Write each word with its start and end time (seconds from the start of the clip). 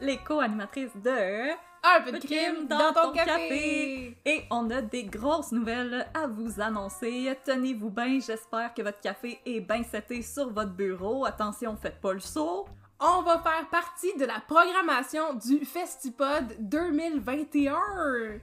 les 0.00 0.18
co-animatrices 0.18 0.96
de 0.96 1.50
Un 1.50 2.00
peu 2.04 2.12
de 2.12 2.18
crime 2.18 2.66
dans 2.68 2.92
ton 2.92 3.12
café. 3.12 4.16
Et 4.24 4.42
on 4.50 4.70
a 4.70 4.82
des 4.82 5.04
grosses 5.04 5.52
nouvelles 5.52 6.06
à 6.14 6.26
vous 6.26 6.60
annoncer. 6.60 7.36
Tenez-vous 7.44 7.90
bien, 7.90 8.18
j'espère 8.20 8.74
que 8.74 8.82
votre 8.82 9.00
café 9.00 9.40
est 9.46 9.60
bien 9.60 9.82
seté 9.82 10.22
sur 10.22 10.50
votre 10.52 10.72
bureau. 10.72 11.24
Attention, 11.24 11.76
faites 11.76 12.00
pas 12.00 12.12
le 12.12 12.20
saut. 12.20 12.66
On 13.00 13.22
va 13.22 13.38
faire 13.38 13.68
partie 13.70 14.12
de 14.18 14.24
la 14.24 14.40
programmation 14.40 15.34
du 15.34 15.64
Festipod 15.64 16.56
2021. 16.58 17.76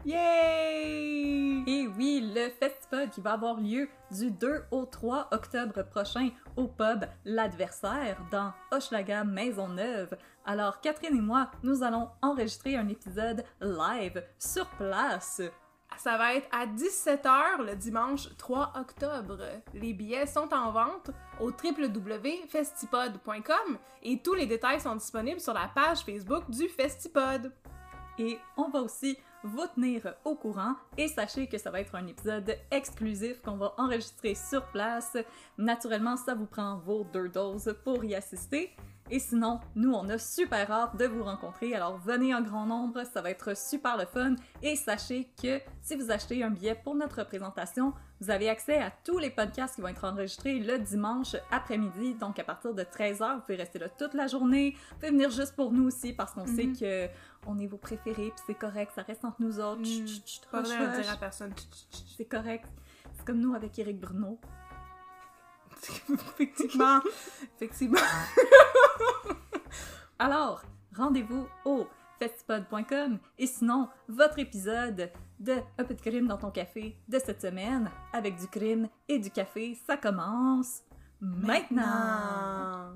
Yay! 0.06 1.62
Et 1.68 1.88
oui, 1.88 2.32
le 2.34 2.50
Festipod 2.52 3.10
qui 3.10 3.20
va 3.20 3.34
avoir 3.34 3.60
lieu 3.60 3.90
du 4.12 4.32
2 4.32 4.64
au 4.72 4.86
3 4.86 5.28
octobre 5.32 5.84
prochain 5.84 6.30
au 6.56 6.68
pub 6.68 7.04
L'Adversaire 7.26 8.18
dans 8.32 8.54
Hochelaga 8.72 9.26
Maisonneuve. 9.26 10.16
Alors 10.46 10.80
Catherine 10.80 11.18
et 11.18 11.22
moi, 11.22 11.50
nous 11.64 11.82
allons 11.82 12.08
enregistrer 12.22 12.76
un 12.76 12.88
épisode 12.88 13.44
live 13.60 14.24
sur 14.38 14.68
place. 14.78 15.42
Ça 15.98 16.18
va 16.18 16.36
être 16.36 16.48
à 16.52 16.68
17h 16.68 17.66
le 17.66 17.76
dimanche 17.76 18.30
3 18.38 18.74
octobre. 18.76 19.40
Les 19.74 19.94
billets 19.94 20.28
sont 20.28 20.54
en 20.54 20.72
vente 20.72 21.10
au 21.40 21.50
www.festipod.com 21.50 23.80
et 24.04 24.22
tous 24.22 24.36
les 24.36 24.46
détails 24.46 24.82
sont 24.82 24.96
disponibles 24.96 25.40
sur 25.40 25.54
la 25.54 25.68
page 25.74 26.02
Facebook 26.02 26.48
du 26.52 26.70
Festipod. 26.70 27.52
Et 28.20 28.38
on 28.56 28.70
va 28.70 28.82
aussi 28.82 29.18
vous 29.44 29.66
tenir 29.74 30.14
au 30.26 30.36
courant 30.36 30.76
et 30.96 31.08
sachez 31.08 31.48
que 31.48 31.58
ça 31.58 31.72
va 31.72 31.82
être 31.82 31.96
un 31.96 32.06
épisode 32.06 32.56
exclusif 32.70 33.42
qu'on 33.42 33.58
va 33.58 33.74
enregistrer 33.78 34.36
sur 34.36 34.64
place. 34.68 35.18
Naturellement, 35.58 36.18
ça 36.18 36.36
vous 36.36 36.46
prend 36.46 36.78
vos 36.78 37.04
deux 37.04 37.30
doses 37.30 37.76
pour 37.84 38.04
y 38.04 38.14
assister. 38.14 38.76
Et 39.12 39.20
sinon, 39.20 39.60
nous, 39.76 39.94
on 39.94 40.10
a 40.10 40.18
super 40.18 40.72
hâte 40.72 40.98
de 40.98 41.06
vous 41.06 41.24
rencontrer. 41.24 41.76
Alors, 41.76 41.98
venez 42.00 42.34
en 42.34 42.42
grand 42.42 42.66
nombre, 42.66 43.04
ça 43.04 43.22
va 43.22 43.30
être 43.30 43.56
super 43.56 43.98
le 43.98 44.06
fun. 44.06 44.36
Et 44.64 44.76
sachez 44.76 45.30
que 45.42 45.62
si 45.82 45.96
vous 45.96 46.10
achetez 46.10 46.44
un 46.44 46.50
billet 46.50 46.74
pour 46.74 46.96
notre 46.96 47.24
présentation, 47.24 47.94
vous 48.20 48.32
avez 48.32 48.50
accès 48.50 48.78
à 48.78 48.92
tous 49.04 49.20
les 49.20 49.30
podcasts 49.30 49.76
qui 49.76 49.82
vont 49.82 49.90
être 49.90 50.06
enregistrés 50.06 50.60
le 50.60 50.80
dimanche 50.80 51.36
après-midi. 51.52 52.16
Donc, 52.16 52.40
à 52.40 52.44
partir 52.44 52.74
de 52.74 52.82
13h, 52.82 53.36
vous 53.36 53.42
pouvez 53.42 53.58
rester 53.58 53.78
là 53.78 53.90
toute 53.90 54.16
la 54.16 54.26
journée. 54.26 54.76
Vous 54.90 54.96
pouvez 54.96 55.12
venir 55.12 55.30
juste 55.30 55.56
pour 55.56 55.72
nous 55.72 55.86
aussi 55.86 56.14
parce 56.14 56.32
qu'on 56.34 56.48
sait 56.48 56.68
que 56.68 57.08
on 57.48 57.60
est 57.60 57.68
vos 57.68 57.78
préférés, 57.78 58.32
puis 58.36 58.44
c'est 58.48 58.56
correct, 58.56 58.92
ça 58.96 59.04
reste 59.04 59.24
entre 59.24 59.40
nous 59.40 59.60
autres. 59.60 59.86
Chut, 59.86 60.08
chut, 60.08 60.28
chut, 60.28 60.48
Pas 60.50 60.64
de 60.64 60.68
hush. 60.68 61.02
dire 61.02 61.12
à 61.14 61.18
personne. 61.18 61.54
C'est 62.18 62.26
correct. 62.26 62.66
C'est 63.14 63.26
comme 63.26 63.40
nous 63.40 63.54
avec 63.54 63.78
Eric 63.78 64.00
Bruno. 64.00 64.40
Effectivement. 66.10 67.00
Effectivement. 67.56 68.00
Alors, 70.20 70.62
rendez-vous 70.96 71.48
au 71.66 71.88
festipod.com 72.20 73.20
et 73.38 73.48
sinon, 73.48 73.90
votre 74.08 74.40
épisode 74.40 75.12
de 75.40 75.56
Un 75.78 75.84
peu 75.84 75.94
de 75.94 76.02
crime 76.02 76.28
dans 76.28 76.38
ton 76.38 76.52
café 76.52 76.96
de 77.08 77.20
cette 77.20 77.42
semaine 77.42 77.92
avec 78.14 78.38
du 78.38 78.48
crime 78.48 78.88
et 79.10 79.20
du 79.20 79.30
café, 79.30 79.78
ça 79.86 79.98
commence 79.98 80.84
maintenant. 81.20 82.94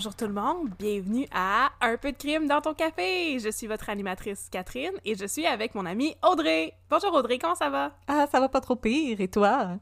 Bonjour 0.00 0.16
tout 0.16 0.28
le 0.28 0.32
monde, 0.32 0.70
bienvenue 0.78 1.26
à 1.30 1.72
Un 1.82 1.98
peu 1.98 2.12
de 2.12 2.16
crime 2.16 2.48
dans 2.48 2.62
ton 2.62 2.72
café. 2.72 3.38
Je 3.38 3.50
suis 3.50 3.66
votre 3.66 3.90
animatrice 3.90 4.48
Catherine 4.50 4.94
et 5.04 5.14
je 5.14 5.26
suis 5.26 5.44
avec 5.46 5.74
mon 5.74 5.84
amie 5.84 6.16
Audrey. 6.26 6.72
Bonjour 6.88 7.12
Audrey, 7.12 7.38
comment 7.38 7.54
ça 7.54 7.68
va? 7.68 7.92
Ah, 8.08 8.26
ça 8.32 8.40
va 8.40 8.48
pas 8.48 8.62
trop 8.62 8.76
pire, 8.76 9.20
et 9.20 9.28
toi? 9.28 9.78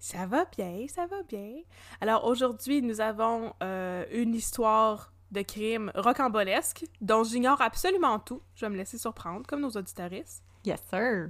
Ça 0.00 0.26
va 0.26 0.44
bien, 0.46 0.86
ça 0.88 1.06
va 1.06 1.22
bien. 1.22 1.52
Alors 2.00 2.24
aujourd'hui, 2.24 2.82
nous 2.82 3.00
avons 3.00 3.52
euh, 3.62 4.04
une 4.10 4.34
histoire 4.34 5.12
de 5.30 5.42
crime 5.42 5.92
rocambolesque 5.94 6.84
dont 7.00 7.22
j'ignore 7.22 7.60
absolument 7.60 8.18
tout. 8.18 8.42
Je 8.56 8.66
vais 8.66 8.70
me 8.70 8.76
laisser 8.76 8.98
surprendre, 8.98 9.46
comme 9.46 9.60
nos 9.60 9.70
auditoristes. 9.70 10.42
Yes, 10.64 10.82
sir. 10.90 11.28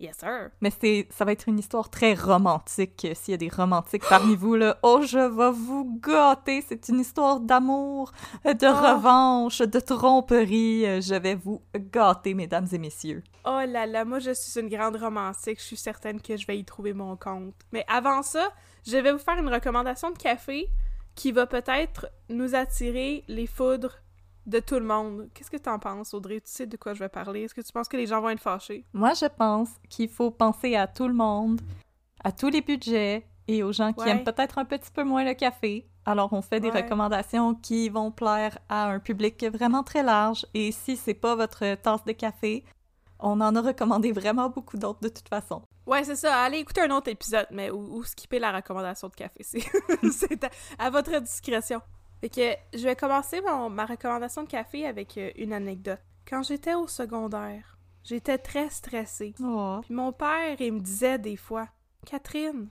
Yes, 0.00 0.16
sir. 0.18 0.50
Mais 0.60 0.70
c'est, 0.70 1.06
ça 1.10 1.24
va 1.24 1.32
être 1.32 1.48
une 1.48 1.58
histoire 1.58 1.88
très 1.88 2.14
romantique. 2.14 3.06
S'il 3.14 3.32
y 3.32 3.34
a 3.34 3.38
des 3.38 3.48
romantiques 3.48 4.02
parmi 4.08 4.34
vous, 4.36 4.56
là, 4.56 4.76
oh, 4.82 5.00
je 5.02 5.18
vais 5.18 5.50
vous 5.52 5.98
gâter. 6.02 6.62
C'est 6.68 6.88
une 6.88 7.00
histoire 7.00 7.40
d'amour, 7.40 8.12
de 8.44 8.66
Oh. 8.66 8.94
revanche, 8.94 9.58
de 9.60 9.80
tromperie. 9.80 10.86
Euh, 10.86 11.00
Je 11.00 11.14
vais 11.14 11.34
vous 11.36 11.62
gâter, 11.74 12.34
mesdames 12.34 12.66
et 12.72 12.78
messieurs. 12.78 13.22
Oh 13.46 13.60
là 13.66 13.86
là, 13.86 14.04
moi 14.04 14.18
je 14.20 14.32
suis 14.32 14.58
une 14.60 14.68
grande 14.68 14.96
romantique, 14.96 15.58
je 15.60 15.64
suis 15.64 15.76
certaine 15.76 16.20
que 16.20 16.36
je 16.36 16.46
vais 16.46 16.58
y 16.58 16.64
trouver 16.64 16.92
mon 16.94 17.14
compte. 17.16 17.54
Mais 17.72 17.84
avant 17.88 18.22
ça, 18.22 18.48
je 18.86 18.96
vais 18.96 19.12
vous 19.12 19.18
faire 19.18 19.38
une 19.38 19.48
recommandation 19.48 20.10
de 20.10 20.18
café 20.18 20.68
qui 21.14 21.30
va 21.30 21.46
peut-être 21.46 22.08
nous 22.30 22.54
attirer 22.54 23.22
les 23.28 23.46
foudres 23.46 23.98
de 24.46 24.60
tout 24.60 24.74
le 24.74 24.84
monde. 24.84 25.28
Qu'est-ce 25.34 25.50
que 25.50 25.56
t'en 25.56 25.78
penses, 25.78 26.12
Audrey? 26.14 26.40
Tu 26.40 26.50
sais 26.50 26.66
de 26.66 26.76
quoi 26.76 26.94
je 26.94 26.98
vais 27.00 27.08
parler? 27.08 27.42
Est-ce 27.42 27.54
que 27.54 27.60
tu 27.60 27.72
penses 27.72 27.88
que 27.88 27.96
les 27.96 28.06
gens 28.06 28.20
vont 28.20 28.28
être 28.30 28.40
fâchés? 28.40 28.84
Moi, 28.92 29.14
je 29.14 29.26
pense 29.26 29.70
qu'il 29.88 30.08
faut 30.08 30.30
penser 30.30 30.76
à 30.76 30.86
tout 30.86 31.08
le 31.08 31.14
monde, 31.14 31.60
à 32.22 32.32
tous 32.32 32.48
les 32.48 32.60
budgets 32.60 33.26
et 33.48 33.62
aux 33.62 33.72
gens 33.72 33.92
qui 33.92 34.00
Ouais. 34.04 34.10
aiment 34.10 34.24
peut-être 34.24 34.58
un 34.58 34.64
petit 34.64 34.90
peu 34.90 35.04
moins 35.04 35.24
le 35.24 35.34
café. 35.34 35.86
Alors, 36.06 36.32
on 36.32 36.42
fait 36.42 36.60
des 36.60 36.70
Ouais. 36.70 36.82
recommandations 36.82 37.54
qui 37.54 37.88
vont 37.88 38.10
plaire 38.10 38.58
à 38.68 38.90
un 38.90 38.98
public 38.98 39.42
vraiment 39.44 39.82
très 39.82 40.02
large. 40.02 40.44
Et 40.52 40.70
si 40.72 40.96
c'est 40.96 41.14
pas 41.14 41.34
votre 41.34 41.74
tasse 41.76 42.04
de 42.04 42.12
café, 42.12 42.62
on 43.18 43.40
en 43.40 43.56
a 43.56 43.60
recommandé 43.62 44.12
vraiment 44.12 44.50
beaucoup 44.50 44.76
d'autres 44.76 45.00
de 45.00 45.08
toute 45.08 45.28
façon. 45.28 45.62
Ouais, 45.86 46.04
c'est 46.04 46.16
ça. 46.16 46.36
Allez 46.42 46.58
écouter 46.58 46.82
un 46.82 46.90
autre 46.90 47.08
épisode, 47.08 47.46
mais 47.50 47.70
ou, 47.70 47.96
ou 47.98 48.04
skipper 48.04 48.38
la 48.38 48.52
recommandation 48.52 49.08
de 49.08 49.14
café. 49.14 49.44
C'est 50.12 50.46
à 50.78 50.90
votre 50.90 51.18
discrétion. 51.20 51.80
Fait 52.24 52.30
que 52.30 52.78
je 52.78 52.84
vais 52.84 52.96
commencer 52.96 53.42
mon- 53.42 53.68
ma 53.68 53.84
recommandation 53.84 54.44
de 54.44 54.48
café 54.48 54.86
avec 54.86 55.18
euh, 55.18 55.30
une 55.36 55.52
anecdote. 55.52 56.00
Quand 56.26 56.42
j'étais 56.42 56.72
au 56.72 56.86
secondaire, 56.86 57.76
j'étais 58.02 58.38
très 58.38 58.70
stressée. 58.70 59.34
Oh. 59.42 59.80
Puis 59.82 59.92
mon 59.92 60.10
père, 60.10 60.58
il 60.58 60.72
me 60.72 60.80
disait 60.80 61.18
des 61.18 61.36
fois 61.36 61.68
Catherine, 62.06 62.70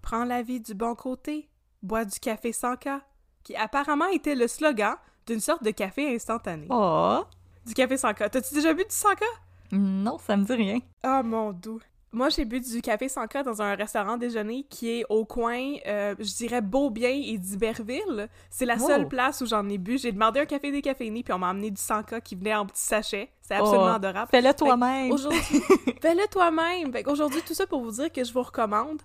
prends 0.00 0.24
la 0.24 0.42
vie 0.42 0.60
du 0.60 0.74
bon 0.74 0.94
côté, 0.94 1.48
bois 1.82 2.04
du 2.04 2.20
café 2.20 2.52
sans 2.52 2.76
cas, 2.76 3.00
qui 3.42 3.56
apparemment 3.56 4.06
était 4.12 4.36
le 4.36 4.46
slogan 4.46 4.94
d'une 5.26 5.40
sorte 5.40 5.64
de 5.64 5.72
café 5.72 6.14
instantané. 6.14 6.68
Oh. 6.70 7.24
Du 7.66 7.74
café 7.74 7.96
sans 7.96 8.14
cas. 8.14 8.28
T'as-tu 8.28 8.54
déjà 8.54 8.74
bu 8.74 8.84
du 8.84 8.94
sans 8.94 9.16
cas? 9.16 9.24
Non, 9.72 10.18
ça 10.18 10.36
me 10.36 10.44
dit 10.44 10.52
rien. 10.52 10.78
Ah 11.02 11.24
mon 11.24 11.52
doux. 11.52 11.80
Moi, 12.14 12.28
j'ai 12.28 12.44
bu 12.44 12.60
du 12.60 12.80
café 12.80 13.08
sans 13.08 13.26
cas 13.26 13.42
dans 13.42 13.60
un 13.60 13.74
restaurant 13.74 14.16
déjeuner 14.16 14.64
qui 14.70 15.00
est 15.00 15.04
au 15.08 15.24
coin, 15.24 15.74
euh, 15.86 16.14
je 16.20 16.34
dirais 16.36 16.60
Beaubien 16.60 17.10
et 17.10 17.36
d'Iberville. 17.36 18.28
C'est 18.50 18.64
la 18.66 18.78
seule 18.78 19.02
Oh. 19.04 19.08
place 19.08 19.40
où 19.40 19.46
j'en 19.46 19.68
ai 19.68 19.78
bu. 19.78 19.98
J'ai 19.98 20.12
demandé 20.12 20.38
un 20.40 20.46
café 20.46 20.70
décaféiné, 20.70 21.24
puis 21.24 21.32
on 21.34 21.38
m'a 21.38 21.50
amené 21.50 21.70
du 21.72 21.80
sans 21.80 22.02
cas 22.04 22.20
qui 22.20 22.36
venait 22.36 22.54
en 22.54 22.66
petit 22.66 22.82
sachet. 22.82 23.30
C'est 23.42 23.54
absolument 23.54 23.86
Oh, 23.92 23.96
adorable. 23.96 24.28
Fais-le 24.30 24.54
toi-même. 24.54 25.10
Aujourd'hui, 25.10 25.40
fais-le 26.00 26.26
toi-même. 26.30 26.92
Aujourd'hui, 27.06 27.42
tout 27.46 27.54
ça 27.54 27.66
pour 27.66 27.82
vous 27.82 27.90
dire 27.90 28.12
que 28.12 28.22
je 28.22 28.32
vous 28.32 28.42
recommande 28.42 29.02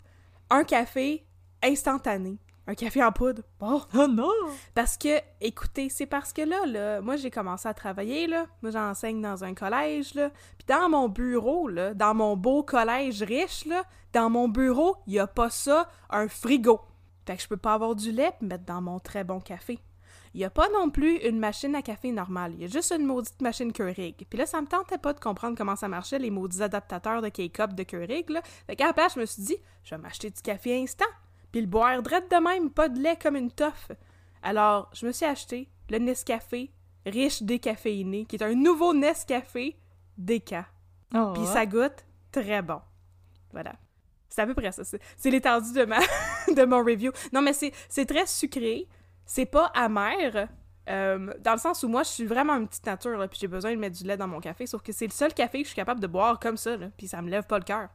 un 0.52 0.64
café 0.64 1.26
instantané. 1.64 2.38
Un 2.69 2.75
café 2.75 3.04
en 3.04 3.12
poudre. 3.12 3.42
Oh! 3.62 3.81
Oh 3.95 4.06
non! 4.07 4.30
Parce 4.75 4.95
que, 4.95 5.19
écoutez, 5.42 5.89
c'est 5.89 6.06
parce 6.06 6.31
que 6.31 6.44
là, 6.44 6.68
là, 6.68 7.01
moi 7.01 7.16
j'ai 7.16 7.31
commencé 7.31 7.68
à 7.68 7.74
travailler, 7.74 8.27
là. 8.27 8.45
Moi 8.62 8.69
j'enseigne 8.69 9.19
dans 9.24 9.44
un 9.44 9.56
collège, 9.56 10.13
là. 10.13 10.30
Puis 10.30 10.68
dans 10.68 10.88
mon 10.88 11.10
bureau, 11.10 11.68
là, 11.68 11.95
dans 11.95 12.13
mon 12.13 12.38
beau 12.38 12.62
collège 12.62 13.24
riche, 13.24 13.66
là, 13.66 13.86
dans 14.13 14.30
mon 14.30 14.48
bureau, 14.48 14.98
il 15.07 15.18
a 15.18 15.25
pas 15.25 15.50
ça, 15.50 15.89
un 16.12 16.27
frigo. 16.27 16.80
Fait 17.25 17.38
que 17.38 17.42
je 17.42 17.48
peux 17.48 17.57
pas 17.57 17.74
avoir 17.74 17.95
du 17.95 18.12
lait 18.12 18.33
et 18.39 18.45
mettre 18.45 18.66
dans 18.66 18.81
mon 18.81 19.00
très 19.00 19.24
bon 19.24 19.39
café. 19.39 19.80
Il 20.36 20.44
a 20.44 20.51
pas 20.51 20.69
non 20.69 20.92
plus 20.92 21.18
une 21.27 21.39
machine 21.39 21.74
à 21.74 21.81
café 21.81 22.12
normale. 22.12 22.54
Il 22.54 22.62
y 22.62 22.66
a 22.66 22.68
juste 22.68 22.94
une 22.95 23.04
maudite 23.04 23.42
machine 23.42 23.74
Keurig. 23.74 24.27
Puis 24.30 24.38
là, 24.38 24.45
ça 24.45 24.62
me 24.62 24.68
tentait 24.68 25.00
pas 25.00 25.13
de 25.13 25.19
comprendre 25.19 25.57
comment 25.57 25.75
ça 25.75 25.88
marchait, 25.88 26.19
les 26.19 26.30
maudits 26.30 26.62
adaptateurs 26.62 27.24
de 27.24 27.30
K-Cup 27.30 27.74
de 27.74 27.81
Keurig, 27.81 28.30
là. 28.30 28.44
Fait 28.68 28.75
qu'à 28.75 28.86
la 28.86 28.94
place, 28.94 29.16
je 29.16 29.21
me 29.21 29.25
suis 29.25 29.42
dit, 29.42 29.57
je 29.83 29.95
vais 29.95 30.01
m'acheter 30.01 30.30
du 30.30 30.42
café 30.44 30.80
instant. 30.80 31.06
Puis 31.51 31.62
le 31.62 31.68
boire 31.68 32.01
drette 32.01 32.30
de 32.30 32.38
même, 32.38 32.69
pas 32.69 32.90
de 32.90 33.00
lait 33.00 33.18
comme 33.22 33.36
une 33.36 33.51
toffe. 33.51 33.92
Alors, 34.44 34.90
je 34.94 35.06
me 35.06 35.12
suis 35.12 35.25
acheté 35.25 35.69
le 35.90 35.98
Nescafé 35.98 36.72
riche 37.06 37.42
décaféiné, 37.42 38.25
qui 38.25 38.36
est 38.36 38.44
un 38.44 38.54
nouveau 38.54 38.94
Nescafé 38.94 39.78
déca. 40.18 40.66
Oh. 41.16 41.31
Puis 41.34 41.46
ça 41.46 41.66
goûte 41.66 42.06
très 42.31 42.62
bon. 42.62 42.81
Voilà. 43.51 43.74
C'est 44.28 44.42
à 44.42 44.46
peu 44.46 44.54
près 44.54 44.72
ça. 44.72 44.84
C'est 44.84 45.31
l'étendue 45.31 45.74
de, 45.74 45.86
ma 45.86 46.00
de 46.56 46.66
mon 46.66 46.84
review. 46.84 47.12
Non, 47.34 47.42
mais 47.42 47.54
c'est 47.54 47.72
c'est 47.88 48.06
très 48.06 48.28
sucré. 48.28 48.88
C'est 49.25 49.48
pas 49.48 49.72
amer. 49.74 50.48
euh, 50.90 51.34
dans 51.40 51.54
le 51.54 51.57
sens 51.57 51.84
où 51.84 51.88
moi, 51.88 52.04
je 52.04 52.10
suis 52.10 52.25
vraiment 52.25 52.54
une 52.54 52.68
petite 52.68 52.86
nature, 52.86 53.18
là, 53.18 53.28
puis 53.28 53.40
j'ai 53.40 53.48
besoin 53.48 53.72
de 53.72 53.78
mettre 53.80 53.98
du 53.98 54.04
lait 54.04 54.18
dans 54.18 54.28
mon 54.28 54.40
café, 54.40 54.66
sauf 54.68 54.81
que 54.81 54.92
c'est 54.92 55.06
le 55.06 55.12
seul 55.12 55.34
café 55.34 55.60
que 55.60 55.63
je 55.66 55.69
suis 55.69 55.75
capable 55.75 56.00
de 56.00 56.07
boire 56.07 56.40
comme 56.40 56.57
ça, 56.57 56.78
là, 56.78 56.88
puis 56.98 57.07
ça 57.07 57.22
me 57.22 57.30
lève 57.30 57.45
pas 57.45 57.60
le 57.60 57.63
cœur. 57.63 57.90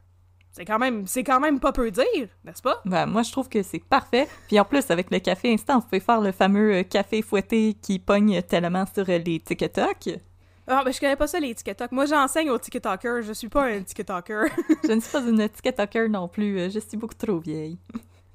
C'est 0.56 0.64
quand 0.64 0.78
même, 0.78 1.04
c'est 1.08 1.24
quand 1.24 1.40
même 1.40 1.58
pas 1.58 1.72
peu 1.72 1.90
dire, 1.90 2.28
n'est-ce 2.44 2.62
pas? 2.62 2.80
Ben, 2.84 3.06
moi, 3.06 3.22
je 3.22 3.32
trouve 3.32 3.48
que 3.48 3.60
c'est 3.64 3.80
parfait. 3.80 4.28
Puis 4.46 4.58
en 4.60 4.64
plus, 4.64 4.88
avec 4.90 5.10
le 5.10 5.18
café 5.18 5.52
instant, 5.52 5.80
vous 5.80 5.84
pouvez 5.86 5.98
faire 5.98 6.20
le 6.20 6.30
fameux 6.30 6.74
euh, 6.76 6.82
café 6.84 7.22
fouetté 7.22 7.74
qui 7.82 7.98
pogne 7.98 8.40
tellement 8.42 8.84
sur 8.86 9.02
euh, 9.08 9.18
les 9.18 9.40
TikTok. 9.40 10.10
Ah, 10.68 10.82
ben 10.84 10.92
je 10.92 11.00
connais 11.00 11.16
pas 11.16 11.26
ça, 11.26 11.40
les 11.40 11.54
TikTok. 11.56 11.90
Moi, 11.90 12.06
j'enseigne 12.06 12.50
aux 12.50 12.58
TikTokers. 12.58 13.22
Je 13.22 13.32
suis 13.32 13.48
pas 13.48 13.64
un 13.64 13.82
TikToker. 13.82 14.44
Je 14.84 14.92
ne 14.92 15.00
suis 15.00 15.10
pas 15.10 15.20
une 15.22 15.48
TikToker 15.48 16.08
non 16.08 16.28
plus. 16.28 16.58
euh, 16.60 16.70
Je 16.70 16.78
suis 16.78 16.96
beaucoup 16.96 17.14
trop 17.14 17.38
vieille. 17.38 17.76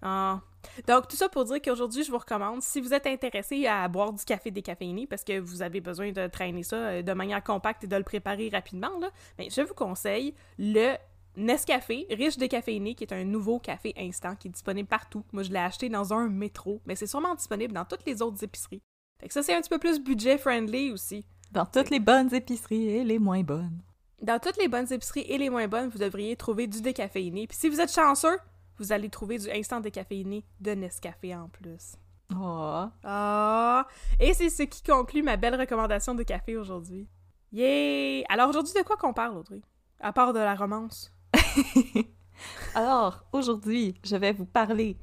ah. 0.02 0.42
Donc, 0.88 1.08
tout 1.08 1.16
ça 1.16 1.30
pour 1.30 1.46
dire 1.46 1.62
qu'aujourd'hui, 1.62 2.04
je 2.04 2.12
vous 2.12 2.18
recommande, 2.18 2.62
si 2.62 2.82
vous 2.82 2.94
êtes 2.94 3.08
intéressé 3.08 3.66
à 3.66 3.88
boire 3.88 4.12
du 4.12 4.24
café 4.26 4.52
décaféiné, 4.52 5.08
parce 5.08 5.24
que 5.24 5.40
vous 5.40 5.62
avez 5.62 5.80
besoin 5.80 6.12
de 6.12 6.28
traîner 6.28 6.64
ça 6.64 7.02
de 7.02 7.14
manière 7.14 7.42
compacte 7.42 7.86
et 7.86 7.88
de 7.88 7.96
le 7.96 8.04
préparer 8.04 8.50
rapidement, 8.52 8.92
là, 9.00 9.10
ben, 9.38 9.48
je 9.50 9.62
vous 9.62 9.74
conseille 9.74 10.36
le 10.60 10.96
Nescafé 11.38 12.08
riche 12.10 12.38
décaféiné, 12.38 12.96
qui 12.96 13.04
est 13.04 13.14
un 13.14 13.24
nouveau 13.24 13.60
café 13.60 13.94
instant 13.98 14.36
qui 14.36 14.48
est 14.48 14.52
disponible 14.52 14.90
partout. 14.90 15.24
Moi, 15.32 15.44
je 15.44 15.52
l'ai 15.52 15.60
acheté 15.60 15.90
dans 15.90 16.14
un 16.14 16.28
métro, 16.28 16.82
mais 16.86 16.96
c'est 16.96 17.08
sûrement 17.08 17.36
disponible 17.36 17.74
dans 17.74 17.86
toutes 17.86 18.06
les 18.06 18.22
autres 18.22 18.44
épiceries. 18.44 18.82
Fait 19.20 19.28
que 19.28 19.34
ça, 19.34 19.44
c'est 19.44 19.54
un 19.54 19.62
petit 19.62 19.70
peu 19.70 19.80
plus 19.80 20.00
budget-friendly 20.00 20.92
aussi. 20.92 21.26
Dans 21.52 21.66
toutes 21.66 21.90
les 21.90 22.00
bonnes 22.00 22.34
épiceries 22.34 22.90
et 22.90 23.04
les 23.04 23.20
moins 23.20 23.42
bonnes. 23.42 23.82
Dans 24.22 24.40
toutes 24.40 24.58
les 24.58 24.68
bonnes 24.68 24.92
épiceries 24.92 25.26
et 25.28 25.38
les 25.38 25.50
moins 25.50 25.68
bonnes, 25.68 25.90
vous 25.90 25.98
devriez 25.98 26.36
trouver 26.36 26.68
du 26.68 26.82
décaféiné. 26.82 27.48
Puis 27.48 27.58
si 27.58 27.70
vous 27.70 27.80
êtes 27.80 27.94
chanceux, 27.94 28.38
vous 28.78 28.92
allez 28.92 29.10
trouver 29.10 29.38
du 29.38 29.50
instant 29.50 29.80
décaféiné 29.80 30.46
de 30.60 30.72
Nescafé 30.72 31.36
en 31.36 31.48
plus. 31.50 31.96
Oh. 32.36 32.86
Ah! 33.04 33.88
Et 34.20 34.34
c'est 34.34 34.50
ce 34.50 34.64
qui 34.64 34.84
conclut 34.84 35.24
ma 35.24 35.38
belle 35.38 35.60
recommandation 35.60 36.16
de 36.16 36.24
café 36.24 36.58
aujourd'hui. 36.58 37.08
Yay! 37.52 38.24
Alors 38.30 38.50
aujourd'hui, 38.50 38.74
de 38.74 38.84
quoi 38.84 38.98
qu'on 38.98 39.14
parle, 39.14 39.38
Audrey? 39.38 39.62
À 40.00 40.14
part 40.14 40.34
de 40.34 40.40
la 40.40 40.56
romance. 40.56 41.12
Alors, 42.76 43.24
aujourd'hui, 43.34 43.96
je 44.04 44.16
vais 44.16 44.32
vous 44.32 44.46
parler 44.46 44.98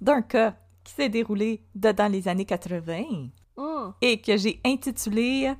d'un 0.00 0.22
cas 0.22 0.54
qui 0.84 0.92
s'est 0.94 1.08
déroulé 1.08 1.62
dans 1.74 2.10
les 2.10 2.26
années 2.28 2.46
80 2.46 3.28
Hmm. 3.60 3.90
et 4.00 4.18
que 4.22 4.38
j'ai 4.38 4.58
intitulé 4.64 5.52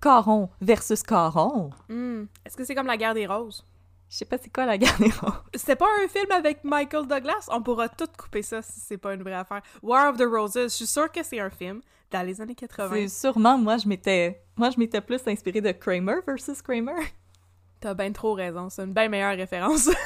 Caron 0.00 0.50
versus 0.60 1.02
Caron. 1.02 1.70
Hmm. 1.88 2.24
Est-ce 2.44 2.56
que 2.56 2.64
c'est 2.64 2.76
comme 2.76 2.86
la 2.86 2.96
guerre 2.96 3.14
des 3.14 3.26
roses? 3.26 3.64
Je 4.08 4.18
sais 4.18 4.24
pas 4.24 4.38
c'est 4.38 4.52
quoi 4.52 4.66
la 4.66 4.78
guerre 4.78 4.96
des 4.98 5.10
roses. 5.10 5.42
C'était 5.54 5.74
pas 5.74 5.88
un 6.04 6.06
film 6.06 6.30
avec 6.30 6.62
Michael 6.62 7.08
Douglas? 7.08 7.48
On 7.50 7.60
pourra 7.60 7.88
tout 7.88 8.06
couper 8.16 8.42
ça 8.42 8.62
si 8.62 8.78
c'est 8.78 8.98
pas 8.98 9.14
une 9.14 9.22
vraie 9.22 9.34
affaire. 9.34 9.62
War 9.82 10.10
of 10.10 10.16
the 10.16 10.26
Roses, 10.30 10.54
je 10.54 10.68
suis 10.68 10.86
sûre 10.86 11.10
que 11.10 11.24
c'est 11.24 11.40
un 11.40 11.50
film 11.50 11.80
dans 12.12 12.24
les 12.24 12.40
années 12.40 12.54
80. 12.54 12.90
C'est 12.92 13.08
sûrement, 13.08 13.58
moi, 13.58 13.78
je 13.78 13.88
m'étais 13.88 14.42
moi, 14.56 14.70
je 14.70 14.78
m'étais 14.78 15.00
plus 15.00 15.20
inspirée 15.26 15.60
de 15.60 15.72
Kramer 15.72 16.16
versus 16.24 16.62
Kramer. 16.62 17.02
T'as 17.80 17.94
bien 17.94 18.12
trop 18.12 18.34
raison, 18.34 18.68
c'est 18.68 18.82
une 18.84 18.92
bien 18.92 19.08
meilleure 19.08 19.36
référence. 19.36 19.88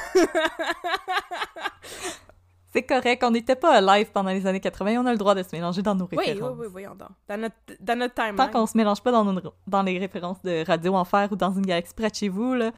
C'est 2.73 2.83
correct, 2.83 3.23
on 3.23 3.31
n'était 3.31 3.55
pas 3.55 3.79
live 3.79 4.11
pendant 4.11 4.31
les 4.31 4.45
années 4.45 4.59
80, 4.59 5.01
on 5.01 5.05
a 5.05 5.11
le 5.13 5.17
droit 5.17 5.33
de 5.33 5.41
se 5.43 5.49
mélanger 5.53 5.81
dans 5.81 5.95
nos 5.95 6.05
oui, 6.11 6.17
oui, 6.17 6.25
références. 6.25 6.57
oui, 6.59 6.67
voyons 6.69 6.93
donc. 6.95 7.07
Dans 7.29 7.37
notre, 7.39 7.55
dans 7.79 7.97
notre 7.97 8.13
timeline. 8.15 8.35
Tant 8.35 8.49
qu'on 8.49 8.65
se 8.65 8.75
mélange 8.77 9.01
pas 9.01 9.11
dans, 9.13 9.23
nos- 9.23 9.53
dans 9.65 9.81
les 9.81 9.97
références 9.97 10.41
de 10.43 10.65
Radio 10.67 10.93
Enfer 10.95 11.29
ou 11.31 11.37
dans 11.37 11.53
une 11.53 11.65
galaxie 11.65 11.93
près 11.93 12.09
de 12.09 12.15
chez 12.15 12.27
vous, 12.27 12.53
là, 12.53 12.71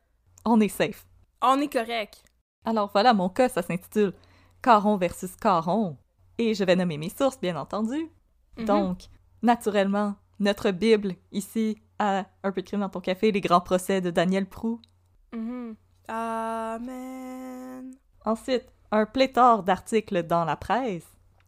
on 0.46 0.60
est 0.60 0.68
safe. 0.68 1.08
On 1.42 1.60
est 1.60 1.72
correct. 1.72 2.24
Alors 2.64 2.92
voilà, 2.94 3.16
mon 3.16 3.28
cas, 3.30 3.50
ça 3.50 3.64
s'intitule 3.64 4.14
Caron 4.62 4.98
versus 4.98 5.36
Caron. 5.36 5.98
Et 6.38 6.54
je 6.54 6.64
vais 6.64 6.76
nommer 6.76 6.98
mes 7.00 7.10
sources, 7.10 7.40
bien 7.40 7.56
entendu. 7.60 8.08
Mhm. 8.58 8.66
Donc, 8.66 9.00
naturellement, 9.42 10.14
notre 10.40 10.70
Bible, 10.70 11.16
ici, 11.32 11.82
à 12.00 12.26
Un 12.44 12.52
peu 12.52 12.62
de 12.62 12.68
crime 12.68 12.82
dans 12.82 12.90
ton 12.90 13.00
café, 13.02 13.32
les 13.32 13.42
grands 13.42 13.62
procès 13.62 14.02
de 14.02 14.10
Daniel 14.12 14.46
Prou. 14.48 14.80
Mhm. 15.34 15.76
Amen. 16.08 17.94
Ensuite, 18.26 18.66
un 18.92 19.06
pléthore 19.06 19.64
d'articles 19.64 20.24
dans 20.24 20.46
la 20.46 20.56
presse. 20.56 21.06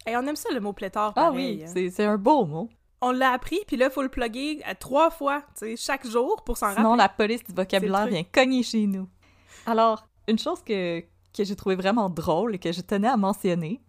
Et 0.07 0.15
on 0.15 0.21
aime 0.25 0.35
ça 0.35 0.49
le 0.53 0.59
mot 0.59 0.73
pléthore, 0.73 1.13
Ah 1.15 1.25
pareil. 1.29 1.63
oui, 1.73 1.81
hein. 1.85 1.89
c'est 1.93 2.05
un 2.05 2.17
beau 2.17 2.45
mot. 2.45 2.69
On 3.01 3.11
l'a 3.11 3.31
appris, 3.31 3.59
puis 3.67 3.77
là, 3.77 3.85
il 3.85 3.91
faut 3.91 4.01
le 4.01 4.09
plugger 4.09 4.61
à 4.65 4.75
trois 4.75 5.09
fois, 5.09 5.41
tu 5.57 5.65
sais, 5.67 5.75
chaque 5.77 6.05
jour 6.05 6.43
pour 6.43 6.57
s'en 6.57 6.73
Sinon, 6.73 6.89
rappeler. 6.91 6.97
la 7.03 7.09
police 7.09 7.43
du 7.45 7.53
vocabulaire 7.53 8.07
vient 8.07 8.23
cogner 8.23 8.63
chez 8.63 8.87
nous. 8.87 9.07
Alors, 9.65 10.05
une 10.27 10.39
chose 10.39 10.61
que, 10.63 10.99
que 11.01 11.43
j'ai 11.43 11.55
trouvé 11.55 11.75
vraiment 11.75 12.09
drôle 12.09 12.55
et 12.55 12.59
que 12.59 12.71
je 12.73 12.81
tenais 12.81 13.07
à 13.07 13.15
mentionner, 13.17 13.81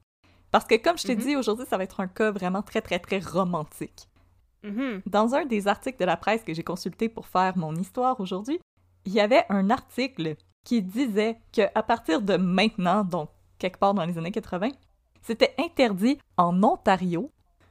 parce 0.52 0.64
que 0.64 0.76
comme 0.76 0.96
je 0.98 1.04
t'ai 1.06 1.16
Mhm. 1.16 1.22
dit, 1.22 1.36
aujourd'hui, 1.36 1.66
ça 1.68 1.76
va 1.76 1.84
être 1.84 1.98
un 2.00 2.06
cas 2.08 2.30
vraiment 2.30 2.62
très, 2.62 2.80
très, 2.82 2.98
très 3.00 3.18
romantique. 3.18 4.08
Mhm. 4.62 5.02
Dans 5.06 5.34
un 5.34 5.44
des 5.46 5.68
articles 5.68 5.98
de 5.98 6.04
la 6.04 6.16
presse 6.16 6.42
que 6.44 6.52
j'ai 6.54 6.62
consulté 6.64 7.08
pour 7.08 7.26
faire 7.26 7.56
mon 7.56 7.74
histoire 7.74 8.20
aujourd'hui, 8.20 8.60
il 9.06 9.12
y 9.12 9.20
avait 9.20 9.44
un 9.48 9.70
article 9.70 10.36
qui 10.64 10.82
disait 10.82 11.38
qu'à 11.52 11.82
partir 11.82 12.20
de 12.20 12.36
maintenant, 12.36 13.02
donc 13.04 13.30
quelque 13.58 13.78
part 13.78 13.94
dans 13.94 14.04
les 14.04 14.18
années 14.18 14.30
80, 14.30 14.68
c'était 15.22 15.54
interdit 15.58 16.18
en 16.36 16.62
Ontario 16.62 17.30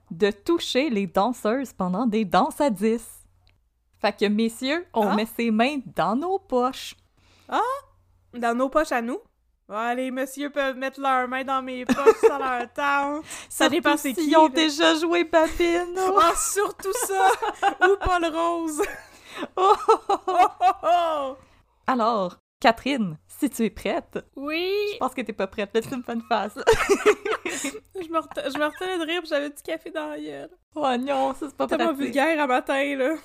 de 0.10 0.32
toucher 0.32 0.90
les 0.90 1.06
danseuses 1.06 1.74
pendant 1.74 2.08
des 2.08 2.26
danses 2.26 2.60
à 2.62 2.70
10. 2.72 3.08
Fait 4.00 4.16
que, 4.18 4.26
messieurs, 4.26 4.86
on 4.94 5.10
Ah. 5.10 5.16
met 5.16 5.26
ses 5.28 5.52
mains 5.52 5.78
dans 5.96 6.16
nos 6.16 6.40
poches. 6.40 6.96
Dans 8.34 8.56
nos 8.56 8.70
poches 8.70 8.92
à 8.92 9.02
nous? 9.02 9.20
Les 9.96 10.10
messieurs 10.12 10.50
peuvent 10.50 10.78
mettre 10.78 11.00
leurs 11.00 11.28
mains 11.28 11.44
dans 11.44 11.62
mes 11.62 11.86
poches 11.86 12.18
sans 12.28 12.40
leur 12.40 12.72
temps. 12.74 13.22
Ça 13.50 13.70
dépend 13.70 13.98
c'est 13.98 14.14
qui. 14.14 14.36
ont 14.36 14.44
là. 14.48 14.50
déjà 14.50 14.96
joué 14.96 15.24
Babine. 15.24 15.96
Ah, 15.98 16.32
surtout 16.54 16.94
ça! 17.06 17.30
Ou 17.88 17.96
Paul 18.04 18.26
Rose! 18.34 18.82
Oh, 19.56 19.74
oh, 19.88 19.94
oh, 20.10 20.16
oh. 20.28 20.34
Oh, 20.40 20.48
oh, 20.60 20.66
oh! 20.84 21.38
Alors, 21.86 22.38
Catherine, 22.60 23.18
si 23.28 23.50
tu 23.50 23.64
es 23.66 23.70
prête, 23.70 24.20
Oui! 24.36 24.74
je 24.94 24.98
pense 24.98 25.14
que 25.14 25.22
t'es 25.22 25.34
pas 25.34 25.48
prête. 25.48 25.70
Laisse-moi 25.74 25.98
une 25.98 26.04
bonne 26.04 26.24
face. 26.28 26.58
Je 27.46 28.10
me, 28.10 28.20
je 28.52 28.58
me 28.58 28.66
retenais 28.66 28.98
de 28.98 29.06
rire, 29.06 29.22
j'avais 29.26 29.50
du 29.50 29.62
café 29.62 29.92
dans 29.92 30.08
la 30.10 30.20
gueule. 30.20 30.50
Oh 30.76 30.96
non, 31.00 31.34
ça 31.36 31.48
c'est 31.48 31.56
pas 31.56 31.68
Tellement 31.68 31.86
pratique. 31.94 32.04
vulgaire 32.06 32.42
à 32.42 32.48
matin, 32.48 32.96
là. 32.96 33.16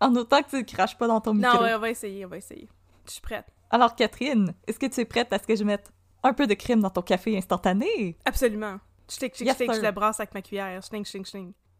En 0.00 0.14
autant 0.16 0.42
que 0.42 0.50
tu 0.50 0.56
ne 0.56 0.62
craches 0.62 0.96
pas 0.98 1.06
dans 1.06 1.20
ton 1.20 1.34
micro. 1.34 1.56
Non, 1.56 1.62
ouais, 1.62 1.74
on 1.74 1.78
va 1.78 1.90
essayer, 1.90 2.24
on 2.24 2.28
va 2.28 2.36
essayer. 2.38 2.68
Je 3.06 3.12
suis 3.12 3.20
prête. 3.20 3.46
Alors, 3.70 3.94
Catherine, 3.94 4.54
est-ce 4.66 4.78
que 4.78 4.86
tu 4.86 5.00
es 5.00 5.04
prête 5.04 5.32
à 5.32 5.38
ce 5.38 5.46
que 5.46 5.54
je 5.56 5.64
mette 5.64 5.90
un 6.22 6.32
peu 6.32 6.46
de 6.46 6.54
crème 6.54 6.80
dans 6.80 6.90
ton 6.90 7.02
café 7.02 7.36
instantané? 7.36 8.16
Absolument. 8.24 8.78
Ch'tic, 9.08 9.34
ch'tic, 9.34 9.46
Yes, 9.46 9.56
je 9.58 9.80
le 9.82 9.90
brasse 9.90 10.20
avec 10.20 10.34
ma 10.34 10.42
cuillère. 10.42 10.80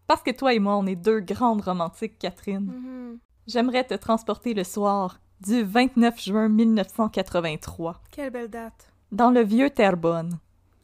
Parce 0.06 0.22
que 0.22 0.30
toi 0.30 0.54
et 0.54 0.58
moi, 0.58 0.76
on 0.76 0.86
est 0.86 0.96
deux 0.96 1.20
grandes 1.20 1.60
romantiques, 1.62 2.18
Catherine. 2.18 2.64
Mhm. 2.66 3.18
J'aimerais 3.46 3.84
te 3.84 3.94
transporter 3.94 4.54
le 4.54 4.64
soir 4.64 5.20
du 5.40 5.62
29 5.62 6.20
juin 6.22 6.48
1983, 6.48 8.02
Quelle 8.10 8.30
belle 8.30 8.48
date. 8.48 8.92
dans 9.12 9.30
le 9.30 9.42
vieux 9.42 9.70
Terrebonne. 9.70 10.38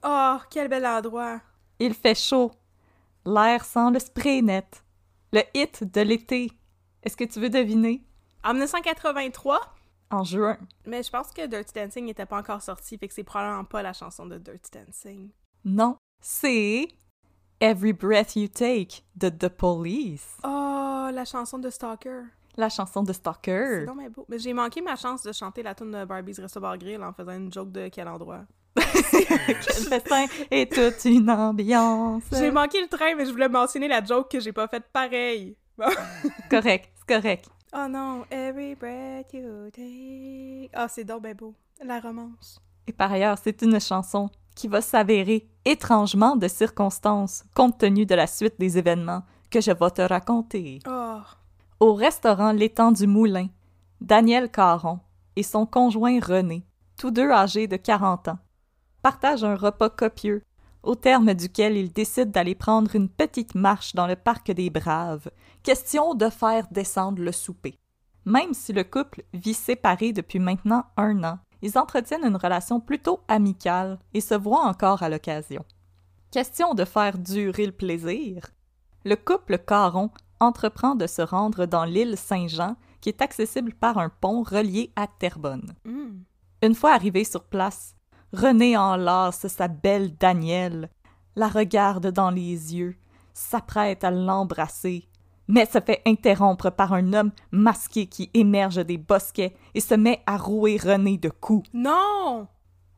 Oh, 0.06 0.37
quel 0.50 0.68
bel 0.68 0.87
endroit. 0.87 1.40
Il 1.78 1.94
fait 1.94 2.14
chaud. 2.14 2.52
L'air 3.26 3.64
sent 3.64 3.90
le 3.92 3.99
spray 3.99 4.42
net. 4.42 4.82
Le 5.32 5.40
hit 5.54 5.82
de 5.92 6.00
l'été. 6.02 6.52
Est-ce 7.02 7.16
que 7.16 7.25
tu 7.25 7.40
veux 7.40 7.50
deviner? 7.50 8.02
En 8.44 8.52
1983, 8.52 9.73
en 10.14 10.25
juin. 10.25 10.56
Mais 10.87 11.02
je 11.02 11.11
pense 11.11 11.30
que 11.33 11.47
Dirty 11.47 11.73
Dancing 11.75 12.04
n'était 12.06 12.26
pas 12.26 12.38
encore 12.38 12.62
sorti, 12.62 12.97
fait 12.99 13.09
que 13.09 13.14
c'est 13.14 13.25
probablement 13.25 13.64
pas 13.64 13.83
la 13.83 13.92
chanson 13.92 14.26
de 14.26 14.38
Dirty 14.38 14.71
Dancing. 14.73 15.30
Non, 15.64 15.97
c'est 16.21 16.88
Every 17.61 17.92
Breath 17.92 18.37
You 18.37 18.49
Take 18.49 19.02
de 19.16 19.28
The 19.28 19.49
Police, 19.49 20.38
Oh, 20.44 21.09
la 21.12 21.25
chanson 21.25 21.59
de 21.59 21.71
Stalker. 21.71 22.23
la 22.56 22.68
chanson 22.68 23.02
de 23.02 23.09
C'est 23.12 23.18
Stalker. 23.18 23.85
donc 23.87 23.99
bien 23.99 24.11
beau. 24.11 24.25
Mais 24.28 24.38
j'ai 24.38 24.52
manqué 24.52 24.80
ma 24.83 24.97
chance 24.97 25.23
de 25.23 25.33
chanter 25.33 25.62
la 25.62 25.75
tune 25.75 25.90
de 25.90 26.04
Barbie's 26.04 26.38
Resto 26.38 26.61
Bar 26.61 26.78
Grill 26.78 27.02
en 27.02 27.12
faisant 27.12 27.33
une 27.33 27.52
joke 27.52 27.73
de 27.73 27.88
quel 27.88 28.09
endroit. 28.09 28.42
Le 28.76 29.88
festin 29.88 30.26
est 30.50 30.73
toute 30.73 31.04
une 31.04 31.30
ambiance. 31.30 32.25
J'ai 32.33 32.50
manqué 32.50 32.80
le 32.80 32.88
train, 32.88 33.14
mais 33.16 33.25
je 33.25 33.30
voulais 33.30 33.49
mentionner 33.49 33.88
la 33.88 34.02
joke 34.04 34.30
que 34.30 34.40
j'ai 34.40 34.52
pas 34.52 34.66
faite 34.68 34.85
pareil. 34.92 35.56
Bon. 35.78 35.87
Correct, 36.50 36.90
c'est 36.97 37.14
correct. 37.16 37.47
Oh 37.76 37.88
non, 37.88 38.24
every 38.30 38.76
breath 38.76 39.32
you 39.32 39.68
take. 39.72 40.70
Ah, 40.72 40.86
c'est 40.88 41.02
donc 41.02 41.26
beau. 41.36 41.54
La 41.84 41.98
romance. 41.98 42.60
Et 42.86 42.92
par 42.92 43.10
ailleurs, 43.10 43.36
c'est 43.42 43.62
une 43.62 43.80
chanson 43.80 44.30
qui 44.54 44.68
va 44.68 44.80
s'avérer 44.80 45.48
étrangement 45.64 46.36
de 46.36 46.46
circonstance, 46.46 47.44
compte 47.52 47.78
tenu 47.78 48.06
de 48.06 48.14
la 48.14 48.28
suite 48.28 48.54
des 48.60 48.78
événements 48.78 49.24
que 49.50 49.60
je 49.60 49.72
vais 49.72 49.90
te 49.90 50.02
raconter. 50.02 50.78
Oh. 50.86 51.18
Au 51.80 51.94
restaurant 51.94 52.52
L'étang 52.52 52.92
du 52.92 53.08
Moulin, 53.08 53.48
Daniel 54.00 54.52
Caron 54.52 55.00
et 55.34 55.42
son 55.42 55.66
conjoint 55.66 56.20
René, 56.20 56.64
tous 56.96 57.10
deux 57.10 57.28
âgés 57.28 57.66
de 57.66 57.76
40 57.76 58.28
ans, 58.28 58.38
partagent 59.02 59.42
un 59.42 59.56
repas 59.56 59.90
copieux, 59.90 60.44
au 60.84 60.94
terme 60.94 61.34
duquel 61.34 61.76
ils 61.76 61.92
décident 61.92 62.30
d'aller 62.30 62.54
prendre 62.54 62.94
une 62.94 63.08
petite 63.08 63.54
marche 63.54 63.94
dans 63.94 64.06
le 64.06 64.16
parc 64.16 64.50
des 64.50 64.70
Braves, 64.70 65.30
question 65.62 66.14
de 66.14 66.28
faire 66.28 66.66
descendre 66.70 67.22
le 67.22 67.32
souper. 67.32 67.78
Même 68.24 68.54
si 68.54 68.72
le 68.72 68.84
couple 68.84 69.24
vit 69.32 69.54
séparé 69.54 70.12
depuis 70.12 70.38
maintenant 70.38 70.84
un 70.96 71.24
an, 71.24 71.38
ils 71.62 71.78
entretiennent 71.78 72.24
une 72.24 72.36
relation 72.36 72.80
plutôt 72.80 73.20
amicale 73.28 73.98
et 74.12 74.20
se 74.20 74.34
voient 74.34 74.66
encore 74.66 75.02
à 75.02 75.08
l'occasion. 75.08 75.64
Question 76.30 76.74
de 76.74 76.84
faire 76.84 77.18
durer 77.18 77.66
le 77.66 77.72
plaisir, 77.72 78.50
le 79.04 79.16
couple 79.16 79.58
Caron 79.58 80.10
entreprend 80.40 80.94
de 80.94 81.06
se 81.06 81.22
rendre 81.22 81.66
dans 81.66 81.84
l'île 81.84 82.16
Saint-Jean, 82.16 82.76
qui 83.00 83.10
est 83.10 83.22
accessible 83.22 83.74
par 83.74 83.98
un 83.98 84.08
pont 84.08 84.42
relié 84.42 84.92
à 84.96 85.06
Terrebonne. 85.06 85.74
Hmm. 85.84 86.22
Une 86.62 86.74
fois 86.74 86.92
arrivé 86.92 87.24
sur 87.24 87.44
place, 87.44 87.94
René 88.34 88.76
enlace 88.76 89.46
sa 89.46 89.68
belle 89.68 90.16
Danielle, 90.16 90.90
la 91.36 91.46
regarde 91.46 92.08
dans 92.08 92.30
les 92.30 92.74
yeux, 92.74 92.96
s'apprête 93.32 94.02
à 94.02 94.10
l'embrasser, 94.10 95.08
mais 95.46 95.66
se 95.66 95.80
fait 95.80 96.02
interrompre 96.04 96.70
par 96.70 96.94
un 96.94 97.12
homme 97.12 97.30
masqué 97.52 98.06
qui 98.06 98.30
émerge 98.34 98.84
des 98.84 98.98
bosquets 98.98 99.54
et 99.74 99.80
se 99.80 99.94
met 99.94 100.20
à 100.26 100.36
rouer 100.36 100.78
René 100.82 101.16
de 101.16 101.28
coups. 101.28 101.68
Non! 101.72 102.48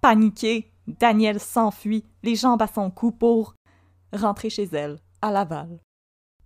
Paniquée, 0.00 0.72
Danielle 0.86 1.40
s'enfuit, 1.40 2.06
les 2.22 2.34
jambes 2.34 2.62
à 2.62 2.66
son 2.66 2.90
cou 2.90 3.12
pour 3.12 3.54
rentrer 4.14 4.48
chez 4.48 4.68
elle, 4.72 4.98
à 5.20 5.30
Laval. 5.30 5.80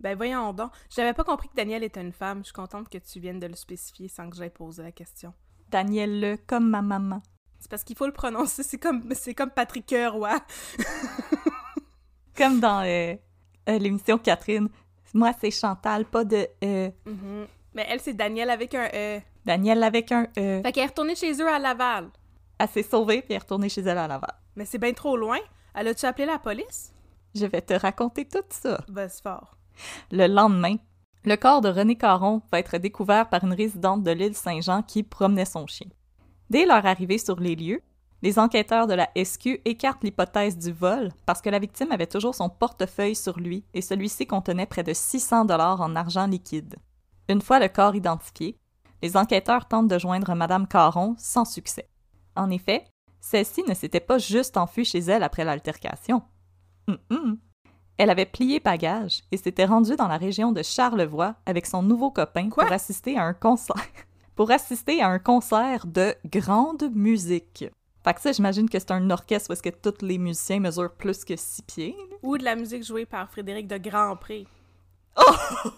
Ben 0.00 0.16
voyons 0.16 0.52
donc. 0.52 0.73
J'avais 0.88 1.14
pas 1.14 1.25
compris 1.25 1.49
que 1.49 1.54
Danielle 1.54 1.85
était 1.85 2.00
une 2.00 2.12
femme. 2.12 2.38
Je 2.38 2.47
suis 2.47 2.54
contente 2.54 2.88
que 2.88 2.99
tu 2.99 3.20
viennes 3.20 3.38
de 3.38 3.47
le 3.47 3.54
spécifier 3.54 4.09
sans 4.09 4.28
que 4.28 4.37
j'aie 4.37 4.50
posé 4.50 4.82
la 4.82 4.90
question. 4.90 5.32
Danielle 5.68 6.20
le 6.20 6.37
comme 6.37 6.68
ma 6.68 6.82
maman. 6.82 7.23
C'est 7.61 7.71
parce 7.71 7.85
qu'il 7.85 7.97
faut 7.97 8.07
le 8.07 8.12
prononcer. 8.12 8.62
C'est 8.62 8.79
comme, 8.79 9.05
c'est 9.12 9.35
comme 9.35 9.50
Patrick 9.50 9.95
Roy. 10.11 10.37
Comme 12.37 12.59
dans 12.59 12.83
euh, 12.83 13.14
euh, 13.69 13.79
l'émission 13.79 14.19
Catherine. 14.19 14.69
Moi, 15.12 15.33
c'est 15.40 15.50
Chantal, 15.50 16.07
pas 16.07 16.25
de 16.25 16.49
E. 16.64 16.90
Mais 17.75 17.87
elle, 17.88 18.00
c'est 18.00 18.14
Danielle 18.14 18.50
avec 18.50 18.75
un 18.75 18.88
E. 18.95 19.21
Danielle 19.45 19.83
avec 19.83 20.11
un 20.11 20.25
E. 20.38 20.62
Fait 20.62 20.73
qu'elle 20.73 20.85
est 20.85 20.87
retournée 20.87 21.14
chez 21.14 21.33
eux 21.35 21.49
à 21.49 21.59
Laval. 21.59 22.09
Elle 22.59 22.69
s'est 22.69 22.83
sauvée 22.83 23.23
puis 23.23 23.31
elle 23.31 23.37
est 23.37 23.38
retournée 23.38 23.69
chez 23.69 23.83
elle 23.83 23.99
à 23.99 24.09
Laval. 24.09 24.35
Mais 24.57 24.64
c'est 24.64 24.79
bien 24.79 24.93
trop 24.93 25.17
loin. 25.17 25.38
Elle 25.75 25.88
a-tu 25.88 26.07
appelé 26.07 26.26
la 26.26 26.38
police? 26.38 26.93
Je 27.35 27.47
vais 27.47 27.61
te 27.61 27.75
raconter 27.75 28.26
tout 28.26 28.38
ça. 28.49 28.81
Ben, 28.88 29.09
c'est 29.09 29.23
fort. 29.23 29.57
Le 30.11 30.26
lendemain, 30.26 30.76
le 31.25 31.37
corps 31.37 31.61
de 31.61 31.69
René 31.69 31.97
Caron 31.97 32.43
va 32.50 32.59
être 32.59 32.79
découvert 32.79 33.29
par 33.29 33.45
une 33.45 33.55
résidente 33.55 34.02
de 34.02 34.11
l'île 34.11 34.35
Saint-Jean 34.35 34.83
qui 34.83 35.02
promenait 35.02 35.45
son 35.45 35.67
chien. 35.67 35.88
Dès 36.50 36.66
leur 36.66 36.85
arrivée 36.85 37.19
sur 37.19 37.38
les 37.38 37.54
lieux, 37.54 37.80
les 38.23 38.38
enquêteurs 38.38 38.87
de 38.87 38.95
la 38.95 39.09
SQ 39.16 39.61
écartent 39.64 40.02
l'hypothèse 40.04 40.59
du 40.59 40.73
vol 40.73 41.11
parce 41.25 41.40
que 41.40 41.49
la 41.49 41.61
victime 41.61 41.92
avait 41.92 42.07
toujours 42.07 42.35
son 42.35 42.50
portefeuille 42.50 43.14
sur 43.14 43.38
lui 43.38 43.64
et 43.73 43.80
celui-ci 43.80 44.26
contenait 44.26 44.66
près 44.66 44.83
de 44.83 44.92
600 44.92 45.47
dollars 45.47 45.80
en 45.80 45.97
argent 45.97 46.26
liquide. 46.26 46.76
Une 47.28 47.40
fois 47.40 47.61
le 47.61 47.69
corps 47.69 47.95
identifié, 47.95 48.59
les 49.00 49.16
enquêteurs 49.16 49.69
tentent 49.69 49.88
de 49.88 49.99
joindre 49.99 50.35
Madame 50.35 50.66
Caron 50.66 51.14
sans 51.19 51.45
succès. 51.45 51.88
En 52.37 52.50
effet, 52.50 52.85
celle-ci 53.21 53.62
ne 53.66 53.75
s'était 53.75 54.00
pas 54.00 54.19
juste 54.19 54.57
enfuie 54.57 54.85
chez 54.85 54.99
elle 54.99 55.23
après 55.23 55.45
l'altercation. 55.45 56.23
Elle 57.97 58.11
avait 58.11 58.26
plié 58.26 58.61
bagage 58.61 59.23
et 59.30 59.37
s'était 59.37 59.66
rendue 59.66 59.97
dans 59.97 60.09
la 60.09 60.16
région 60.16 60.52
de 60.52 60.62
Charlevoix 60.62 61.37
avec 61.47 61.66
son 61.66 61.83
nouveau 61.83 62.11
copain 62.11 62.49
Quoi? 62.50 62.64
pour 62.64 62.73
assister 62.73 63.16
à 63.16 63.25
un 63.25 63.35
concert. 63.35 63.76
Pour 64.34 64.50
assister 64.50 65.02
à 65.02 65.08
un 65.08 65.18
concert 65.18 65.87
de 65.87 66.14
grande 66.25 66.90
musique. 66.94 67.64
Fait 68.02 68.14
que 68.14 68.20
ça, 68.20 68.32
j'imagine 68.32 68.68
que 68.68 68.78
c'est 68.78 68.92
un 68.92 69.10
orchestre 69.10 69.50
où 69.50 69.52
est-ce 69.52 69.62
que 69.62 69.68
tous 69.68 70.04
les 70.04 70.16
musiciens 70.16 70.60
mesurent 70.60 70.94
plus 70.94 71.25
que 71.25 71.37
six 71.37 71.62
pieds. 71.62 71.96
Ou 72.22 72.38
de 72.38 72.44
la 72.44 72.56
musique 72.56 72.82
jouée 72.82 73.04
par 73.04 73.30
Frédéric 73.30 73.66
de 73.66 73.76
Grandpré. 73.76 74.46
Oh, 75.16 75.22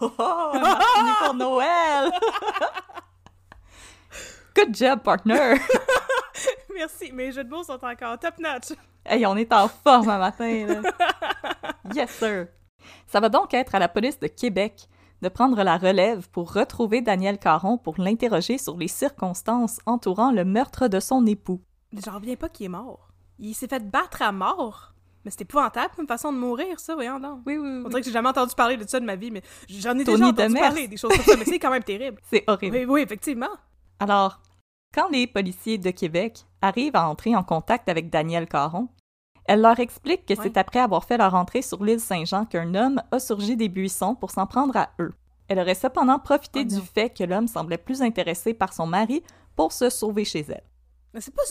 oh, 0.01 0.13
oh, 0.19 0.53
un 0.55 1.25
pour 1.25 1.35
Noël! 1.35 2.13
Good 4.55 4.77
job, 4.77 5.03
partner! 5.03 5.55
Merci, 6.75 7.11
mes 7.13 7.33
jeux 7.33 7.45
de 7.45 7.51
mots 7.51 7.65
sont 7.65 7.83
encore 7.83 8.19
top 8.19 8.39
notch. 8.39 8.73
Hey, 9.05 9.27
on 9.27 9.37
est 9.37 9.53
en 9.53 9.69
forme 9.69 10.09
un 10.11 10.19
matin, 10.19 10.67
là. 10.67 10.83
Yes, 11.95 12.11
sir. 12.11 12.47
Ça 13.07 13.21
va 13.21 13.29
donc 13.29 13.53
être 13.55 13.75
à 13.75 13.79
la 13.79 13.89
police 13.89 14.19
de 14.19 14.29
Québec 14.29 14.89
de 15.23 15.29
prendre 15.29 15.63
la 15.63 15.79
relève 15.79 16.29
pour 16.31 16.53
retrouver 16.53 17.01
Daniel 17.01 17.39
Caron 17.39 17.79
pour 17.79 17.95
l'interroger 17.99 18.59
sur 18.59 18.77
les 18.77 18.89
circonstances 18.89 19.79
entourant 19.87 20.33
le 20.33 20.45
meurtre 20.45 20.89
de 20.89 21.01
son 21.01 21.25
époux. 21.27 21.63
J'en 22.05 22.17
reviens 22.17 22.37
pas 22.37 22.49
qu'il 22.49 22.67
est 22.67 22.71
mort. 22.71 23.09
Il 23.39 23.55
s'est 23.55 23.69
fait 23.69 23.89
battre 23.89 24.23
à 24.23 24.33
mort. 24.33 24.95
Mais 25.25 25.31
c'était 25.31 25.45
épouvantable 25.45 25.95
comme 25.95 26.09
façon 26.09 26.33
de 26.33 26.39
mourir, 26.39 26.81
ça, 26.81 26.97
voyons 26.97 27.21
donc. 27.21 27.43
Oui, 27.47 27.57
oui, 27.57 27.83
On 27.85 27.89
dirait 27.89 28.01
que 28.01 28.07
j'ai 28.07 28.13
jamais 28.13 28.29
entendu 28.29 28.55
parler 28.57 28.77
de 28.77 28.89
ça 28.89 28.99
de 28.99 29.05
ma 29.05 29.15
vie, 29.15 29.31
mais 29.31 29.43
j'en 29.69 29.97
ai 29.97 30.05
Tony 30.05 30.17
déjà 30.17 30.27
entendu 30.27 30.49
Demers. 30.49 30.63
parler 30.63 30.89
des 30.89 30.97
choses 30.97 31.13
comme 31.13 31.25
ça, 31.25 31.37
mais 31.39 31.45
c'est 31.45 31.61
quand 31.61 31.71
même 31.71 31.85
terrible. 31.85 32.21
C'est 32.31 32.43
horrible. 32.49 32.77
Oui, 32.77 32.85
oui, 32.87 33.01
effectivement. 33.03 33.51
Alors, 34.01 34.41
quand 34.93 35.09
les 35.11 35.29
policiers 35.29 35.79
de 35.79 35.91
Québec 35.91 36.45
arrivent 36.61 36.97
à 36.97 37.09
entrer 37.09 37.37
en 37.37 37.45
contact 37.45 37.89
avec 37.89 38.11
Daniel 38.11 38.49
Caron, 38.49 38.89
elle 39.47 39.61
leur 39.61 39.79
explique 39.81 40.25
que 40.27 40.35
Ouais. 40.35 40.41
c'est 40.43 40.57
après 40.57 40.81
avoir 40.81 41.05
fait 41.05 41.17
leur 41.19 41.35
entrée 41.35 41.63
sur 41.63 41.83
l'île 41.85 42.01
Saint-Jean 42.01 42.45
qu'un 42.45 42.75
homme 42.75 43.03
a 43.11 43.19
surgi 43.19 43.57
des 43.57 43.69
buissons 43.69 44.15
pour 44.15 44.31
s'en 44.31 44.47
prendre 44.47 44.77
à 44.77 44.91
eux. 45.01 45.13
Elle 45.49 45.59
aurait 45.59 45.75
cependant 45.75 46.19
profité 46.19 46.61
Oh 46.65 46.75
du 46.75 46.81
fait 46.81 47.11
que 47.11 47.25
l'homme 47.25 47.49
semblait 47.49 47.77
plus 47.79 48.01
intéressé 48.03 48.55
par 48.55 48.73
son 48.73 48.87
mari 48.87 49.23
pour 49.57 49.73
se 49.73 49.91
sauver 49.91 50.25
chez 50.25 50.45
elle. 50.49 50.63
Mais 51.13 51.21
c'est 51.21 51.35
pas, 51.35 51.43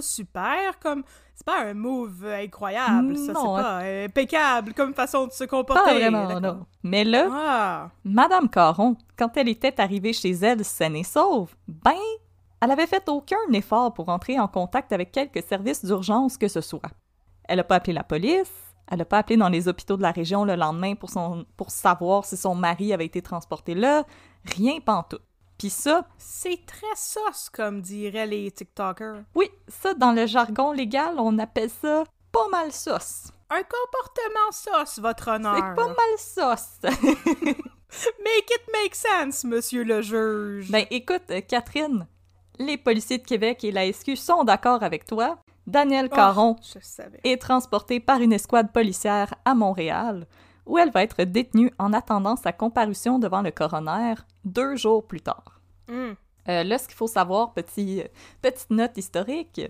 super 0.00 0.78
comme. 0.78 1.02
C'est 1.34 1.44
pas 1.46 1.62
un 1.62 1.74
move 1.74 2.24
incroyable, 2.26 3.16
ça. 3.16 3.26
C'est 3.26 3.32
pas 3.32 3.80
euh, 3.82 4.04
impeccable 4.06 4.74
comme 4.74 4.94
façon 4.94 5.26
de 5.26 5.32
se 5.32 5.44
comporter. 5.44 5.82
Pas 5.84 5.94
vraiment, 5.94 6.38
non. 6.40 6.66
Mais 6.82 7.02
là, 7.04 7.28
Ah! 7.32 7.90
Madame 8.04 8.48
Caron, 8.48 8.96
quand 9.18 9.36
elle 9.36 9.48
était 9.48 9.80
arrivée 9.80 10.12
chez 10.12 10.30
elle 10.32 10.64
saine 10.64 10.96
et 10.96 11.02
sauve, 11.02 11.54
ben, 11.66 11.94
elle 12.60 12.70
avait 12.70 12.86
fait 12.86 13.08
aucun 13.08 13.36
effort 13.52 13.92
pour 13.94 14.08
entrer 14.08 14.38
en 14.38 14.48
contact 14.48 14.92
avec 14.92 15.12
quelque 15.12 15.42
service 15.42 15.84
d'urgence 15.84 16.38
que 16.38 16.48
ce 16.48 16.60
soit. 16.60 16.90
Elle 17.48 17.58
n'a 17.58 17.64
pas 17.64 17.76
appelé 17.76 17.92
la 17.92 18.04
police, 18.04 18.50
elle 18.90 18.98
n'a 18.98 19.04
pas 19.04 19.18
appelé 19.18 19.36
dans 19.36 19.48
les 19.48 19.68
hôpitaux 19.68 19.96
de 19.96 20.02
la 20.02 20.10
région 20.12 20.44
le 20.44 20.56
lendemain 20.56 20.94
pour, 20.94 21.10
son, 21.10 21.44
pour 21.56 21.70
savoir 21.70 22.24
si 22.24 22.36
son 22.36 22.54
mari 22.54 22.92
avait 22.92 23.06
été 23.06 23.22
transporté 23.22 23.74
là, 23.74 24.04
rien 24.44 24.80
pantoute. 24.80 25.22
Puis 25.58 25.70
ça, 25.70 26.06
C'est 26.18 26.66
très 26.66 26.94
sauce, 26.96 27.48
comme 27.50 27.80
diraient 27.80 28.26
les 28.26 28.50
TikTokers. 28.50 29.22
oui, 29.34 29.48
ça 29.68 29.94
dans 29.94 30.12
le 30.12 30.26
jargon 30.26 30.72
légal, 30.72 31.14
on 31.18 31.38
appelle 31.38 31.70
ça 31.70 32.04
pas 32.30 32.48
mal 32.50 32.72
sauce. 32.72 33.28
Un 33.48 33.62
comportement 33.62 34.50
sauce, 34.52 34.98
votre 34.98 35.28
honneur. 35.28 35.54
C'est 35.56 35.74
pas 35.74 35.88
mal 35.88 36.18
sauce. 36.18 36.78
Make 38.22 38.50
it 38.50 38.62
make 38.72 38.94
sense, 38.94 39.44
monsieur 39.44 39.84
le 39.84 40.02
juge. 40.02 40.70
Ben 40.70 40.84
écoute, 40.90 41.22
Catherine, 41.48 42.06
les 42.58 42.76
policiers 42.76 43.18
de 43.18 43.24
Québec 43.24 43.64
et 43.64 43.72
la 43.72 43.90
SQ 43.92 44.16
sont 44.16 44.44
d'accord 44.44 44.82
avec 44.82 45.04
toi. 45.04 45.38
Danielle 45.66 46.08
Oh, 46.12 46.14
Caron 46.14 46.56
est 47.24 47.40
transportée 47.40 47.98
par 47.98 48.20
une 48.20 48.32
escouade 48.32 48.72
policière 48.72 49.34
à 49.44 49.54
Montréal, 49.54 50.26
où 50.64 50.78
elle 50.78 50.90
va 50.90 51.02
être 51.02 51.22
détenue 51.24 51.72
en 51.78 51.92
attendant 51.92 52.36
sa 52.36 52.52
comparution 52.52 53.18
devant 53.18 53.42
le 53.42 53.50
coroner 53.50 54.14
deux 54.44 54.76
jours 54.76 55.04
plus 55.04 55.20
tard. 55.20 55.60
Hmm. 55.88 56.12
Euh, 56.48 56.62
là, 56.62 56.78
ce 56.78 56.86
qu'il 56.86 56.96
faut 56.96 57.08
savoir, 57.08 57.52
petit, 57.52 58.02
euh, 58.02 58.08
petite 58.42 58.70
note 58.70 58.96
historique, 58.96 59.60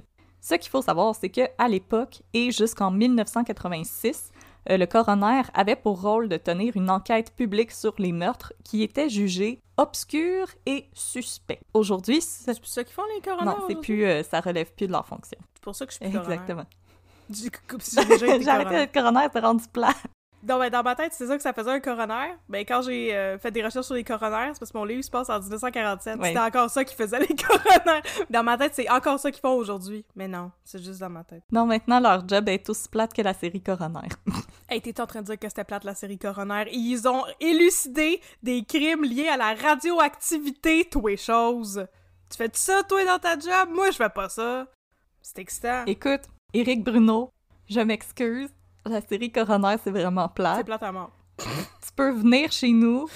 ce 0.40 0.55
qu'il 0.55 0.71
faut 0.71 0.83
savoir, 0.83 1.14
c'est 1.14 1.31
que 1.31 1.40
à 1.59 1.69
l'époque 1.69 2.23
et 2.33 2.50
jusqu'en 2.50 2.90
1986, 2.90 4.31
euh, 4.31 4.36
le 4.68 4.87
coroner 4.87 5.42
avait 5.54 5.76
pour 5.76 6.00
rôle 6.00 6.28
de 6.28 6.37
tenir 6.37 6.76
une 6.76 6.90
enquête 6.90 7.35
publique 7.35 7.70
sur 7.70 7.94
les 7.99 8.12
meurtres 8.12 8.52
qui 8.64 8.82
étaient 8.82 9.08
jugés 9.08 9.61
obscurs 9.76 10.49
et 10.64 10.88
suspects. 10.94 11.61
Aujourd'hui, 11.75 12.20
c'est 12.20 12.58
plus 12.58 12.68
ça 12.68 12.85
qu'ils 12.85 12.94
font, 12.94 13.02
les 13.14 13.20
coroners? 13.20 13.44
non, 13.44 13.64
c'est 13.68 13.80
plus, 13.80 14.04
euh, 14.04 14.23
ça 14.23 14.40
relève 14.40 14.73
plus 14.73 14.87
de 14.87 14.92
leur 14.92 15.06
fonction. 15.06 15.38
C'est 15.54 15.62
pour 15.62 15.75
ça 15.75 15.87
que 15.87 15.92
je 15.92 15.96
suis 15.96 16.04
plus 16.04 16.12
coroner. 16.12 16.35
Exactement. 16.35 16.66
Du 17.28 17.50
coup, 17.50 17.76
si 17.80 17.96
j'ai 18.18 18.49
arrêté 18.49 18.70
d'être 18.70 18.92
coroner, 18.92 19.26
c'est 19.32 19.40
rendu 19.40 19.64
plat. 19.73 19.94
Ben, 20.47 20.71
dans 20.71 20.83
ma 20.85 20.95
tête, 20.95 21.12
c'est 21.12 21.26
ça 21.26 21.37
que 21.37 21.43
ça 21.43 21.53
faisait 21.53 21.71
un 21.71 21.81
coroner. 21.81 22.35
Ben, 22.49 22.65
quand 22.65 22.83
j'ai 22.83 23.15
euh, 23.15 23.37
fait 23.38 23.50
des 23.50 23.65
recherches 23.65 23.87
sur 23.87 23.97
les 23.97 24.05
coroners, 24.05 24.50
c'est 24.53 24.61
parce 24.61 24.71
que 24.71 24.79
mon 24.79 24.85
livre 24.85 25.03
se 25.03 25.11
passe 25.11 25.29
en 25.29 25.41
1947. 25.41 26.19
Ouais. 26.19 26.29
C'était 26.29 26.38
encore 26.38 26.71
ça 26.71 26.85
qu'ils 26.85 26.97
faisaient, 26.97 27.19
les 27.19 27.35
coroners. 27.37 28.03
Dans 28.31 28.45
ma 28.45 28.57
tête, 28.57 28.73
c'est 28.75 28.88
encore 28.88 29.19
ça 29.19 29.33
qu'ils 29.33 29.41
font 29.41 29.55
aujourd'hui. 29.55 30.05
Mais 30.15 30.29
non, 30.29 30.53
c'est 30.65 30.83
juste 30.83 31.00
dans 31.00 31.11
ma 31.11 31.25
tête. 31.25 31.43
Non, 31.50 31.67
maintenant, 31.67 31.99
leur 31.99 32.26
job 32.29 32.49
est 32.49 32.69
aussi 32.71 32.88
plate 32.88 33.12
que 33.12 33.23
la 33.23 33.35
série 33.35 33.62
coroner. 33.62 34.09
Hey, 34.69 34.81
t'es 34.81 35.00
en 35.00 35.07
train 35.07 35.21
de 35.21 35.26
dire 35.26 35.38
que 35.38 35.49
c'était 35.49 35.62
plate 35.62 35.85
la 35.85 35.95
série 35.95 36.19
coroner. 36.19 36.65
Ils 36.73 37.07
ont 37.07 37.23
élucidé 37.38 38.21
des 38.43 38.65
crimes 38.65 39.05
liés 39.05 39.29
à 39.29 39.37
la 39.37 39.55
radioactivité, 39.55 40.85
toi, 40.91 41.11
les 41.11 41.17
choses. 41.17 41.87
Tu 42.29 42.37
fais 42.37 42.50
ça, 42.53 42.83
toi, 42.83 43.05
dans 43.05 43.21
ta 43.21 43.38
job? 43.38 43.69
Moi, 43.73 43.93
je 43.93 43.97
fais 43.97 44.09
pas 44.09 44.29
ça. 44.29 44.67
C'est 45.23 45.38
excitant. 45.38 45.85
Écoute, 45.87 46.23
Éric 46.53 46.83
Bruno, 46.83 47.31
je 47.69 47.79
m'excuse. 47.79 48.50
La 48.88 49.00
série 49.00 49.31
coroner, 49.33 49.76
c'est 49.83 49.90
vraiment 49.90 50.28
C'est 50.28 50.35
plate. 50.35 50.66
plate 50.66 50.83
à 50.83 50.93
mort. 50.93 51.11
Tu 51.38 51.93
peux 51.95 52.11
venir 52.11 52.50
chez 52.52 52.71
nous 52.73 53.09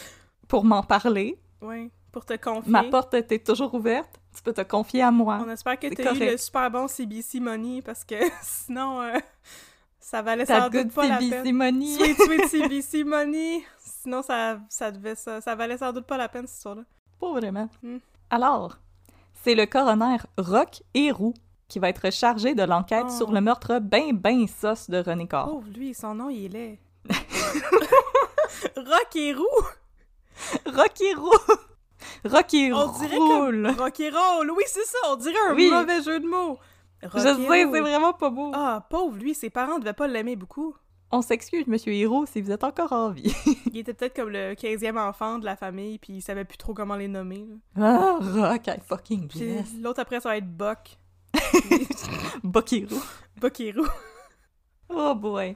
pour 0.49 0.65
m'en 0.65 0.83
parler. 0.83 1.39
Oui, 1.63 1.91
pour 2.13 2.25
te 2.25 2.35
confier. 2.37 2.71
Ma 2.71 2.85
porte 2.85 3.15
était 3.15 3.39
toujours 3.39 3.73
ouverte. 3.75 4.21
Tu 4.35 4.43
peux 4.43 4.53
te 4.53 4.61
confier 4.63 5.03
à 5.03 5.11
moi. 5.11 5.41
On 5.45 5.51
espère 5.51 5.79
que 5.79 5.89
C'est 5.89 5.97
t'as 5.97 6.15
eu 6.15 6.19
le 6.33 6.37
super 6.37 6.71
bon 6.71 6.87
CBC 6.89 7.41
Money 7.41 7.83
parce 7.83 8.05
que 8.05 8.15
sinon, 8.43 9.01
euh, 9.03 9.19
ça 9.99 10.23
valait 10.23 10.47
sans 10.47 10.65
doute 10.69 10.73
good 10.73 10.93
pas 10.93 11.07
la 11.09 11.19
CBC 11.19 11.43
peine. 11.43 11.57
money. 11.57 11.87
Sweet, 11.97 12.17
sweet 12.23 12.47
CBC 12.49 13.05
Money. 13.05 13.63
Sinon, 13.79 14.23
ça, 14.23 14.59
ça, 14.69 14.91
devait, 14.91 15.15
ça, 15.15 15.41
ça 15.41 15.55
valait 15.55 15.79
sans 15.79 15.93
doute 15.93 16.07
pas 16.07 16.17
la 16.17 16.29
peine, 16.29 16.47
cette 16.47 16.57
histoire-là. 16.57 16.83
Pas 17.21 17.33
vraiment. 17.33 17.69
Hmm. 17.83 17.99
Alors, 18.31 18.79
c'est 19.43 19.55
le 19.55 19.67
coroner 19.67 20.17
Rock 20.39 20.83
Héroux 20.95 21.35
qui 21.71 21.79
va 21.79 21.89
être 21.89 22.13
chargé 22.13 22.55
de 22.55 22.63
l'enquête 22.63 23.07
Oh. 23.09 23.17
sur 23.17 23.33
le 23.33 23.41
meurtre 23.41 23.79
ben 23.81 24.13
ben 24.13 24.47
sauce 24.47 24.91
de 24.91 24.99
René 24.99 25.27
Caron. 25.27 25.53
Pauvre 25.61 25.69
lui, 25.75 25.95
son 25.95 26.15
nom, 26.15 26.29
il 26.29 26.45
est 26.45 26.49
laid. 26.49 26.79
Rock 28.77 29.17
et 29.17 29.33
roux! 29.33 29.67
Rock 30.67 31.01
Héroux! 31.01 31.31
Rock 32.25 32.55
et 32.55 32.73
On 32.73 32.93
dirait 32.99 33.17
roule! 33.17 33.63
comme 33.69 33.79
Rock 33.85 34.01
et 34.01 34.11
roll! 34.11 34.51
Oui, 34.51 34.65
c'est 34.67 34.85
ça, 34.85 34.99
on 35.11 35.17
dirait 35.17 35.35
un 35.51 35.55
Oui. 35.55 35.71
mauvais 35.71 36.03
jeu 36.03 36.19
de 36.21 36.27
mots. 36.27 36.59
Je 37.03 37.09
Rock 37.09 37.21
sais, 37.21 37.35
c'est 37.35 37.65
roll. 37.65 37.81
vraiment 37.81 38.13
pas 38.13 38.31
beau. 38.31 38.51
Ah, 38.55 38.87
pauvre 38.91 39.17
lui, 39.17 39.35
ses 39.35 39.51
parents 39.51 39.79
devaient 39.79 39.93
pas 39.93 40.07
l'aimer 40.07 40.37
beaucoup. 40.37 40.75
On 41.13 41.23
s'excuse, 41.23 41.67
monsieur 41.67 41.93
Héroux, 41.93 42.25
si 42.27 42.41
vous 42.41 42.53
êtes 42.53 42.63
encore 42.63 42.93
en 42.93 43.11
vie. 43.11 43.35
Il 43.73 43.79
était 43.79 43.95
peut-être 43.95 44.15
comme 44.15 44.29
le 44.31 44.55
15e 44.55 44.97
enfant 44.99 45.39
de 45.39 45.45
la 45.45 45.57
famille, 45.57 45.99
puis 45.99 46.15
il 46.15 46.21
savait 46.23 46.45
plus 46.45 46.57
trop 46.59 46.73
comment 46.73 46.95
les 46.97 47.09
nommer. 47.09 47.47
là. 47.77 47.99
ah, 48.01 48.19
Rock, 48.21 48.67
I 48.69 48.81
fucking 48.87 49.29
l'autre 49.83 50.01
après, 50.01 50.21
ça 50.21 50.29
va 50.29 50.37
être 50.37 50.49
Buck. 50.57 50.99
Et 53.61 53.73
roux. 53.73 53.87
Oh 54.93 55.15
boy. 55.15 55.55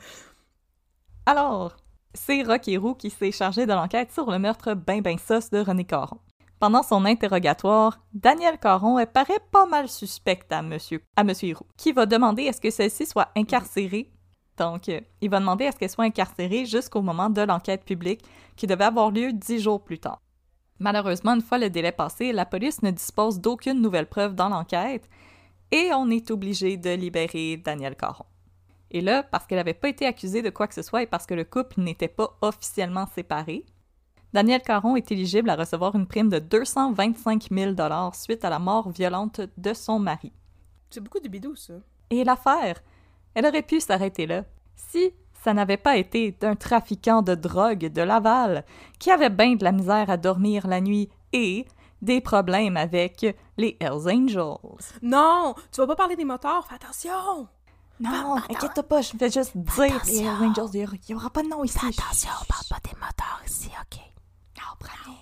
Alors, 1.26 1.76
c'est 2.12 2.42
Rock 2.42 2.68
Héroux 2.68 2.94
qui 2.94 3.10
s'est 3.10 3.32
chargé 3.32 3.66
de 3.66 3.72
l'enquête 3.72 4.12
sur 4.12 4.30
le 4.30 4.38
meurtre 4.38 4.74
ben 4.74 5.00
ben 5.00 5.18
sauce 5.18 5.50
de 5.50 5.58
René 5.58 5.84
Caron. 5.84 6.18
Pendant 6.60 6.84
son 6.84 7.04
interrogatoire, 7.04 7.98
Daniel 8.12 8.58
Caron 8.58 8.98
elle 8.98 9.10
paraît 9.10 9.40
pas 9.50 9.66
mal 9.66 9.88
suspecte 9.88 10.52
à 10.52 10.62
monsieur, 10.62 11.02
à 11.16 11.24
monsieur 11.24 11.56
qui 11.76 11.90
va 11.90 12.06
demander 12.06 12.44
est-ce 12.44 12.60
que 12.60 12.70
celle-ci 12.70 13.06
soit 13.06 13.30
incarcérée. 13.36 14.12
Donc, 14.56 14.88
euh, 14.88 15.00
il 15.20 15.30
va 15.30 15.40
demander 15.40 15.64
est-ce 15.64 15.78
qu'elle 15.78 15.90
soit 15.90 16.04
incarcérée 16.04 16.64
jusqu'au 16.64 17.02
moment 17.02 17.28
de 17.28 17.42
l'enquête 17.42 17.84
publique 17.84 18.22
qui 18.54 18.68
devait 18.68 18.84
avoir 18.84 19.10
lieu 19.10 19.32
dix 19.32 19.58
jours 19.58 19.82
plus 19.82 19.98
tard. 19.98 20.20
Malheureusement, 20.78 21.34
une 21.34 21.42
fois 21.42 21.58
le 21.58 21.70
délai 21.70 21.92
passé, 21.92 22.32
la 22.32 22.46
police 22.46 22.82
ne 22.82 22.90
dispose 22.90 23.40
d'aucune 23.40 23.80
nouvelle 23.80 24.08
preuve 24.08 24.34
dans 24.34 24.48
l'enquête 24.48 25.08
et 25.74 25.92
on 25.92 26.08
est 26.08 26.30
obligé 26.30 26.76
de 26.76 26.90
libérer 26.90 27.56
Daniel 27.56 27.96
Caron. 27.96 28.26
Et 28.92 29.00
là, 29.00 29.24
parce 29.24 29.44
qu'elle 29.44 29.58
n'avait 29.58 29.74
pas 29.74 29.88
été 29.88 30.06
accusée 30.06 30.40
de 30.40 30.50
quoi 30.50 30.68
que 30.68 30.74
ce 30.74 30.82
soit 30.82 31.02
et 31.02 31.06
parce 31.06 31.26
que 31.26 31.34
le 31.34 31.42
couple 31.42 31.80
n'était 31.80 32.06
pas 32.06 32.38
officiellement 32.42 33.06
séparé, 33.12 33.66
Daniel 34.32 34.62
Caron 34.62 34.94
est 34.94 35.10
éligible 35.10 35.50
à 35.50 35.56
recevoir 35.56 35.96
une 35.96 36.06
prime 36.06 36.28
de 36.28 36.38
225 36.38 37.48
000 37.50 37.74
suite 38.12 38.44
à 38.44 38.50
la 38.50 38.60
mort 38.60 38.90
violente 38.90 39.40
de 39.56 39.74
son 39.74 39.98
mari. 39.98 40.32
C'est 40.90 41.00
beaucoup 41.00 41.18
de 41.18 41.28
bidou, 41.28 41.56
ça. 41.56 41.74
Et 42.10 42.22
l'affaire, 42.22 42.80
elle 43.34 43.46
aurait 43.46 43.62
pu 43.62 43.80
s'arrêter 43.80 44.26
là 44.26 44.44
si 44.76 45.10
ça 45.42 45.54
n'avait 45.54 45.76
pas 45.76 45.96
été 45.96 46.30
d'un 46.30 46.54
trafiquant 46.54 47.22
de 47.22 47.34
drogue 47.34 47.92
de 47.92 48.02
Laval 48.02 48.64
qui 49.00 49.10
avait 49.10 49.28
bien 49.28 49.56
de 49.56 49.64
la 49.64 49.72
misère 49.72 50.08
à 50.08 50.18
dormir 50.18 50.68
la 50.68 50.80
nuit 50.80 51.08
et 51.32 51.66
des 52.04 52.20
problèmes 52.20 52.76
avec 52.76 53.26
les 53.56 53.76
Hells 53.80 54.08
Angels. 54.08 54.92
Non! 55.02 55.54
Tu 55.72 55.80
vas 55.80 55.86
pas 55.86 55.96
parler 55.96 56.16
des 56.16 56.24
moteurs, 56.24 56.66
fais 56.66 56.74
attention! 56.76 57.48
Non, 58.00 58.36
inquiète 58.50 58.82
pas, 58.82 59.02
je 59.02 59.16
vais 59.16 59.30
juste 59.30 59.56
dire 59.56 60.02
les 60.06 60.18
Hells 60.18 60.42
Angels, 60.42 60.70
il 60.74 61.10
y 61.10 61.14
aura- 61.14 61.30
pas 61.30 61.42
de 61.42 61.48
nom 61.48 61.62
ici. 61.64 61.78
Attention, 61.78 62.30
on 62.42 62.44
parle 62.46 62.64
pas 62.68 62.88
des 62.88 62.94
moteurs 62.96 63.40
ici, 63.46 63.68
ok? 63.80 63.98
Non, 64.58 64.64
prenez. 64.78 65.16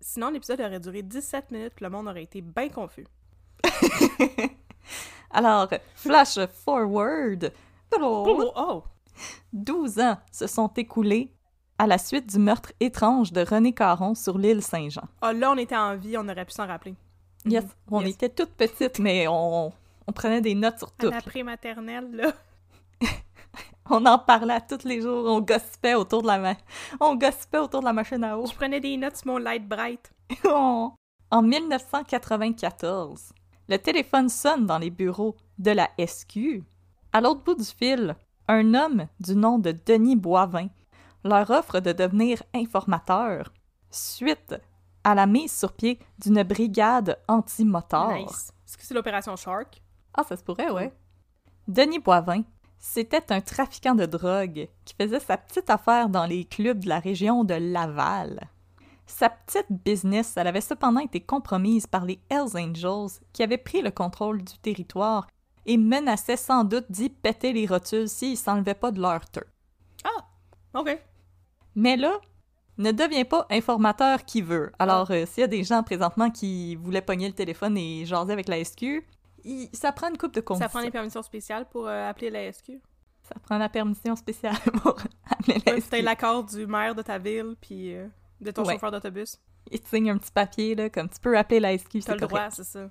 Sinon, 0.00 0.28
l'épisode 0.30 0.60
aurait 0.60 0.80
duré 0.80 1.02
17 1.02 1.50
minutes, 1.52 1.72
puis 1.74 1.84
le 1.84 1.90
monde 1.90 2.06
aurait 2.08 2.24
été 2.24 2.42
bien 2.42 2.68
confus. 2.68 3.06
Alors, 5.30 5.68
flash 5.94 6.38
forward. 6.64 7.52
Oh. 8.00 8.82
12 9.52 9.98
ans 10.00 10.18
se 10.30 10.46
sont 10.46 10.68
écoulés 10.74 11.32
à 11.82 11.86
la 11.88 11.98
suite 11.98 12.28
du 12.30 12.38
meurtre 12.38 12.72
étrange 12.78 13.32
de 13.32 13.40
René 13.44 13.72
Caron 13.72 14.14
sur 14.14 14.38
l'île 14.38 14.62
Saint-Jean. 14.62 15.02
Ah, 15.20 15.32
là, 15.32 15.50
on 15.50 15.56
était 15.56 15.76
en 15.76 15.96
vie, 15.96 16.16
on 16.16 16.28
aurait 16.28 16.44
pu 16.44 16.52
s'en 16.52 16.64
rappeler. 16.68 16.94
Yes, 17.44 17.64
on 17.90 18.00
Yes. 18.02 18.14
était 18.14 18.28
toutes 18.28 18.52
petites, 18.52 19.00
mais 19.00 19.26
on, 19.26 19.72
on 20.06 20.12
prenait 20.12 20.40
des 20.40 20.54
notes 20.54 20.78
sur 20.78 20.86
À 20.86 20.92
tout. 21.02 21.10
la 21.10 21.20
prématernelle, 21.20 22.08
là. 22.14 22.32
On 23.90 24.06
en 24.06 24.16
parlait 24.16 24.54
à 24.54 24.60
tous 24.60 24.84
les 24.84 25.00
jours, 25.00 25.24
on 25.26 25.40
gossipait 25.40 25.94
autour 25.94 26.22
de 26.22 26.28
la 26.28 26.38
ma- 26.38 26.54
on 27.00 27.16
gossipait 27.16 27.58
autour 27.58 27.80
de 27.80 27.86
la 27.86 27.92
machine 27.92 28.22
à 28.22 28.38
eau. 28.38 28.46
Je 28.46 28.54
prenais 28.54 28.78
des 28.80 28.96
notes 28.96 29.16
sur 29.16 29.26
mon 29.26 29.38
light 29.38 29.66
bright. 29.68 30.12
en 30.48 30.94
1994, 31.42 33.32
le 33.68 33.76
téléphone 33.78 34.28
sonne 34.28 34.66
dans 34.66 34.78
les 34.78 34.90
bureaux 34.90 35.34
de 35.58 35.72
la 35.72 35.90
SQ. 35.98 36.62
À 37.12 37.20
l'autre 37.20 37.42
bout 37.42 37.56
du 37.56 37.64
fil, 37.64 38.14
un 38.46 38.72
homme 38.74 39.06
du 39.18 39.34
nom 39.34 39.58
de 39.58 39.72
Denis 39.84 40.16
Boivin 40.16 40.68
leur 41.24 41.50
offre 41.50 41.80
de 41.80 41.92
devenir 41.92 42.42
informateur 42.54 43.52
suite 43.90 44.54
à 45.04 45.14
la 45.14 45.26
mise 45.26 45.52
sur 45.56 45.72
pied 45.72 45.98
d'une 46.18 46.42
brigade 46.42 47.18
anti-moteur. 47.28 48.12
Nice. 48.14 48.52
Est-ce 48.66 48.76
que 48.76 48.84
c'est 48.84 48.94
l'opération 48.94 49.36
Shark? 49.36 49.82
Ah, 50.14 50.24
ça 50.24 50.36
se 50.36 50.42
pourrait, 50.42 50.70
ouais. 50.70 50.92
Denis 51.68 51.98
Boivin, 51.98 52.42
c'était 52.78 53.32
un 53.32 53.40
trafiquant 53.40 53.94
de 53.94 54.06
drogue 54.06 54.68
qui 54.84 54.94
faisait 55.00 55.20
sa 55.20 55.36
petite 55.36 55.70
affaire 55.70 56.08
dans 56.08 56.26
les 56.26 56.44
clubs 56.44 56.80
de 56.80 56.88
la 56.88 56.98
région 56.98 57.44
de 57.44 57.54
Laval. 57.54 58.40
Sa 59.06 59.28
petite 59.28 59.70
business, 59.70 60.36
elle 60.36 60.46
avait 60.46 60.60
cependant 60.60 61.00
été 61.00 61.20
compromise 61.20 61.86
par 61.86 62.04
les 62.04 62.20
Hells 62.30 62.56
Angels 62.56 63.20
qui 63.32 63.42
avaient 63.42 63.58
pris 63.58 63.82
le 63.82 63.90
contrôle 63.90 64.42
du 64.42 64.56
territoire 64.58 65.26
et 65.66 65.76
menaçaient 65.76 66.36
sans 66.36 66.64
doute 66.64 66.90
d'y 66.90 67.10
péter 67.10 67.52
les 67.52 67.66
rotules 67.66 68.08
s'ils 68.08 68.38
s'enlevaient 68.38 68.74
pas 68.74 68.90
de 68.90 69.00
leur 69.00 69.28
tur. 69.30 69.44
OK. 70.74 70.98
Mais 71.74 71.96
là, 71.96 72.12
ne 72.78 72.90
deviens 72.92 73.24
pas 73.24 73.46
informateur 73.50 74.24
qui 74.24 74.42
veut. 74.42 74.72
Alors, 74.78 75.10
euh, 75.10 75.24
s'il 75.26 75.42
y 75.42 75.44
a 75.44 75.48
des 75.48 75.64
gens 75.64 75.82
présentement 75.82 76.30
qui 76.30 76.76
voulaient 76.76 77.02
pogner 77.02 77.28
le 77.28 77.34
téléphone 77.34 77.76
et 77.76 78.04
jaser 78.06 78.32
avec 78.32 78.48
la 78.48 78.58
SQ, 78.64 79.04
il- 79.44 79.68
ça 79.72 79.92
prend 79.92 80.08
une 80.08 80.16
coupe 80.18 80.34
de 80.34 80.40
conditions. 80.40 80.66
Ça 80.68 80.70
prend 80.70 80.82
des 80.82 80.90
permissions 80.90 81.22
spéciales 81.22 81.68
pour 81.68 81.86
euh, 81.86 82.08
appeler 82.08 82.30
la 82.30 82.44
SQ. 82.52 82.72
Ça 83.22 83.34
prend 83.42 83.58
la 83.58 83.68
permission 83.68 84.16
spéciale 84.16 84.56
pour 84.82 84.96
appeler 85.30 85.62
la 85.66 85.74
Ouais, 85.74 85.80
SQ. 85.80 85.90
T'as 85.90 86.02
l'accord 86.02 86.44
du 86.44 86.66
maire 86.66 86.94
de 86.94 87.02
ta 87.02 87.18
ville, 87.18 87.54
puis 87.60 87.94
euh, 87.94 88.06
de 88.40 88.50
ton 88.50 88.64
Ouais. 88.64 88.74
chauffeur 88.74 88.90
d'autobus. 88.90 89.38
Il 89.70 89.80
te 89.80 89.88
signe 89.88 90.10
un 90.10 90.18
petit 90.18 90.32
papier, 90.32 90.74
là, 90.74 90.90
comme 90.90 91.08
tu 91.08 91.20
peux 91.20 91.38
appeler 91.38 91.60
la 91.60 91.76
SQ, 91.78 91.92
T'as 91.92 92.00
c'est 92.00 92.12
le 92.12 92.18
droit, 92.18 92.38
correct. 92.40 92.52
c'est 92.56 92.64
ça. 92.64 92.90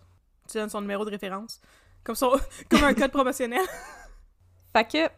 Tu 0.50 0.58
donnes 0.58 0.70
son 0.70 0.82
numéro 0.82 1.04
de 1.06 1.10
référence. 1.12 1.60
Comme, 2.04 2.16
son... 2.16 2.32
Comme 2.70 2.84
un 2.84 2.94
code 2.94 3.12
promotionnel. 3.12 3.62
Fait 4.74 4.88
que, 4.88 5.10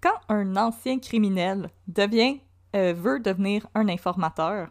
quand 0.00 0.14
un 0.28 0.56
ancien 0.56 0.98
criminel 1.00 1.70
devient, 1.88 2.40
euh, 2.76 2.92
veut 2.94 3.20
devenir 3.20 3.66
un 3.74 3.88
informateur, 3.88 4.68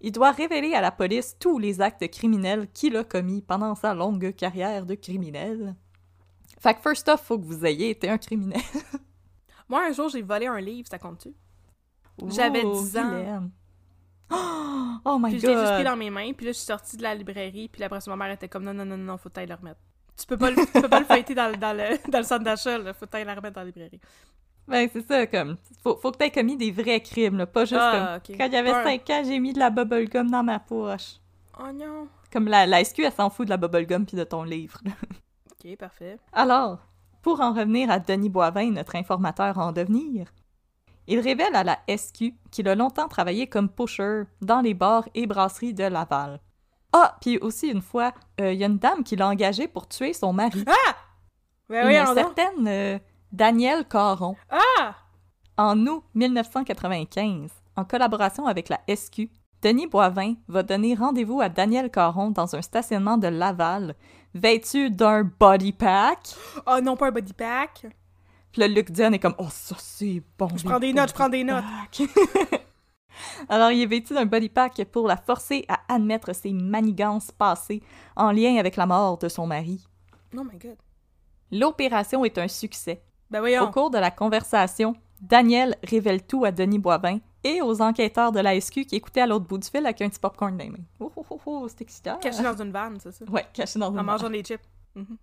il 0.00 0.12
doit 0.12 0.30
révéler 0.32 0.74
à 0.74 0.80
la 0.80 0.90
police 0.90 1.36
tous 1.38 1.58
les 1.58 1.80
actes 1.80 2.08
criminels 2.10 2.68
qu'il 2.72 2.96
a 2.96 3.04
commis 3.04 3.42
pendant 3.42 3.74
sa 3.74 3.94
longue 3.94 4.34
carrière 4.34 4.86
de 4.86 4.94
criminel. 4.94 5.74
Fait 6.58 6.74
que 6.74 6.80
first 6.80 7.08
off, 7.08 7.22
faut 7.22 7.38
que 7.38 7.44
vous 7.44 7.64
ayez 7.66 7.90
été 7.90 8.08
un 8.08 8.18
criminel. 8.18 8.60
Moi, 9.68 9.86
un 9.88 9.92
jour, 9.92 10.08
j'ai 10.08 10.22
volé 10.22 10.46
un 10.46 10.60
livre, 10.60 10.88
ça 10.90 10.98
compte-tu? 10.98 11.34
J'avais 12.28 12.64
Oh, 12.64 12.72
10 12.82 12.96
ans. 12.98 13.02
vilaine. 13.10 13.50
Oh 15.04 15.18
my 15.18 15.30
Puis 15.30 15.40
je 15.40 15.46
l'ai 15.46 15.56
juste 15.56 15.72
pris 15.72 15.82
god! 15.82 15.92
dans 15.92 15.96
mes 15.96 16.10
mains, 16.10 16.32
puis 16.34 16.46
là, 16.46 16.52
je 16.52 16.58
suis 16.58 16.66
sortie 16.66 16.96
de 16.96 17.02
la 17.02 17.14
librairie, 17.14 17.68
puis 17.68 17.82
après, 17.82 18.00
ça, 18.00 18.10
ma 18.10 18.16
mère 18.22 18.32
était 18.34 18.48
comme 18.48 18.64
non, 18.64 18.74
non, 18.74 18.84
non, 18.84 18.98
non, 18.98 19.16
faut 19.16 19.28
que 19.30 19.34
t'ailles 19.34 19.46
le 19.46 19.54
remettre. 19.54 19.80
Tu 20.18 20.26
peux 20.26 20.36
pas 20.36 20.50
le, 20.50 20.56
tu 20.56 20.80
peux 20.80 20.88
pas 20.88 21.00
le 21.00 21.06
feuilleter 21.06 21.34
dans, 21.34 21.48
le- 21.50 21.56
dans 21.56 21.74
le, 21.74 21.96
dans 22.10 22.18
le 22.18 22.24
centre 22.24 22.44
d'achat, 22.44 22.76
là, 22.78 22.92
faut 22.92 23.06
que 23.06 23.10
t'ailles 23.10 23.24
le 23.24 23.30
remettre 23.32 23.54
dans 23.54 23.62
la 23.62 23.66
librairie. 23.66 24.00
Ben, 24.70 24.88
c'est 24.92 25.06
ça, 25.06 25.26
comme. 25.26 25.56
Faut, 25.82 25.96
faut 25.96 26.12
que 26.12 26.18
t'aies 26.18 26.30
commis 26.30 26.56
des 26.56 26.70
vrais 26.70 27.00
crimes, 27.00 27.38
là. 27.38 27.46
Pas 27.46 27.64
juste 27.64 27.80
Ah, 27.80 28.20
comme. 28.24 28.34
ok. 28.34 28.38
Quand 28.38 28.46
il 28.46 28.52
y 28.52 28.56
avait 28.56 28.72
Ouais. 28.72 28.84
5 29.04 29.10
ans, 29.10 29.22
j'ai 29.26 29.38
mis 29.40 29.52
de 29.52 29.58
la 29.58 29.70
bubblegum 29.70 30.30
dans 30.30 30.42
ma 30.42 30.58
poche. 30.60 31.16
Oh 31.58 31.72
non. 31.72 32.08
Comme 32.32 32.46
la, 32.48 32.66
la 32.66 32.84
SQ, 32.84 33.00
elle 33.00 33.12
s'en 33.12 33.28
fout 33.30 33.46
de 33.46 33.50
la 33.50 33.56
bubblegum 33.56 34.06
puis 34.06 34.16
de 34.16 34.24
ton 34.24 34.44
livre. 34.44 34.78
là. 34.84 34.92
Ok, 35.52 35.76
parfait. 35.76 36.18
Alors, 36.32 36.78
pour 37.22 37.40
en 37.40 37.52
revenir 37.52 37.90
à 37.90 37.98
Denis 37.98 38.28
Boivin, 38.30 38.70
notre 38.70 38.96
informateur 38.96 39.58
en 39.58 39.72
devenir, 39.72 40.28
il 41.06 41.18
révèle 41.20 41.54
à 41.56 41.64
la 41.64 41.78
SQ 41.88 42.32
qu'il 42.50 42.68
a 42.68 42.74
longtemps 42.74 43.08
travaillé 43.08 43.46
comme 43.48 43.68
pusher 43.68 44.22
dans 44.40 44.60
les 44.60 44.74
bars 44.74 45.08
et 45.14 45.26
brasseries 45.26 45.74
de 45.74 45.84
Laval. 45.84 46.40
Ah, 46.92 47.16
puis 47.20 47.38
aussi 47.38 47.68
une 47.68 47.82
fois, 47.82 48.12
euh, 48.40 48.52
il 48.52 48.58
y 48.60 48.64
a 48.64 48.68
une 48.68 48.78
dame 48.78 49.02
qui 49.04 49.16
l'a 49.16 49.28
engagé 49.28 49.66
pour 49.68 49.88
tuer 49.88 50.12
son 50.12 50.32
mari. 50.32 50.64
Ben 51.68 51.82
une 51.82 51.88
oui, 51.88 51.96
on 52.00 52.14
certaine 52.14 52.66
euh, 52.68 52.98
Danielle 53.32 53.84
Caron. 53.86 54.36
Ah! 54.50 54.96
En 55.56 55.86
août 55.86 56.02
1995, 56.14 57.50
en 57.76 57.84
collaboration 57.84 58.46
avec 58.46 58.68
la 58.68 58.80
SQ, 58.88 59.28
Denis 59.62 59.86
Boivin 59.86 60.34
va 60.48 60.62
donner 60.62 60.94
rendez-vous 60.94 61.40
à 61.40 61.48
Danielle 61.48 61.90
Caron 61.90 62.30
dans 62.30 62.56
un 62.56 62.62
stationnement 62.62 63.18
de 63.18 63.28
Laval, 63.28 63.94
vêtu 64.34 64.90
d'un 64.90 65.22
body 65.22 65.72
pack. 65.72 66.34
Oh 66.66 66.80
non, 66.82 66.96
pas 66.96 67.08
un 67.08 67.12
body 67.12 67.34
pack. 67.34 67.86
Puis 68.52 68.60
là, 68.60 68.68
Luc 68.68 68.90
Dion 68.90 69.12
est 69.12 69.18
comme 69.18 69.36
«Oh, 69.38 69.46
ça, 69.50 69.76
c'est 69.78 70.22
bon!» 70.36 70.48
Je 70.56 70.64
prends 70.64 70.80
des 70.80 70.92
notes, 70.92 71.10
je 71.10 71.14
prends 71.14 71.28
des 71.28 71.44
notes. 71.44 71.64
Alors, 73.48 73.70
il 73.70 73.82
est 73.82 73.86
vêtu 73.86 74.14
d'un 74.14 74.26
body 74.26 74.48
pack 74.48 74.84
pour 74.90 75.06
la 75.06 75.16
forcer 75.16 75.64
à 75.68 75.78
admettre 75.88 76.34
ses 76.34 76.52
manigances 76.52 77.30
passées 77.30 77.82
en 78.16 78.32
lien 78.32 78.56
avec 78.56 78.76
la 78.76 78.86
mort 78.86 79.18
de 79.18 79.28
son 79.28 79.46
mari. 79.46 79.86
Oh 80.36 80.42
my 80.42 80.58
god. 80.58 80.78
L'opération 81.52 82.24
est 82.24 82.38
un 82.38 82.48
succès. 82.48 83.02
Ben 83.30 83.60
Au 83.62 83.70
cours 83.70 83.90
de 83.90 83.98
la 83.98 84.10
conversation, 84.10 84.94
Daniel 85.20 85.76
révèle 85.84 86.26
tout 86.26 86.44
à 86.44 86.50
Denis 86.52 86.78
Boivin 86.78 87.18
et 87.44 87.62
aux 87.62 87.80
enquêteurs 87.80 88.32
de 88.32 88.40
la 88.40 88.60
SQ 88.60 88.86
qui 88.86 88.96
écoutaient 88.96 89.20
à 89.20 89.26
l'autre 89.26 89.46
bout 89.46 89.58
du 89.58 89.68
fil 89.68 89.84
avec 89.84 90.00
un 90.02 90.08
petit 90.08 90.18
popcorn 90.18 90.56
dans 90.56 90.64
les 90.64 90.70
mains. 90.70 90.78
Oh, 90.98 91.12
oh, 91.16 91.24
oh, 91.30 91.40
oh, 91.46 91.68
c'est 91.68 91.82
excitant! 91.82 92.18
Caché 92.18 92.42
dans 92.42 92.60
une 92.60 92.72
vanne, 92.72 92.98
c'est 93.00 93.12
ça? 93.12 93.24
Ouais, 93.26 93.46
caché 93.52 93.78
dans 93.78 93.92
une 93.92 94.00
En 94.00 94.04
mangeant 94.04 94.28
des 94.30 94.42
chips. 94.42 94.60
Mhm. 94.94 95.16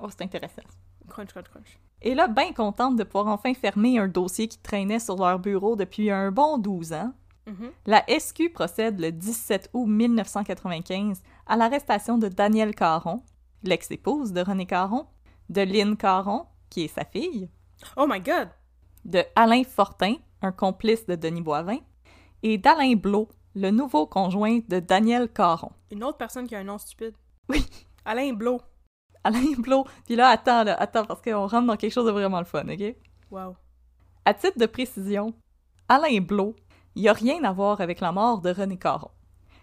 Oh, 0.00 0.06
c'est 0.10 0.22
intéressant. 0.22 0.62
Crunch, 1.08 1.30
crunch, 1.30 1.48
crunch. 1.48 1.78
Et 2.02 2.14
là, 2.14 2.28
bien 2.28 2.52
contente 2.52 2.96
de 2.96 3.02
pouvoir 3.04 3.28
enfin 3.28 3.54
fermer 3.54 3.98
un 3.98 4.08
dossier 4.08 4.46
qui 4.46 4.58
traînait 4.58 4.98
sur 5.00 5.16
leur 5.16 5.38
bureau 5.38 5.74
depuis 5.74 6.10
un 6.10 6.30
bon 6.30 6.58
12 6.58 6.92
ans, 6.92 7.12
Mhm. 7.46 7.70
la 7.86 8.04
SQ 8.08 8.50
procède 8.52 9.00
le 9.00 9.10
17 9.10 9.70
août 9.72 9.86
1995 9.86 11.22
à 11.46 11.56
l'arrestation 11.56 12.18
de 12.18 12.28
Danielle 12.28 12.74
Caron, 12.74 13.22
l'ex-épouse 13.62 14.32
de 14.34 14.42
René 14.42 14.66
Caron, 14.66 15.06
de 15.48 15.62
Lynn 15.62 15.96
Caron, 15.96 16.44
qui 16.70 16.84
est 16.84 16.88
sa 16.88 17.04
fille, 17.04 17.48
Oh 17.96 18.06
my 18.08 18.20
god. 18.20 18.48
de 19.04 19.22
Alain 19.36 19.62
Fortin, 19.64 20.14
un 20.42 20.52
complice 20.52 21.06
de 21.06 21.14
Denis 21.14 21.42
Boivin, 21.42 21.78
et 22.42 22.58
d'Alain 22.58 22.94
Blot, 22.94 23.28
le 23.54 23.70
nouveau 23.70 24.06
conjoint 24.06 24.60
de 24.68 24.78
Danielle 24.80 25.28
Caron. 25.28 25.72
Une 25.90 26.04
autre 26.04 26.18
personne 26.18 26.46
qui 26.46 26.54
a 26.54 26.58
un 26.60 26.64
nom 26.64 26.78
stupide. 26.78 27.14
Oui. 27.48 27.64
Alain 28.04 28.32
Blo. 28.32 28.60
Alain 29.24 29.54
Blot, 29.58 29.84
puis 30.06 30.16
là, 30.16 30.28
attends, 30.28 30.64
là, 30.64 30.74
attends, 30.80 31.04
parce 31.04 31.20
qu'on 31.20 31.46
rentre 31.46 31.66
dans 31.66 31.76
quelque 31.76 31.92
chose 31.92 32.06
de 32.06 32.12
vraiment 32.12 32.38
le 32.38 32.44
fun, 32.44 32.66
OK? 32.68 32.94
Wow. 33.30 33.56
À 34.24 34.34
titre 34.34 34.58
de 34.58 34.66
précision, 34.66 35.34
Alain 35.88 36.20
Blot, 36.20 36.54
il 36.94 37.02
n'y 37.02 37.08
a 37.08 37.12
rien 37.12 37.42
à 37.44 37.52
voir 37.52 37.80
avec 37.80 38.00
la 38.00 38.12
mort 38.12 38.40
de 38.40 38.50
René 38.50 38.78
Caron. 38.78 39.10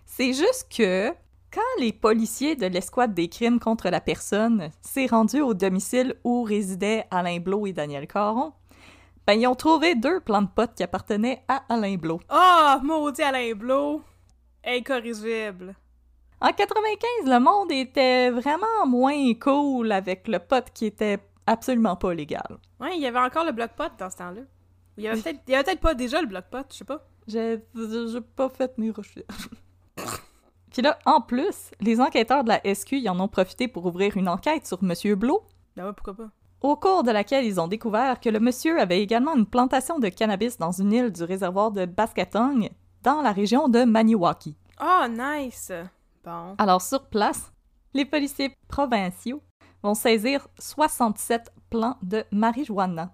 C'est 0.06 0.34
juste 0.34 0.68
que 0.76 1.14
quand 1.56 1.80
les 1.80 1.94
policiers 1.94 2.58
de 2.58 2.66
l'escouade 2.66 3.14
des 3.14 3.30
crimes 3.30 3.62
contre 3.62 3.90
la 3.90 4.02
personne 4.02 4.72
s'est 4.82 5.06
rendu 5.06 5.40
au 5.40 5.54
domicile 5.54 6.16
où 6.26 6.44
résidaient 6.44 7.08
Alain 7.12 7.40
Blot 7.40 7.66
et 7.66 7.72
Daniel 7.72 8.08
Caron, 8.08 8.52
ben 9.26 9.40
ils 9.40 9.48
ont 9.48 9.56
trouvé 9.56 9.96
deux 9.96 10.20
plans 10.20 10.42
de 10.42 10.50
potes 10.54 10.74
qui 10.76 10.84
appartenaient 10.84 11.46
à 11.48 11.64
Alain 11.70 11.96
Blot. 11.96 12.20
Oh, 12.30 12.76
maudit 12.84 13.22
Alain 13.22 13.54
Blo. 13.56 14.02
Incorrigible. 14.66 15.76
En 16.42 16.52
95, 16.52 17.08
le 17.26 17.40
monde 17.40 17.72
était 17.72 18.32
vraiment 18.32 18.86
moins 18.86 19.34
cool 19.36 19.94
avec 19.94 20.28
le 20.28 20.40
pote 20.40 20.72
qui 20.74 20.88
était 20.88 21.20
absolument 21.48 21.96
pas 21.96 22.14
légal. 22.14 22.58
Ouais, 22.82 22.98
il 22.98 23.02
y 23.02 23.08
avait 23.08 23.20
encore 23.20 23.46
le 23.46 23.54
bloc-pot 23.54 23.94
dans 23.98 24.10
ce 24.10 24.18
temps-là. 24.18 24.42
Il 24.98 25.06
y 25.06 25.08
avait 25.08 25.22
peut-être 25.22 25.80
pas 25.80 25.94
déjà 25.94 26.22
le 26.22 26.28
bloc-pot, 26.28 26.66
je 26.70 26.78
sais 26.80 26.86
pas. 26.86 27.08
J'ai 27.28 27.62
pas 28.36 28.50
fait 28.50 28.78
mes 28.78 28.92
recherches. 28.92 29.50
Puis 30.76 30.82
là, 30.82 31.00
en 31.06 31.22
plus, 31.22 31.72
les 31.80 32.02
enquêteurs 32.02 32.44
de 32.44 32.50
la 32.50 32.76
SQ 32.76 32.96
y 32.96 33.08
en 33.08 33.18
ont 33.22 33.30
profité 33.30 33.70
pour 33.70 33.86
ouvrir 33.86 34.18
une 34.18 34.28
enquête 34.28 34.68
sur 34.68 34.84
Monsieur 34.84 35.16
Blot, 35.16 35.42
Ben 35.78 35.86
ouais, 35.86 35.94
pourquoi 35.94 36.16
pas. 36.16 36.30
au 36.60 36.76
cours 36.76 37.04
de 37.04 37.12
laquelle 37.12 37.46
ils 37.46 37.62
ont 37.62 37.70
découvert 37.70 38.20
que 38.20 38.28
le 38.28 38.42
monsieur 38.42 38.78
avait 38.82 39.02
également 39.02 39.38
une 39.38 39.46
plantation 39.46 40.00
de 40.00 40.10
cannabis 40.10 40.58
dans 40.58 40.74
une 40.74 40.92
île 40.92 41.14
du 41.14 41.24
réservoir 41.24 41.72
de 41.72 41.86
Baskatong, 41.86 42.70
dans 43.04 43.22
la 43.22 43.32
région 43.32 43.70
de 43.70 43.86
Maniwaki. 43.86 44.58
Oh, 44.82 45.06
nice. 45.10 45.72
Bon. 46.26 46.56
Alors 46.58 46.82
sur 46.82 47.06
place, 47.06 47.54
les 47.94 48.04
policiers 48.04 48.54
provinciaux 48.68 49.42
vont 49.82 49.94
saisir 49.94 50.46
67 50.60 51.54
plants 51.70 51.96
de 52.04 52.26
marijuana. 52.34 53.14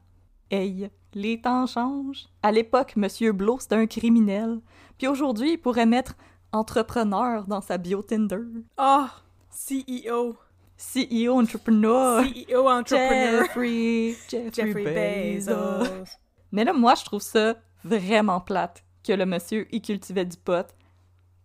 Hey, 0.50 0.90
les 1.14 1.40
temps 1.40 1.68
changent. 1.68 2.26
À 2.42 2.52
l'époque, 2.52 2.96
Monsieur 2.96 3.34
Blot, 3.34 3.60
c'était 3.60 3.76
un 3.76 3.86
criminel. 3.86 4.62
Puis 4.98 5.08
aujourd'hui, 5.08 5.54
il 5.54 5.58
pourrait 5.60 5.86
mettre 5.86 6.16
entrepreneur 6.52 7.46
dans 7.46 7.62
sa 7.62 7.78
bio 7.78 8.02
Tinder. 8.02 8.42
Oh, 8.78 9.06
CEO. 9.52 10.36
CEO, 10.78 11.40
entrepreneur. 11.40 12.24
CEO 12.24 12.68
entrepreneur. 12.68 13.44
Jeffrey, 13.44 14.16
Jeffrey, 14.28 14.52
Jeffrey 14.52 15.36
Bezos. 15.36 15.54
Bezos. 15.54 16.18
Mais 16.52 16.64
là, 16.64 16.74
moi, 16.74 16.96
je 16.96 17.06
trouve 17.06 17.22
ça 17.22 17.56
vraiment 17.84 18.40
plate 18.40 18.84
que 19.04 19.14
le 19.14 19.26
monsieur 19.26 19.68
y 19.74 19.82
cultivait 19.82 20.26
du 20.26 20.38
pot. 20.38 20.68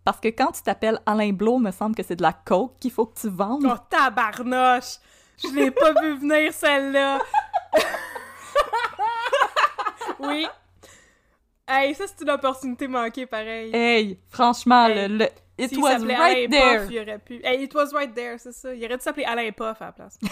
Parce 0.05 0.21
que 0.21 0.29
quand 0.29 0.53
tu 0.53 0.63
t'appelles 0.63 1.01
Alain 1.05 1.33
Blot, 1.33 1.59
me 1.59 1.71
semble 1.71 1.95
que 1.95 2.03
c'est 2.03 2.17
de 2.17 2.23
la 2.23 2.33
coke 2.33 2.79
qu'il 2.79 2.93
faut 2.93 3.07
que 3.07 3.19
tu 3.19 3.29
vendes. 3.29 3.67
Oh, 3.69 3.77
tabarnoche! 3.91 4.99
Je 5.39 5.55
l'ai 5.55 5.71
pas 5.71 5.93
vu 6.01 6.19
venir, 6.19 6.53
celle-là! 6.53 7.19
oui. 10.21 10.47
Hey, 11.69 11.95
ça, 11.95 12.05
c'est 12.07 12.23
une 12.23 12.31
opportunité 12.31 12.87
manquée, 12.87 13.27
pareil. 13.27 13.75
Hey, 13.75 14.19
franchement, 14.29 14.87
Hey, 14.87 15.09
le, 15.09 15.19
le- 15.19 15.29
it 15.59 15.69
S'il 15.71 15.79
was 15.81 15.99
right 15.99 16.11
Alain 16.11 16.49
there. 16.51 16.87
Il 16.91 16.99
aurait 17.01 17.19
pu... 17.19 17.41
Hey, 17.45 17.65
it 17.65 17.75
was 17.75 17.89
right 17.93 18.15
there, 18.15 18.39
c'est 18.39 18.53
ça. 18.53 18.73
Il 18.75 18.85
aurait 18.85 18.97
dû 18.97 19.03
s'appeler 19.03 19.25
Alain 19.25 19.51
Puff 19.51 19.81
à 19.83 19.87
la 19.87 19.93
place. 19.93 20.19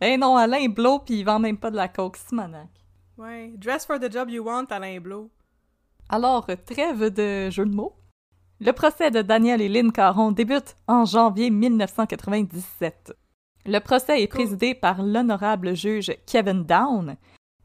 Eh 0.00 0.16
non, 0.16 0.36
Alain 0.36 0.68
Blot, 0.68 1.00
puis 1.00 1.18
il 1.18 1.24
vend 1.24 1.40
même 1.40 1.56
pas 1.58 1.72
de 1.72 1.76
la 1.76 1.88
coke, 1.88 2.16
Simonac. 2.18 2.68
Ouais. 3.16 3.50
Dress 3.56 3.84
for 3.84 3.98
the 3.98 4.12
job 4.12 4.30
you 4.30 4.44
want, 4.44 4.66
Alain 4.70 5.00
Blo. 5.00 5.28
Alors, 6.08 6.46
trêve 6.64 7.06
de 7.12 7.50
jeu 7.50 7.66
de 7.66 7.74
mots. 7.74 7.96
Le 8.60 8.70
procès 8.72 9.10
de 9.10 9.22
Daniel 9.22 9.60
et 9.60 9.68
Lynn 9.68 9.90
Caron 9.90 10.30
débute 10.30 10.76
en 10.86 11.04
janvier 11.04 11.50
1997. 11.50 13.12
Le 13.66 13.78
procès 13.80 14.22
est 14.22 14.28
Cool. 14.28 14.38
présidé 14.40 14.74
par 14.74 15.02
l'honorable 15.02 15.74
juge 15.74 16.12
Kevin 16.26 16.62
Down 16.64 17.16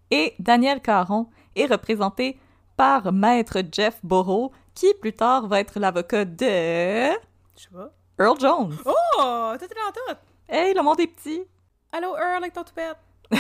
et 0.10 0.34
Daniel 0.39 0.82
Caron 0.82 1.30
est 1.56 1.67
représenté 1.67 2.39
par 2.75 3.12
maître 3.12 3.59
Jeff 3.71 3.99
Burrow, 4.03 4.51
qui 4.73 4.93
plus 4.99 5.13
tard 5.13 5.47
va 5.47 5.59
être 5.59 5.79
l'avocat 5.79 6.25
de 6.25 6.45
Je 6.45 7.62
sais 7.62 7.69
pas. 7.71 7.91
Earl 8.19 8.39
Jones. 8.39 8.75
Oh! 8.86 9.53
Tout 9.57 9.65
est 9.65 9.69
dans 9.69 9.91
tout! 9.93 10.19
Hey, 10.47 10.73
le 10.73 10.83
monde 10.83 10.99
est 10.99 11.07
petit! 11.07 11.43
Allô, 11.91 12.15
Earl, 12.15 12.38
avec 12.38 12.53
ton 12.53 12.63
toupette! 12.63 12.97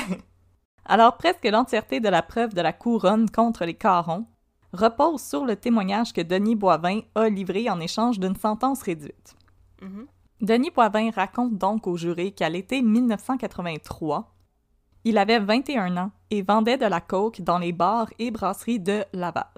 Alors, 0.85 1.17
presque 1.17 1.45
l'entièreté 1.45 1.99
de 1.99 2.09
la 2.09 2.21
preuve 2.21 2.53
de 2.53 2.61
la 2.61 2.73
couronne 2.73 3.29
contre 3.29 3.65
les 3.65 3.73
Carons 3.73 4.25
repose 4.73 5.21
sur 5.21 5.45
le 5.45 5.55
témoignage 5.55 6.13
que 6.13 6.21
Denis 6.21 6.55
Boivin 6.55 7.01
a 7.15 7.29
livré 7.29 7.69
en 7.69 7.79
échange 7.79 8.19
d'une 8.19 8.35
sentence 8.35 8.81
réduite. 8.81 9.35
Mhm. 9.81 10.07
Denis 10.41 10.71
Boivin 10.71 11.09
raconte 11.11 11.57
donc 11.57 11.87
au 11.87 11.95
jury 11.95 12.33
qu'à 12.33 12.49
l'été 12.49 12.81
1983, 12.81 14.32
il 15.05 15.17
avait 15.17 15.39
21 15.39 15.97
ans 15.97 16.11
et 16.29 16.41
vendait 16.41 16.77
de 16.77 16.85
la 16.85 17.01
coke 17.01 17.41
dans 17.41 17.57
les 17.57 17.71
bars 17.71 18.09
et 18.19 18.31
brasseries 18.31 18.79
de 18.79 19.03
Laval. 19.13 19.51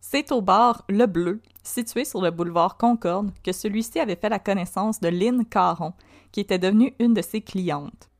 C'est 0.00 0.32
au 0.32 0.42
bar 0.42 0.84
Le 0.88 1.06
Bleu, 1.06 1.40
situé 1.62 2.04
sur 2.04 2.20
le 2.20 2.30
boulevard 2.30 2.76
Concorde, 2.76 3.30
que 3.42 3.52
celui-ci 3.52 4.00
avait 4.00 4.16
fait 4.16 4.28
la 4.28 4.38
connaissance 4.38 5.00
de 5.00 5.08
Lynn 5.08 5.44
Caron, 5.44 5.94
qui 6.30 6.40
était 6.40 6.58
devenue 6.58 6.94
une 6.98 7.14
de 7.14 7.22
ses 7.22 7.40
clientes. 7.40 8.10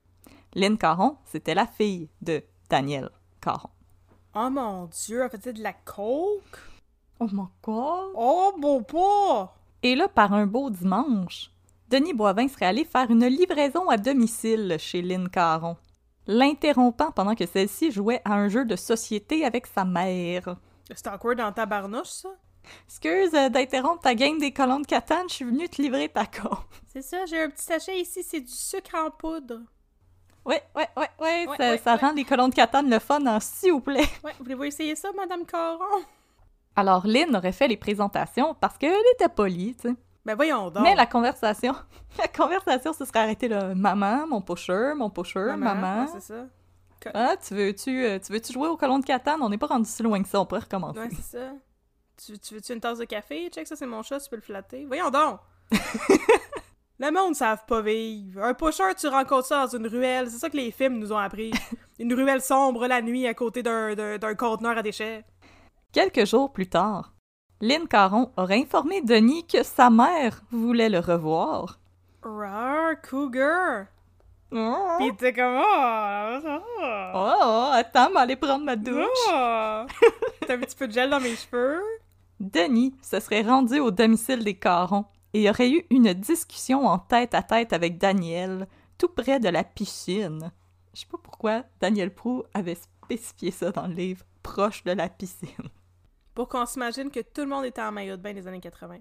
Lynn 0.54 0.78
Caron, 0.78 1.16
c'était 1.24 1.54
la 1.54 1.66
fille 1.66 2.08
de 2.22 2.42
Daniel 2.70 3.10
Caron. 3.40 3.70
Oh 4.34 4.48
mon 4.50 4.86
dieu, 4.86 5.22
elle 5.22 5.30
faisait 5.30 5.52
de 5.52 5.62
la 5.62 5.72
coke? 5.72 6.58
Oh 7.20 7.28
mon 7.30 7.48
god! 7.62 8.12
Oh, 8.14 8.52
beau 8.58 8.80
pas! 8.80 9.54
Et 9.82 9.94
là, 9.94 10.08
par 10.08 10.32
un 10.32 10.46
beau 10.46 10.70
dimanche, 10.70 11.50
Denis 11.90 12.14
Boivin 12.14 12.48
serait 12.48 12.66
allé 12.66 12.84
faire 12.84 13.10
une 13.10 13.26
livraison 13.26 13.88
à 13.88 13.96
domicile 13.96 14.76
chez 14.78 15.02
Lynn 15.02 15.28
Caron, 15.28 15.76
l'interrompant 16.26 17.10
pendant 17.12 17.34
que 17.34 17.46
celle-ci 17.46 17.90
jouait 17.92 18.20
à 18.24 18.34
un 18.34 18.48
jeu 18.48 18.64
de 18.64 18.76
société 18.76 19.44
avec 19.44 19.66
sa 19.66 19.84
mère. 19.84 20.56
C'est 20.94 21.06
awkward 21.06 21.38
dans 21.38 21.52
ta 21.52 21.66
barnouche, 21.66 22.08
ça? 22.08 22.28
Excuse 22.86 23.34
euh, 23.34 23.48
d'interrompre 23.50 24.02
ta 24.02 24.14
game 24.14 24.38
des 24.38 24.50
colons 24.52 24.80
de 24.80 24.86
Catane, 24.86 25.28
je 25.28 25.34
suis 25.34 25.44
venue 25.44 25.68
te 25.68 25.82
livrer 25.82 26.08
ta 26.08 26.24
coke. 26.24 26.58
C'est 26.92 27.02
ça, 27.02 27.26
j'ai 27.26 27.42
un 27.42 27.50
petit 27.50 27.64
sachet 27.64 28.00
ici, 28.00 28.22
c'est 28.22 28.40
du 28.40 28.50
sucre 28.52 28.94
en 28.94 29.10
poudre. 29.10 29.60
Ouais, 30.46 30.62
ouais, 30.74 30.88
ouais, 30.96 31.08
ouais, 31.20 31.46
Ouais, 31.46 31.56
ça, 31.56 31.70
ouais, 31.70 31.78
ça 31.78 31.94
ouais. 31.94 32.00
rend 32.00 32.12
les 32.12 32.24
colons 32.24 32.48
de 32.48 32.54
Catane 32.54 32.88
le 32.88 32.98
fun 32.98 33.24
en 33.26 33.40
s'il 33.40 33.72
vous 33.72 33.80
plaît. 33.80 34.06
Ouais, 34.24 34.32
voulez-vous 34.38 34.64
essayer 34.64 34.94
ça, 34.94 35.10
Madame 35.16 35.44
Caron? 35.44 36.04
Alors, 36.76 37.06
Lynn 37.06 37.34
aurait 37.36 37.52
fait 37.52 37.68
les 37.68 37.76
présentations 37.76 38.54
parce 38.54 38.78
qu'elle 38.78 38.94
était 39.14 39.28
polie, 39.28 39.74
tu 39.74 39.88
sais. 39.88 39.94
Ben 40.24 40.34
voyons 40.34 40.70
donc. 40.70 40.82
Mais 40.82 40.94
la 40.94 41.06
conversation, 41.06 41.74
la 42.18 42.28
conversation 42.28 42.92
se 42.92 43.04
serait 43.04 43.20
arrêtée 43.20 43.48
là. 43.48 43.74
Maman, 43.74 44.26
mon 44.26 44.40
pusher, 44.40 44.92
mon 44.96 45.10
pusher, 45.10 45.54
maman. 45.56 46.02
ouais, 46.02 46.08
c'est 46.14 46.32
ça. 46.32 46.46
Ah, 47.12 47.36
tu 47.36 47.54
veux-tu 47.54 48.04
euh, 48.04 48.18
tu 48.18 48.32
veux-tu 48.32 48.52
jouer 48.52 48.68
au 48.68 48.76
colon 48.76 48.98
de 48.98 49.04
Catane? 49.04 49.42
On 49.42 49.50
n'est 49.50 49.58
pas 49.58 49.66
rendu 49.66 49.88
si 49.88 50.02
loin 50.02 50.22
que 50.22 50.28
ça, 50.28 50.40
on 50.40 50.46
pourrait 50.46 50.62
recommencer. 50.62 50.98
Ouais, 50.98 51.08
c'est 51.10 51.38
ça. 51.38 51.52
Tu, 52.16 52.38
tu 52.38 52.54
veux-tu 52.54 52.72
une 52.72 52.80
tasse 52.80 52.98
de 52.98 53.04
café? 53.04 53.50
Check, 53.50 53.66
ça, 53.66 53.76
c'est 53.76 53.86
mon 53.86 54.02
chat, 54.02 54.20
tu 54.20 54.30
peux 54.30 54.36
le 54.36 54.42
flatter. 54.42 54.86
Voyons 54.86 55.10
donc! 55.10 55.40
le 56.98 57.10
monde 57.10 57.30
ne 57.30 57.34
savent 57.34 57.64
pas 57.66 57.82
vivre. 57.82 58.42
Un 58.42 58.54
pusher, 58.54 58.94
tu 58.98 59.08
rencontres 59.08 59.48
ça 59.48 59.66
dans 59.66 59.76
une 59.76 59.86
ruelle. 59.86 60.30
C'est 60.30 60.38
ça 60.38 60.48
que 60.48 60.56
les 60.56 60.70
films 60.70 60.98
nous 60.98 61.12
ont 61.12 61.18
appris. 61.18 61.52
une 61.98 62.14
ruelle 62.14 62.40
sombre 62.40 62.86
la 62.86 63.02
nuit 63.02 63.26
à 63.26 63.34
côté 63.34 63.62
d'un 63.62 64.34
conteneur 64.36 64.78
à 64.78 64.82
déchets. 64.82 65.24
Quelques 65.92 66.24
jours 66.26 66.52
plus 66.52 66.68
tard, 66.68 67.13
Lynn 67.60 67.86
Caron 67.88 68.30
aurait 68.36 68.60
informé 68.60 69.00
Denis 69.00 69.46
que 69.46 69.62
sa 69.62 69.90
mère 69.90 70.42
voulait 70.50 70.88
le 70.88 70.98
revoir. 70.98 71.78
Rar, 72.22 72.94
cougar! 73.08 73.86
Oh, 74.52 74.96
Pis 74.98 75.16
t'es 75.16 75.32
comme, 75.32 75.56
oh, 75.56 76.38
ça 76.42 76.62
va. 76.78 77.12
oh, 77.14 77.70
attends, 77.72 78.10
m'aller 78.10 78.36
prendre 78.36 78.64
ma 78.64 78.76
douche. 78.76 79.08
Oh. 79.28 79.84
T'as 80.46 80.54
un 80.54 80.58
petit 80.58 80.76
peu 80.76 80.86
de 80.86 80.92
gel 80.92 81.10
dans 81.10 81.20
mes 81.20 81.34
cheveux? 81.34 81.82
Denis 82.38 82.94
se 83.02 83.18
serait 83.18 83.42
rendu 83.42 83.80
au 83.80 83.90
domicile 83.90 84.44
des 84.44 84.54
Caron 84.54 85.06
et 85.32 85.48
aurait 85.50 85.70
eu 85.70 85.84
une 85.90 86.12
discussion 86.12 86.86
en 86.86 86.98
tête 86.98 87.34
à 87.34 87.42
tête 87.42 87.72
avec 87.72 87.98
Daniel, 87.98 88.68
tout 88.98 89.08
près 89.08 89.40
de 89.40 89.48
la 89.48 89.64
piscine. 89.64 90.52
Je 90.92 91.00
sais 91.00 91.06
pas 91.10 91.18
pourquoi 91.20 91.64
Daniel 91.80 92.14
Prou 92.14 92.44
avait 92.54 92.76
spécifié 92.76 93.50
ça 93.50 93.72
dans 93.72 93.88
le 93.88 93.94
livre, 93.94 94.24
proche 94.42 94.84
de 94.84 94.92
la 94.92 95.08
piscine. 95.08 95.48
Pour 96.34 96.48
qu'on 96.48 96.66
s'imagine 96.66 97.10
que 97.10 97.20
tout 97.20 97.42
le 97.42 97.46
monde 97.46 97.64
était 97.64 97.82
en 97.82 97.92
maillot 97.92 98.16
de 98.16 98.22
bain 98.22 98.32
des 98.32 98.46
années 98.46 98.60
80. 98.60 98.98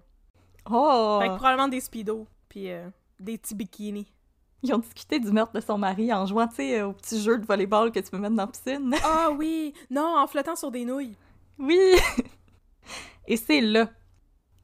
Oh! 0.69 1.19
Fait 1.21 1.29
que 1.29 1.35
probablement 1.35 1.67
des 1.67 1.79
speedos, 1.79 2.27
puis 2.47 2.71
euh, 2.71 2.87
des 3.19 3.37
petits 3.37 3.55
bikinis. 3.55 4.13
Ils 4.61 4.73
ont 4.73 4.77
discuté 4.77 5.19
du 5.19 5.31
meurtre 5.31 5.53
de 5.53 5.59
son 5.59 5.77
mari 5.77 6.13
en 6.13 6.25
jouant, 6.25 6.47
tu 6.47 6.55
sais, 6.55 6.81
au 6.81 6.93
petit 6.93 7.21
jeu 7.21 7.37
de 7.37 7.45
volleyball 7.45 7.91
que 7.91 7.99
tu 7.99 8.09
peux 8.09 8.17
mettre 8.17 8.35
dans 8.35 8.45
la 8.45 8.51
piscine. 8.51 8.95
Ah 9.03 9.29
oui! 9.31 9.73
Non, 9.89 10.17
en 10.17 10.27
flottant 10.27 10.55
sur 10.55 10.71
des 10.71 10.85
nouilles. 10.85 11.17
Oui! 11.59 11.95
Et 13.27 13.35
c'est 13.35 13.61
là 13.61 13.89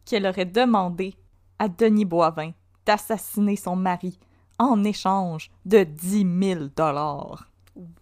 qu'elle 0.05 0.25
aurait 0.25 0.45
demandé 0.45 1.15
à 1.57 1.67
Denis 1.67 2.05
Boivin 2.05 2.51
d'assassiner 2.85 3.55
son 3.55 3.75
mari 3.75 4.17
en 4.57 4.83
échange 4.83 5.51
de 5.65 5.83
10 5.83 6.25
000 6.55 6.65
dollars. 6.75 7.49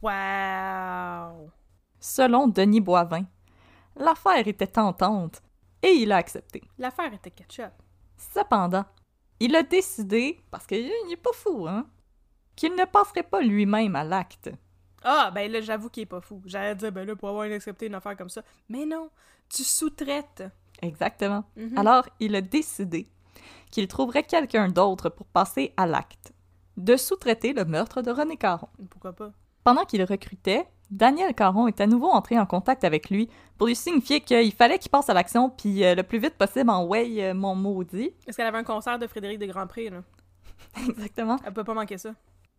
Wow! 0.01 1.51
Selon 1.99 2.47
Denis 2.47 2.81
Boivin, 2.81 3.25
l'affaire 3.99 4.47
était 4.47 4.67
tentante 4.67 5.41
et 5.81 5.91
il 5.91 6.11
a 6.11 6.17
accepté. 6.17 6.61
L'affaire 6.77 7.13
était 7.13 7.31
ketchup. 7.31 7.73
Cependant, 8.17 8.85
il 9.39 9.55
a 9.55 9.63
décidé, 9.63 10.39
parce 10.49 10.65
qu'il 10.65 10.91
n'est 11.07 11.15
pas 11.15 11.33
fou, 11.33 11.67
hein, 11.67 11.87
qu'il 12.55 12.75
ne 12.75 12.85
passerait 12.85 13.23
pas 13.23 13.41
lui-même 13.41 13.95
à 13.95 14.03
l'acte. 14.03 14.49
Ah, 15.03 15.31
ben 15.33 15.51
là, 15.51 15.61
j'avoue 15.61 15.89
qu'il 15.89 16.03
est 16.03 16.07
pas 16.07 16.21
fou. 16.21 16.41
J'allais 16.45 16.75
dire, 16.75 16.91
ben 16.91 17.07
là, 17.07 17.15
pour 17.15 17.29
avoir 17.29 17.45
accepté 17.45 17.85
une 17.85 17.95
affaire 17.95 18.17
comme 18.17 18.29
ça. 18.29 18.41
Mais 18.67 18.85
non, 18.85 19.09
tu 19.47 19.63
sous-traites. 19.63 20.43
Exactement. 20.81 21.43
Mhm. 21.55 21.77
Alors, 21.77 22.07
il 22.19 22.35
a 22.35 22.41
décidé 22.41 23.07
qu'il 23.71 23.87
trouverait 23.87 24.23
quelqu'un 24.23 24.69
d'autre 24.69 25.09
pour 25.09 25.27
passer 25.27 25.73
à 25.77 25.85
l'acte, 25.85 26.33
de 26.77 26.95
sous-traiter 26.95 27.53
le 27.53 27.65
meurtre 27.65 28.01
de 28.01 28.11
René 28.11 28.37
Caron. 28.37 28.69
Pourquoi 28.89 29.13
pas? 29.13 29.31
Pendant 29.67 29.83
qu'il 29.83 30.01
recrutait, 30.01 30.65
Daniel 30.91 31.33
Caron 31.33 31.67
est 31.67 31.81
à 31.81 31.87
nouveau 31.87 32.07
entré 32.07 32.39
en 32.39 32.45
contact 32.45 32.85
avec 32.85 33.09
lui 33.09 33.29
pour 33.57 33.67
lui 33.67 33.75
signifier 33.75 34.21
qu'il 34.21 34.53
fallait 34.53 34.79
qu'il 34.79 34.89
passe 34.89 35.09
à 35.09 35.13
l'action, 35.13 35.49
puis 35.49 35.83
euh, 35.83 35.93
le 35.93 36.03
plus 36.03 36.19
vite 36.19 36.35
possible 36.35 36.69
en 36.69 36.85
way, 36.85 37.21
euh, 37.21 37.33
mon 37.33 37.53
maudit. 37.53 38.13
Est-ce 38.25 38.37
qu'elle 38.37 38.47
avait 38.47 38.59
un 38.59 38.63
concert 38.63 38.97
de 38.97 39.05
Frédéric 39.07 39.39
de 39.39 39.45
Grandpré, 39.45 39.89
là? 39.89 40.03
Exactement. 40.87 41.35
Elle 41.45 41.51
peut 41.51 41.65
pas 41.65 41.73
manquer 41.73 41.97
ça. 41.97 42.13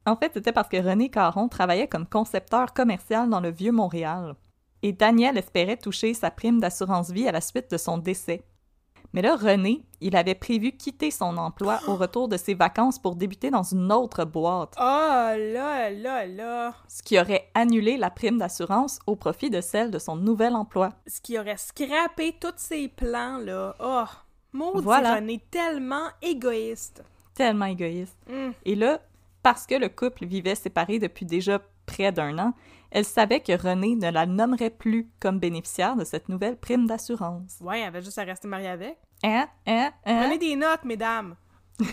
En 0.05 0.17
fait, 0.17 0.33
c'était 0.35 0.53
parce 0.53 0.69
que 0.69 0.77
René 0.77 1.09
Caron 1.09 1.49
travaillait 1.49 1.89
comme 1.89 2.07
concepteur 2.07 2.75
commercial 2.75 3.31
dans 3.31 3.41
le 3.41 3.53
vieux 3.53 3.73
Montréal. 3.73 4.35
Et 4.83 4.93
Daniel 4.93 5.39
espérait 5.39 5.79
toucher 5.79 6.13
sa 6.13 6.31
prime 6.31 6.61
d'assurance 6.61 7.11
vie 7.11 7.27
à 7.27 7.33
la 7.33 7.41
suite 7.41 7.71
de 7.71 7.79
son 7.79 7.97
décès. 7.97 8.43
Mais 9.13 9.23
là, 9.23 9.37
René, 9.37 9.83
il 10.01 10.17
avait 10.17 10.35
prévu 10.35 10.73
quitter 10.73 11.11
son 11.11 11.37
emploi 11.39 11.81
au 11.87 11.97
retour 11.97 12.29
de 12.29 12.37
ses 12.37 12.55
vacances 12.55 12.99
pour 12.99 13.17
débuter 13.17 13.51
dans 13.51 13.63
une 13.63 13.91
autre 13.91 14.25
boîte, 14.25 14.75
Oh 14.77 14.83
là 14.83 15.91
là 15.91 16.27
là! 16.27 16.75
ce 16.89 17.03
qui 17.03 17.19
aurait 17.19 17.51
annulé 17.55 17.97
la 17.97 18.11
prime 18.11 18.39
d'assurance 18.39 18.99
au 19.07 19.17
profit 19.17 19.51
de 19.51 19.61
celle 19.61 19.91
de 19.91 19.99
son 19.99 20.17
nouvel 20.17 20.55
emploi. 20.55 20.91
Ce 21.07 21.21
qui 21.21 21.39
aurait 21.39 21.57
scrappé 21.57 22.37
tous 22.39 22.53
ses 22.57 22.89
plans, 22.89 23.39
là. 23.39 23.75
Oh! 23.81 24.05
Maudit 24.53 24.83
Voilà. 24.83 25.17
René, 25.17 25.43
tellement 25.51 26.09
égoïste. 26.23 27.03
Tellement 27.35 27.67
égoïste. 27.67 28.17
Hum. 28.31 28.53
Et 28.65 28.75
là, 28.75 29.01
parce 29.43 29.67
que 29.67 29.75
le 29.75 29.89
couple 29.89 30.27
vivait 30.27 30.55
séparé 30.55 30.99
depuis 30.99 31.27
déjà 31.27 31.61
près 31.87 32.13
d'un 32.13 32.39
an, 32.39 32.53
elle 32.91 33.05
savait 33.05 33.41
que 33.41 33.53
René 33.61 33.95
ne 33.97 34.11
la 34.11 34.27
nommerait 34.27 34.71
plus 34.71 35.11
comme 35.21 35.39
bénéficiaire 35.39 35.97
de 35.97 36.05
cette 36.05 36.29
nouvelle 36.29 36.57
prime 36.57 36.87
d'assurance. 36.87 37.59
Ouais, 37.61 37.81
elle 37.81 37.89
avait 37.89 38.03
juste 38.03 38.19
à 38.19 38.25
rester 38.25 38.49
mariée 38.49 38.69
avec. 38.69 38.99
Hein? 39.23 39.47
Hein? 39.67 39.91
Hein? 40.07 40.21
Prenez 40.23 40.39
des 40.39 40.57
notes, 40.57 40.85
mesdames. 40.85 41.35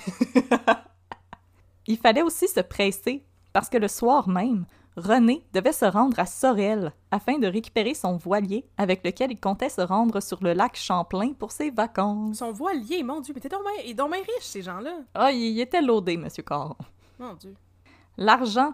Il 1.88 1.98
fallait 1.98 2.22
aussi 2.24 2.48
se 2.48 2.62
presser, 2.62 3.24
parce 3.54 3.70
que 3.70 3.78
le 3.78 3.88
soir 3.88 4.28
même, 4.28 4.66
René 4.98 5.46
devait 5.54 5.74
se 5.74 5.86
rendre 5.86 6.18
à 6.20 6.26
Sorel 6.26 6.94
afin 7.12 7.38
de 7.38 7.48
récupérer 7.48 7.94
son 7.94 8.16
voilier 8.18 8.66
avec 8.78 9.04
lequel 9.06 9.32
il 9.32 9.40
comptait 9.40 9.70
se 9.70 9.82
rendre 9.82 10.22
sur 10.22 10.42
le 10.42 10.54
lac 10.54 10.78
Champlain 10.78 11.34
pour 11.34 11.52
ses 11.52 11.70
vacances. 11.70 12.38
Son 12.38 12.52
voilier, 12.54 13.04
mon 13.04 13.20
Dieu, 13.20 13.34
mais 13.36 13.42
t'es 13.42 13.50
donc 13.50 13.62
bien- 13.64 14.20
riches, 14.20 14.26
ces 14.46 14.62
gens-là. 14.62 15.00
Ah, 15.14 15.32
il 15.32 15.60
était 15.60 15.82
laudé, 15.82 16.16
Monsieur 16.16 16.44
Caron. 16.44 16.76
Mon 17.20 17.34
Dieu. 17.34 17.54
L'argent 18.18 18.74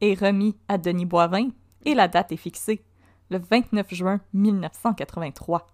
est 0.00 0.18
remis 0.18 0.56
à 0.68 0.78
Denis 0.78 1.06
Boivin 1.06 1.48
et 1.84 1.94
la 1.94 2.08
date 2.08 2.32
est 2.32 2.36
fixée, 2.36 2.84
le 3.30 3.38
29 3.38 3.94
juin 3.94 4.20
1983. 4.32 5.66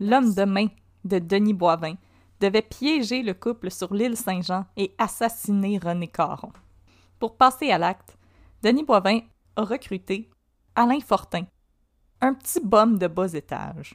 L'homme 0.00 0.34
de 0.34 0.44
main 0.44 0.66
de 1.04 1.18
Denis 1.18 1.54
Boivin 1.54 1.94
devait 2.40 2.62
piéger 2.62 3.22
le 3.22 3.34
couple 3.34 3.70
sur 3.70 3.94
l'île 3.94 4.16
Saint-Jean 4.16 4.66
et 4.76 4.94
assassiner 4.98 5.78
René 5.78 6.08
Caron. 6.08 6.52
Pour 7.18 7.36
passer 7.36 7.70
à 7.70 7.78
l'acte, 7.78 8.16
Denis 8.62 8.84
Boivin 8.84 9.20
a 9.56 9.64
recruté 9.64 10.30
Alain 10.74 11.00
Fortin, 11.00 11.44
un 12.20 12.34
petit 12.34 12.60
bum 12.60 12.98
de 12.98 13.06
bas 13.06 13.32
étage. 13.32 13.94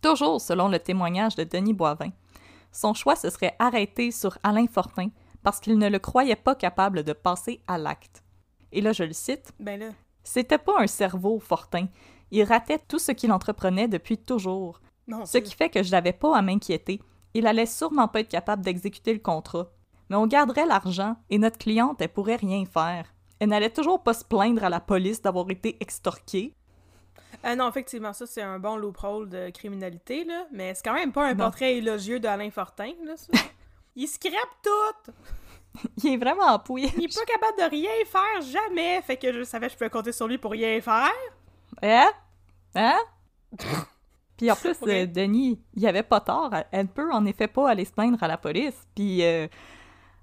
Toujours 0.00 0.40
selon 0.40 0.68
le 0.68 0.78
témoignage 0.78 1.34
de 1.34 1.44
Denis 1.44 1.74
Boivin, 1.74 2.10
son 2.70 2.94
choix 2.94 3.16
se 3.16 3.30
serait 3.30 3.56
arrêté 3.58 4.10
sur 4.10 4.38
Alain 4.42 4.66
Fortin 4.66 5.08
parce 5.42 5.60
qu'il 5.60 5.78
ne 5.78 5.88
le 5.88 5.98
croyait 5.98 6.36
pas 6.36 6.54
capable 6.54 7.02
de 7.02 7.12
passer 7.12 7.62
à 7.66 7.78
l'acte. 7.78 8.22
Et 8.76 8.82
là, 8.82 8.92
je 8.92 9.04
le 9.04 9.12
cite, 9.14 9.52
Ben 9.58 9.80
là. 9.80 9.88
C'était 10.22 10.58
pas 10.58 10.74
un 10.78 10.86
cerveau, 10.86 11.38
Fortin. 11.40 11.86
Il 12.30 12.42
ratait 12.44 12.78
tout 12.86 12.98
ce 12.98 13.10
qu'il 13.12 13.32
entreprenait 13.32 13.88
depuis 13.88 14.18
toujours. 14.18 14.80
Ce 15.24 15.38
qui 15.38 15.54
fait 15.54 15.70
que 15.70 15.82
je 15.82 15.90
n'avais 15.92 16.12
pas 16.12 16.36
à 16.36 16.42
m'inquiéter. 16.42 17.00
Il 17.32 17.46
allait 17.46 17.64
sûrement 17.66 18.06
pas 18.08 18.20
être 18.20 18.28
capable 18.28 18.62
d'exécuter 18.64 19.12
le 19.14 19.20
contrat. 19.20 19.70
Mais 20.10 20.16
on 20.16 20.26
garderait 20.26 20.66
l'argent 20.66 21.16
et 21.30 21.38
notre 21.38 21.58
cliente, 21.58 22.00
elle 22.00 22.12
pourrait 22.12 22.36
rien 22.36 22.64
faire. 22.66 23.06
Elle 23.38 23.48
n'allait 23.48 23.70
toujours 23.70 24.02
pas 24.02 24.14
se 24.14 24.24
plaindre 24.24 24.62
à 24.64 24.68
la 24.68 24.80
police 24.80 25.22
d'avoir 25.22 25.48
été 25.50 25.76
extorquée. 25.80 26.54
Ah 27.42 27.56
non, 27.56 27.68
effectivement, 27.68 28.12
ça, 28.12 28.26
c'est 28.26 28.42
un 28.42 28.58
bon 28.58 28.76
loophole 28.76 29.28
de 29.28 29.50
criminalité, 29.50 30.24
là. 30.24 30.46
Mais 30.52 30.74
c'est 30.74 30.84
quand 30.84 30.94
même 30.94 31.12
pas 31.12 31.26
un 31.28 31.34
Non. 31.34 31.44
portrait 31.44 31.76
élogieux 31.76 32.20
d'Alain 32.20 32.50
Fortin, 32.50 32.92
là, 33.04 33.16
ça. 33.16 33.32
Il 33.96 34.06
scrape 34.08 34.32
tout! 34.62 35.12
Il 36.04 36.14
est 36.14 36.16
vraiment 36.16 36.46
appuyé. 36.48 36.90
Il 36.96 37.04
est 37.04 37.14
pas 37.14 37.24
capable 37.24 37.58
de 37.58 37.70
rien 37.76 37.90
faire, 38.06 38.42
jamais! 38.42 39.00
Fait 39.02 39.16
que 39.16 39.32
je 39.32 39.42
savais 39.44 39.66
que 39.66 39.72
je 39.72 39.78
pouvais 39.78 39.90
compter 39.90 40.12
sur 40.12 40.26
lui 40.28 40.38
pour 40.38 40.50
rien 40.52 40.80
faire. 40.80 41.10
Hein? 41.82 42.10
Hein? 42.74 42.98
Puis 44.36 44.50
en 44.50 44.54
plus, 44.56 44.76
euh, 44.86 45.06
Denis, 45.06 45.58
il 45.74 45.86
avait 45.86 46.02
pas 46.02 46.20
tort. 46.20 46.50
Elle- 46.52 46.66
Elle 46.70 46.88
peut 46.88 47.10
en 47.12 47.24
effet 47.24 47.48
pas 47.48 47.70
aller 47.70 47.84
se 47.84 47.92
plaindre 47.92 48.22
à 48.22 48.28
la 48.28 48.36
police. 48.36 48.74
Puis 48.94 49.24
euh, 49.24 49.44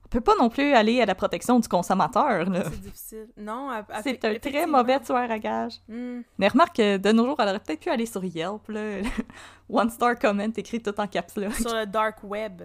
elle 0.03 0.09
peut 0.09 0.21
pas 0.21 0.35
non 0.35 0.49
plus 0.49 0.71
aller 0.73 1.01
à 1.01 1.05
la 1.07 1.15
protection 1.15 1.59
du 1.59 1.67
consommateur. 1.67 2.45
C'est 2.45 2.81
difficile. 2.81 3.27
Non, 3.35 3.69
C'est 4.03 4.23
un 4.23 4.37
très 4.37 4.67
mauvais 4.67 4.99
tueur 4.99 5.31
à 5.31 5.39
gage. 5.39 5.73
Hmm. 5.87 6.21
Mais 6.37 6.47
remarque 6.47 6.75
que 6.75 6.97
de 6.97 7.11
nos 7.11 7.25
jours, 7.25 7.37
elle 7.39 7.49
aurait 7.49 7.59
peut-être 7.59 7.79
pu 7.79 7.89
aller 7.89 8.05
sur 8.05 8.23
Yelp. 8.23 8.67
Là. 8.67 9.01
One 9.69 9.89
star 9.89 10.19
comment 10.19 10.43
écrit 10.55 10.79
tout 10.79 10.99
en 10.99 11.07
caps 11.07 11.35
là. 11.35 11.49
Sur 11.51 11.73
le 11.73 11.87
dark 11.87 12.23
web. 12.23 12.61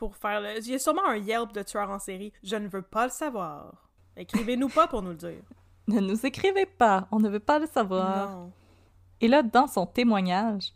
Pour 0.00 0.16
faire 0.16 0.40
le... 0.40 0.56
Il 0.60 0.70
y 0.70 0.74
a 0.74 0.78
sûrement 0.78 1.04
un 1.06 1.18
Yelp 1.18 1.52
de 1.52 1.62
tueur 1.62 1.90
en 1.90 1.98
série. 1.98 2.32
Je 2.42 2.56
ne 2.56 2.68
veux 2.68 2.80
pas 2.80 3.04
le 3.04 3.12
savoir. 3.12 3.74
Écrivez-nous 4.16 4.70
pas 4.70 4.86
pour 4.86 5.02
nous 5.02 5.10
le 5.10 5.16
dire. 5.16 5.42
Ne 5.88 5.98
nous 5.98 6.24
écrivez 6.24 6.66
pas, 6.66 7.08
on 7.10 7.18
ne 7.18 7.28
veut 7.28 7.40
pas 7.40 7.58
le 7.58 7.66
savoir. 7.66 8.30
Non. 8.30 8.52
Et 9.20 9.26
là, 9.26 9.42
dans 9.42 9.66
son 9.66 9.86
témoignage, 9.86 10.72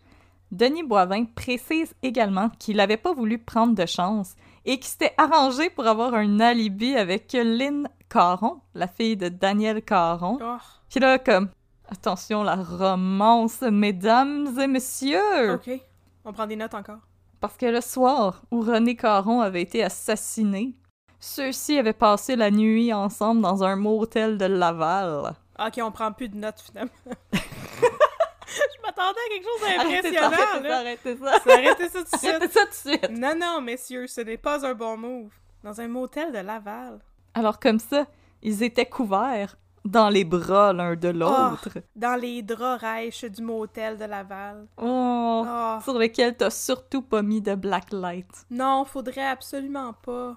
Denis 0.50 0.82
Boivin 0.82 1.24
précise 1.24 1.94
également 2.02 2.48
qu'il 2.58 2.78
n'avait 2.78 2.96
pas 2.96 3.12
voulu 3.12 3.38
prendre 3.38 3.76
de 3.76 3.86
chance 3.86 4.34
et 4.64 4.78
qu'il 4.78 4.86
s'était 4.86 5.14
arrangé 5.16 5.70
pour 5.70 5.86
avoir 5.86 6.14
un 6.14 6.40
alibi 6.40 6.96
avec 6.96 7.32
Lynn 7.32 7.88
Caron, 8.08 8.60
la 8.74 8.88
fille 8.88 9.16
de 9.16 9.28
Daniel 9.28 9.82
Caron. 9.82 10.38
Oh, 10.42 10.56
Puis 10.90 10.98
là, 10.98 11.20
comme, 11.20 11.48
attention, 11.88 12.42
la 12.42 12.56
romance, 12.56 13.62
mesdames 13.62 14.58
et 14.58 14.66
messieurs! 14.66 15.54
ok. 15.54 15.80
On 16.24 16.32
prend 16.32 16.46
des 16.46 16.56
notes 16.56 16.74
encore. 16.74 17.00
Parce 17.44 17.58
que 17.58 17.66
le 17.66 17.82
soir 17.82 18.40
où 18.50 18.62
René 18.62 18.96
Caron 18.96 19.42
avait 19.42 19.60
été 19.60 19.84
assassiné, 19.84 20.74
ceux-ci 21.20 21.76
avaient 21.76 21.92
passé 21.92 22.36
la 22.36 22.50
nuit 22.50 22.90
ensemble 22.90 23.42
dans 23.42 23.62
un 23.62 23.76
motel 23.76 24.38
de 24.38 24.46
Laval. 24.46 25.34
Ok, 25.58 25.78
on 25.82 25.92
prend 25.92 26.10
plus 26.10 26.30
de 26.30 26.38
notes 26.38 26.62
finalement. 26.62 26.90
Je 27.34 28.82
m'attendais 28.82 29.18
à 29.20 29.28
quelque 29.28 29.44
chose 29.44 29.60
d'impressionnant, 29.60 30.72
Arrêtez 30.72 31.16
ça, 31.18 31.52
arrêtez 31.52 31.88
ça, 31.90 31.98
tout 31.98 32.04
de 32.04 32.18
suite. 32.18 32.30
arrêtez 32.30 32.48
ça 32.48 32.60
tout 32.64 32.70
de 32.70 32.92
suite! 32.92 33.10
Non, 33.10 33.34
non, 33.38 33.60
messieurs, 33.60 34.06
ce 34.06 34.22
n'est 34.22 34.38
pas 34.38 34.66
un 34.66 34.72
bon 34.72 34.96
move. 34.96 35.30
Dans 35.62 35.78
un 35.82 35.88
motel 35.88 36.32
de 36.32 36.38
Laval. 36.38 36.98
Alors 37.34 37.60
comme 37.60 37.78
ça, 37.78 38.06
ils 38.42 38.62
étaient 38.62 38.86
couverts 38.86 39.56
dans 39.84 40.08
les 40.08 40.24
bras 40.24 40.72
l'un 40.72 40.96
de 40.96 41.08
l'autre. 41.08 41.68
Dans 41.96 42.18
les 42.20 42.42
draps 42.42 42.80
rêches 42.82 43.24
du 43.24 43.42
motel 43.42 43.96
de 43.98 44.04
Laval. 44.04 44.66
Oh, 44.76 45.44
Oh. 45.46 45.78
sur 45.82 45.98
lequel 45.98 46.36
t'as 46.36 46.50
surtout 46.50 47.02
pas 47.02 47.22
mis 47.22 47.40
de 47.42 47.54
black 47.54 47.92
light. 47.92 48.46
Non, 48.50 48.84
faudrait 48.84 49.26
absolument 49.26 49.92
pas. 49.92 50.36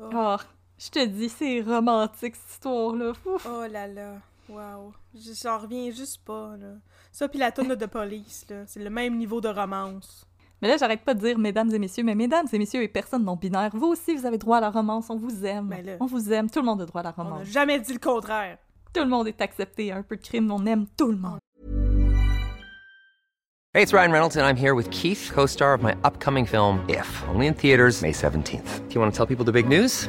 Oh, 0.00 0.10
Oh, 0.14 0.36
je 0.78 0.88
te 0.90 1.04
dis, 1.04 1.28
c'est 1.28 1.60
romantique 1.62 2.36
cette 2.36 2.50
histoire-là. 2.52 3.12
Oh 3.26 3.64
là 3.70 3.86
là. 3.86 4.12
Wow. 4.48 4.92
Je- 5.14 5.32
J'en 5.42 5.58
reviens 5.58 5.90
juste 5.90 6.24
pas, 6.24 6.56
là. 6.56 6.74
Ça 7.12 7.28
pis 7.28 7.38
la 7.38 7.50
tonne 7.50 7.74
de 7.74 7.86
police, 7.86 8.46
là. 8.48 8.62
C'est 8.66 8.82
le 8.82 8.90
même 8.90 9.16
niveau 9.16 9.40
de 9.40 9.48
romance. 9.48 10.26
Mais 10.62 10.68
là, 10.68 10.76
j'arrête 10.78 11.02
pas 11.02 11.12
de 11.14 11.20
dire 11.20 11.38
mesdames 11.38 11.70
et 11.74 11.78
messieurs, 11.78 12.04
mais 12.04 12.14
mesdames 12.14 12.46
et 12.52 12.58
messieurs 12.58 12.82
et 12.82 12.88
personnes 12.88 13.24
non 13.24 13.36
binaires, 13.36 13.72
vous 13.74 13.88
aussi, 13.88 14.14
vous 14.14 14.24
avez 14.24 14.38
droit 14.38 14.58
à 14.58 14.60
la 14.60 14.70
romance. 14.70 15.10
On 15.10 15.16
vous 15.16 15.44
aime. 15.44 15.70
Là. 15.84 15.94
On 16.00 16.06
vous 16.06 16.32
aime. 16.32 16.48
Tout 16.48 16.60
le 16.60 16.64
monde 16.66 16.80
a 16.80 16.86
droit 16.86 17.00
à 17.02 17.04
la 17.04 17.14
On 17.18 17.24
n'a 17.24 17.30
romance. 17.30 17.48
jamais 17.48 17.78
dit 17.80 17.92
le 17.92 17.98
contraire. 17.98 18.56
Tout 18.92 19.02
le 19.02 19.08
monde 19.08 19.28
est 19.28 19.40
accepté. 19.40 19.92
Un 19.92 20.02
peu 20.02 20.16
de 20.16 20.22
crime, 20.22 20.50
on 20.50 20.64
aime 20.66 20.86
tout 20.96 21.10
le 21.10 21.18
monde. 21.18 21.38
Hey, 23.74 23.82
it's 23.82 23.92
Ryan 23.92 24.10
Reynolds, 24.10 24.36
and 24.36 24.46
I'm 24.46 24.56
here 24.56 24.74
with 24.74 24.90
Keith, 24.90 25.30
co 25.34 25.44
star 25.44 25.74
of 25.74 25.82
my 25.82 25.94
upcoming 26.02 26.46
film, 26.46 26.82
If, 26.88 27.06
only 27.28 27.46
in 27.46 27.52
theaters, 27.52 28.00
May 28.00 28.12
17th. 28.12 28.88
Do 28.88 28.94
you 28.94 29.00
want 29.02 29.12
to 29.12 29.16
tell 29.16 29.26
people 29.26 29.44
the 29.44 29.52
big 29.52 29.68
news? 29.68 30.08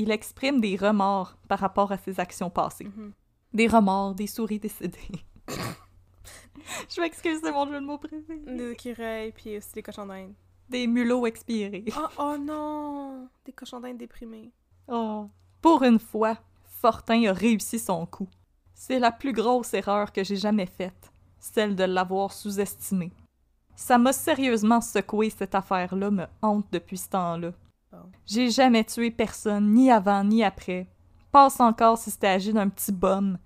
il 0.00 0.10
exprime 0.10 0.60
des 0.60 0.76
remords 0.76 1.36
par 1.46 1.58
rapport 1.58 1.92
à 1.92 1.98
ses 1.98 2.18
actions 2.18 2.48
passées. 2.48 2.84
Mhm. 2.84 3.12
Des 3.52 3.66
remords, 3.66 4.14
des 4.14 4.26
souris 4.26 4.58
décédées. 4.58 4.98
Je 6.88 7.00
m'excuse, 7.00 7.40
c'est 7.42 7.52
mon 7.52 7.66
jeu 7.66 7.80
de 7.80 7.84
mots 7.84 7.98
préféré. 7.98 8.40
Des 8.46 8.70
écureuils, 8.70 9.32
puis 9.32 9.58
aussi 9.58 9.72
des 9.74 9.82
cochons 9.82 10.06
d'Inde. 10.06 10.32
Des 10.70 10.86
mulots 10.86 11.26
expirés. 11.26 11.84
Oh, 11.98 12.06
oh 12.18 12.36
non! 12.38 13.28
Des 13.44 13.52
cochons 13.52 13.80
d'Inde 13.80 13.98
déprimés. 13.98 14.52
Oh. 14.88 15.28
Pour 15.60 15.82
une 15.82 15.98
fois, 15.98 16.38
Fortin 16.64 17.26
a 17.26 17.32
réussi 17.32 17.78
son 17.78 18.06
coup. 18.06 18.28
C'est 18.72 18.98
la 18.98 19.12
plus 19.12 19.32
grosse 19.32 19.74
erreur 19.74 20.12
que 20.12 20.24
j'ai 20.24 20.36
jamais 20.36 20.66
faite, 20.66 21.12
celle 21.38 21.76
de 21.76 21.84
l'avoir 21.84 22.32
sous-estimé. 22.32 23.12
Ça 23.76 23.98
m'a 23.98 24.14
sérieusement 24.14 24.80
secoué 24.80 25.28
cette 25.28 25.54
affaire-là, 25.54 26.10
me 26.10 26.26
hante 26.40 26.66
depuis 26.72 26.96
ce 26.96 27.10
temps-là. 27.10 27.52
Bon. 27.92 27.98
J'ai 28.26 28.50
jamais 28.50 28.84
tué 28.84 29.10
personne, 29.10 29.72
ni 29.72 29.90
avant 29.90 30.22
ni 30.24 30.44
après. 30.44 30.86
Passe 31.32 31.58
encore 31.60 31.98
si 31.98 32.10
c'était 32.10 32.28
agi 32.28 32.52
d'un 32.52 32.68
petit 32.68 32.92
bum. 32.92 33.38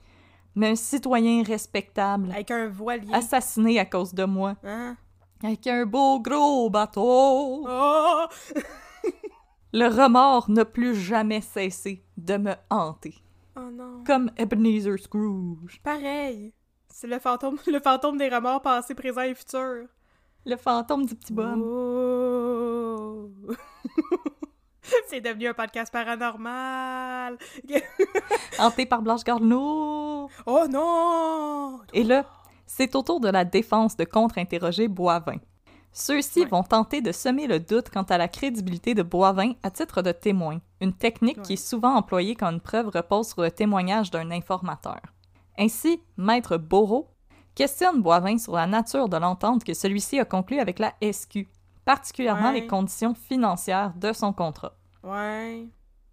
Mais 0.55 0.71
un 0.71 0.77
citoyen 0.77 1.43
respectable, 1.43 2.31
Avec 2.31 2.51
un 2.51 2.69
voilier. 2.69 3.13
assassiné 3.13 3.79
à 3.81 3.85
cause 3.85 4.15
de 4.15 4.25
moi, 4.25 4.55
Hein? 4.63 4.97
avec 5.43 5.67
un 5.67 5.85
beau 5.85 6.21
gros 6.21 6.71
bateau. 6.71 7.67
Oh! 7.69 8.25
Le 9.73 9.89
remords 9.89 10.49
n'a 10.51 10.65
plus 10.65 10.95
jamais 10.95 11.41
cessé 11.41 12.05
de 12.17 12.37
me 12.37 12.53
hanter. 12.71 13.17
Oh 13.57 13.71
non. 13.73 14.05
Comme 14.07 14.31
Ebenezer 14.37 14.99
Scrooge. 14.99 15.81
Pareil. 15.83 16.53
C'est 16.89 17.09
le 17.09 17.19
fantôme, 17.19 17.59
le 17.67 17.81
fantôme 17.81 18.17
des 18.19 18.29
remords 18.29 18.63
passés, 18.63 18.95
présents 18.95 19.23
et 19.23 19.35
futurs. 19.35 19.89
Le 20.47 20.57
fantôme 20.57 21.07
du 21.07 21.15
petit 21.17 21.33
bum. 21.33 21.61
Oh! 21.61 23.31
C'est 25.09 25.21
devenu 25.21 25.49
un 25.49 25.55
podcast 25.55 25.91
paranormal. 25.93 27.39
Hanté 28.59 28.85
par 28.87 29.01
Blanche 29.03 29.25
Garneau. 29.25 30.29
Oh 30.47 30.65
non! 30.71 31.81
Et 31.95 32.05
là, 32.05 32.27
c'est 32.67 32.95
au 32.95 33.03
tour 33.03 33.21
de 33.21 33.29
la 33.29 33.45
défense 33.45 33.97
de 33.97 34.05
contre-interroger 34.05 34.89
Boivin. 34.89 35.37
Ceux-ci 35.93 36.41
Ouais. 36.41 36.49
vont 36.49 36.63
tenter 36.65 37.01
de 37.01 37.13
semer 37.13 37.47
le 37.47 37.61
doute 37.61 37.89
quant 37.89 38.03
à 38.03 38.19
la 38.19 38.29
crédibilité 38.29 38.95
de 38.95 39.03
Boivin 39.03 39.53
à 39.63 39.71
titre 39.71 40.03
de 40.03 40.13
témoin, 40.13 40.61
une 40.81 40.93
technique 40.93 41.41
qui 41.43 41.53
est 41.55 41.57
souvent 41.57 41.95
employée 41.95 42.35
quand 42.35 42.51
une 42.51 42.61
preuve 42.61 42.89
repose 42.89 43.29
sur 43.29 43.43
le 43.43 43.51
témoignage 43.51 44.11
d'un 44.11 44.31
informateur. 44.33 45.01
Ainsi, 45.57 46.03
Maître 46.17 46.57
Bourreau 46.57 47.09
questionne 47.55 48.03
Boivin 48.03 48.39
sur 48.39 48.55
la 48.55 48.67
nature 48.67 49.09
de 49.09 49.17
l'entente 49.17 49.63
que 49.63 49.73
celui-ci 49.73 50.19
a 50.19 50.25
conclue 50.25 50.59
avec 50.59 50.81
la 50.81 50.95
SQ, 51.01 51.47
particulièrement 51.85 52.49
Ouais. 52.53 52.61
les 52.61 52.67
conditions 52.67 53.15
financières 53.15 53.93
de 53.95 54.13
son 54.13 54.33
contrat. 54.33 54.77
Ouais. 55.03 55.67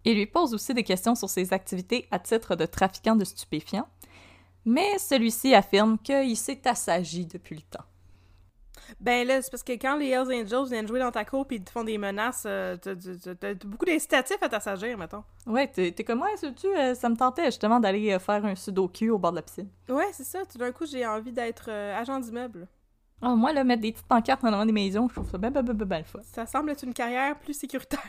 Il 0.04 0.14
lui 0.16 0.26
pose 0.26 0.52
aussi 0.54 0.74
des 0.74 0.82
questions 0.84 1.14
sur 1.14 1.30
ses 1.30 1.52
activités 1.52 2.08
à 2.10 2.18
titre 2.18 2.56
de 2.56 2.66
trafiquant 2.66 3.14
de 3.16 3.24
stupéfiants, 3.24 3.88
mais 4.64 4.98
celui-ci 4.98 5.54
affirme 5.54 5.98
qu'il 5.98 6.36
s'est 6.36 6.66
assagi 6.66 7.26
depuis 7.26 7.56
le 7.56 7.62
temps. 7.62 7.84
Ben 9.00 9.26
là, 9.26 9.40
c'est 9.40 9.50
parce 9.50 9.62
que 9.62 9.72
quand 9.72 9.96
les 9.96 10.08
Hells 10.08 10.26
Angels 10.32 10.68
viennent 10.68 10.88
jouer 10.88 10.98
dans 10.98 11.12
ta 11.12 11.24
cour 11.24 11.46
pis 11.46 11.54
ils 11.56 11.64
te 11.64 11.70
font 11.70 11.84
des 11.84 11.96
menaces, 11.98 12.42
euh, 12.46 12.76
t'as- 12.76 13.54
beaucoup 13.64 13.84
d'incitatifs 13.86 14.42
à 14.42 14.48
t'assagir, 14.48 14.98
mettons. 14.98 15.22
Ouais, 15.46 15.68
t'es 15.68 15.92
comme 16.04 16.18
moi, 16.18 16.28
sais-tu, 16.36 16.66
euh, 16.66 16.94
ça 16.94 17.08
me 17.08 17.16
tentait 17.16 17.46
justement 17.46 17.80
d'aller 17.80 18.12
euh, 18.12 18.18
faire 18.18 18.44
un 18.44 18.54
sudoku 18.54 19.08
au 19.10 19.18
bord 19.18 19.30
de 19.30 19.36
la 19.36 19.42
piscine. 19.42 19.68
Ouais, 19.88 20.08
c'est 20.12 20.24
ça. 20.24 20.40
Tout 20.50 20.58
d'un 20.58 20.72
coup, 20.72 20.84
j'ai 20.84 21.06
envie 21.06 21.32
d'être 21.32 21.66
euh, 21.68 21.96
agent 21.96 22.18
d'immeuble. 22.20 22.66
Ah, 23.24 23.36
moi, 23.36 23.52
là, 23.52 23.62
mettre 23.62 23.82
des 23.82 23.92
petites 23.92 24.06
pancartes 24.06 24.42
en 24.42 24.48
avant 24.48 24.66
des 24.66 24.72
maisons, 24.72 25.06
je 25.08 25.14
trouve 25.14 25.30
ça 25.30 25.38
ben, 25.38 25.50
ben, 25.50 25.62
ben, 25.62 25.74
ben, 25.74 25.86
ben 25.86 26.04
fun. 26.04 26.18
Ça 26.24 26.44
semble 26.44 26.70
être 26.70 26.82
une 26.82 26.92
carrière 26.92 27.38
plus 27.38 27.54
sécuritaire. 27.54 28.00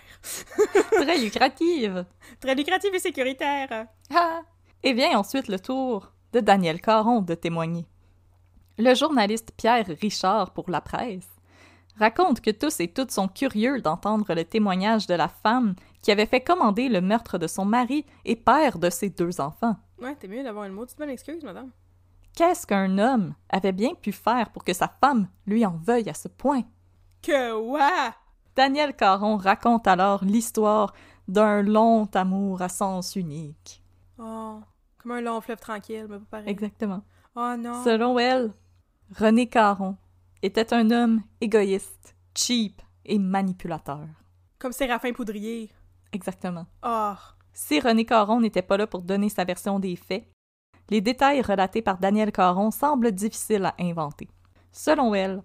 Très 0.91 1.19
lucrative. 1.19 2.06
Très 2.39 2.56
lucrative 2.56 2.95
et 2.95 2.99
sécuritaire. 2.99 3.86
Ah! 4.12 4.41
Et 4.82 4.93
vient 4.93 5.19
ensuite 5.19 5.47
le 5.49 5.60
tour 5.60 6.12
de 6.34 6.39
Daniel 6.39 6.82
Caron 6.82 7.21
de 7.21 7.36
témoigner. 7.36 7.86
Le 8.80 8.95
journaliste 8.95 9.52
Pierre 9.56 9.86
Richard 10.02 10.52
pour 10.52 10.71
la 10.71 10.82
presse 10.82 11.30
raconte 11.99 12.41
que 12.41 12.49
tous 12.49 12.80
et 12.80 12.88
toutes 12.88 13.12
sont 13.12 13.28
curieux 13.28 13.82
d'entendre 13.82 14.34
le 14.34 14.43
témoignage 14.43 15.06
de 15.06 15.13
la 15.13 15.28
femme 15.28 15.76
qui 16.02 16.12
avait 16.12 16.26
fait 16.26 16.41
commander 16.41 16.89
le 16.89 17.02
meurtre 17.02 17.38
de 17.38 17.45
son 17.45 17.65
mari 17.65 18.04
et 18.26 18.36
père 18.36 18.80
de 18.80 18.89
ses 18.89 19.10
deux 19.10 19.39
enfants. 19.39 19.76
Ouais, 20.02 20.15
t'es 20.15 20.28
mieux 20.28 20.43
d'avoir 20.43 20.65
une 20.65 20.73
maudite 20.73 20.97
bonne 20.97 21.12
excuse, 21.12 21.43
madame. 21.43 21.69
Qu'est-ce 22.36 22.65
qu'un 22.65 22.98
homme 22.98 23.36
avait 23.50 23.72
bien 23.72 23.93
pu 23.93 24.12
faire 24.12 24.50
pour 24.52 24.63
que 24.63 24.74
sa 24.74 24.88
femme 24.88 25.28
lui 25.46 25.65
en 25.65 25.78
veuille 25.78 26.10
à 26.10 26.15
ce 26.15 26.28
point? 26.28 26.63
Que 27.22 27.54
ouais! 27.54 28.12
Daniel 28.56 28.96
Caron 28.96 29.38
raconte 29.38 29.88
alors 29.88 30.26
l'histoire 30.26 30.93
d'un 31.28 31.62
long 31.62 32.06
amour 32.13 32.62
à 32.62 32.69
sens 32.69 33.15
unique. 33.15 33.84
Oh, 34.17 34.60
comme 34.98 35.12
un 35.12 35.22
long 35.22 35.41
fleuve 35.41 35.60
tranquille, 35.60 36.08
mais 36.10 36.17
pas 36.19 36.26
pareil. 36.38 36.50
Exactement. 36.50 37.04
Oh 37.36 37.54
non. 37.58 37.84
Selon 37.84 38.17
elle, 38.17 38.52
René 39.15 39.48
Caron 39.48 39.96
était 40.41 40.74
un 40.74 40.89
homme 40.89 41.22
égoïste, 41.39 42.15
cheap 42.36 42.82
et 43.06 43.19
manipulateur. 43.19 44.08
Comme 44.58 44.72
Séraphin 44.72 45.13
Poudrier. 45.13 45.72
Exactement. 46.12 46.65
Oh. 46.84 47.13
Si 47.54 47.80
René 47.80 48.06
Caron 48.06 48.41
n'était 48.41 48.62
pas 48.63 48.78
là 48.78 48.88
pour 48.88 49.04
donner 49.04 49.30
sa 49.30 49.46
version 49.46 49.80
des 49.80 49.96
faits, 49.96 50.26
les 50.89 51.02
détails 51.02 51.41
relatés 51.41 51.82
par 51.82 51.98
Daniel 51.98 52.32
Caron 52.32 52.72
semblent 52.72 53.12
difficiles 53.12 53.66
à 53.66 53.76
inventer. 53.80 54.30
Selon 54.72 55.14
elle, 55.14 55.43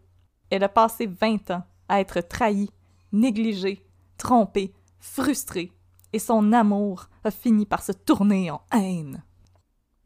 elle 0.50 0.64
a 0.64 0.68
passé 0.68 1.06
20 1.06 1.50
ans 1.50 1.64
à 1.88 2.00
être 2.00 2.20
trahie, 2.20 2.70
négligée, 3.12 3.84
trompée, 4.16 4.72
frustrée, 4.98 5.72
et 6.12 6.18
son 6.18 6.52
amour 6.52 7.08
a 7.24 7.30
fini 7.30 7.66
par 7.66 7.82
se 7.82 7.92
tourner 7.92 8.50
en 8.50 8.62
haine. 8.72 9.22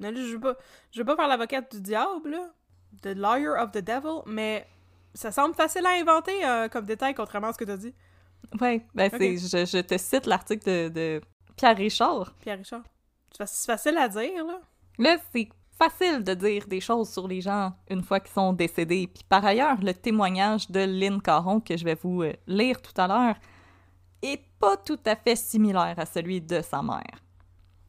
Je 0.00 0.32
veux 0.32 0.40
pas, 0.40 0.56
je 0.90 0.98
veux 0.98 1.04
pas 1.04 1.16
faire 1.16 1.28
l'avocate 1.28 1.74
du 1.74 1.80
diable. 1.80 2.36
The 3.02 3.14
lawyer 3.14 3.56
of 3.58 3.70
the 3.70 3.78
devil, 3.78 4.22
mais 4.26 4.66
ça 5.14 5.30
semble 5.30 5.54
facile 5.54 5.86
à 5.86 5.90
inventer 5.90 6.44
euh, 6.44 6.68
comme 6.68 6.84
détail, 6.84 7.14
contrairement 7.14 7.48
à 7.48 7.52
ce 7.52 7.58
que 7.58 7.64
t'as 7.64 7.76
dit, 7.76 7.94
Ouais, 8.60 8.84
ben 8.94 9.10
je, 9.10 9.64
je 9.64 9.80
te 9.80 9.96
cite 9.96 10.26
l'article 10.26 10.64
de, 10.66 10.88
de 10.88 11.20
Pierre 11.56 11.76
Richard. 11.76 12.34
Pierre 12.40 12.58
Richard. 12.58 12.82
C'est 13.30 13.46
c'est 13.46 13.66
facile 13.72 13.96
à 13.96 14.08
dire, 14.08 14.44
là. 14.44 14.60
Là, 14.98 15.16
c'est 15.32 15.48
facile 15.78 16.22
de 16.22 16.34
dire 16.34 16.66
des 16.68 16.80
choses 16.80 17.10
sur 17.10 17.26
les 17.26 17.40
gens 17.40 17.72
une 17.90 18.02
fois 18.02 18.20
qu'ils 18.20 18.32
sont 18.32 18.52
décédés. 18.52 19.08
Puis 19.12 19.24
par 19.28 19.44
ailleurs, 19.44 19.80
le 19.82 19.94
témoignage 19.94 20.70
de 20.70 20.80
Lynn 20.80 21.20
Caron, 21.20 21.60
que 21.60 21.76
je 21.76 21.84
vais 21.84 21.96
vous 22.00 22.22
euh, 22.22 22.32
lire 22.46 22.80
tout 22.80 22.98
à 23.00 23.08
l'heure, 23.08 23.36
est 24.22 24.40
pas 24.60 24.76
tout 24.76 25.00
à 25.04 25.16
fait 25.16 25.36
similaire 25.36 25.94
à 25.98 26.06
celui 26.06 26.40
de 26.40 26.60
sa 26.60 26.82
mère. 26.82 27.18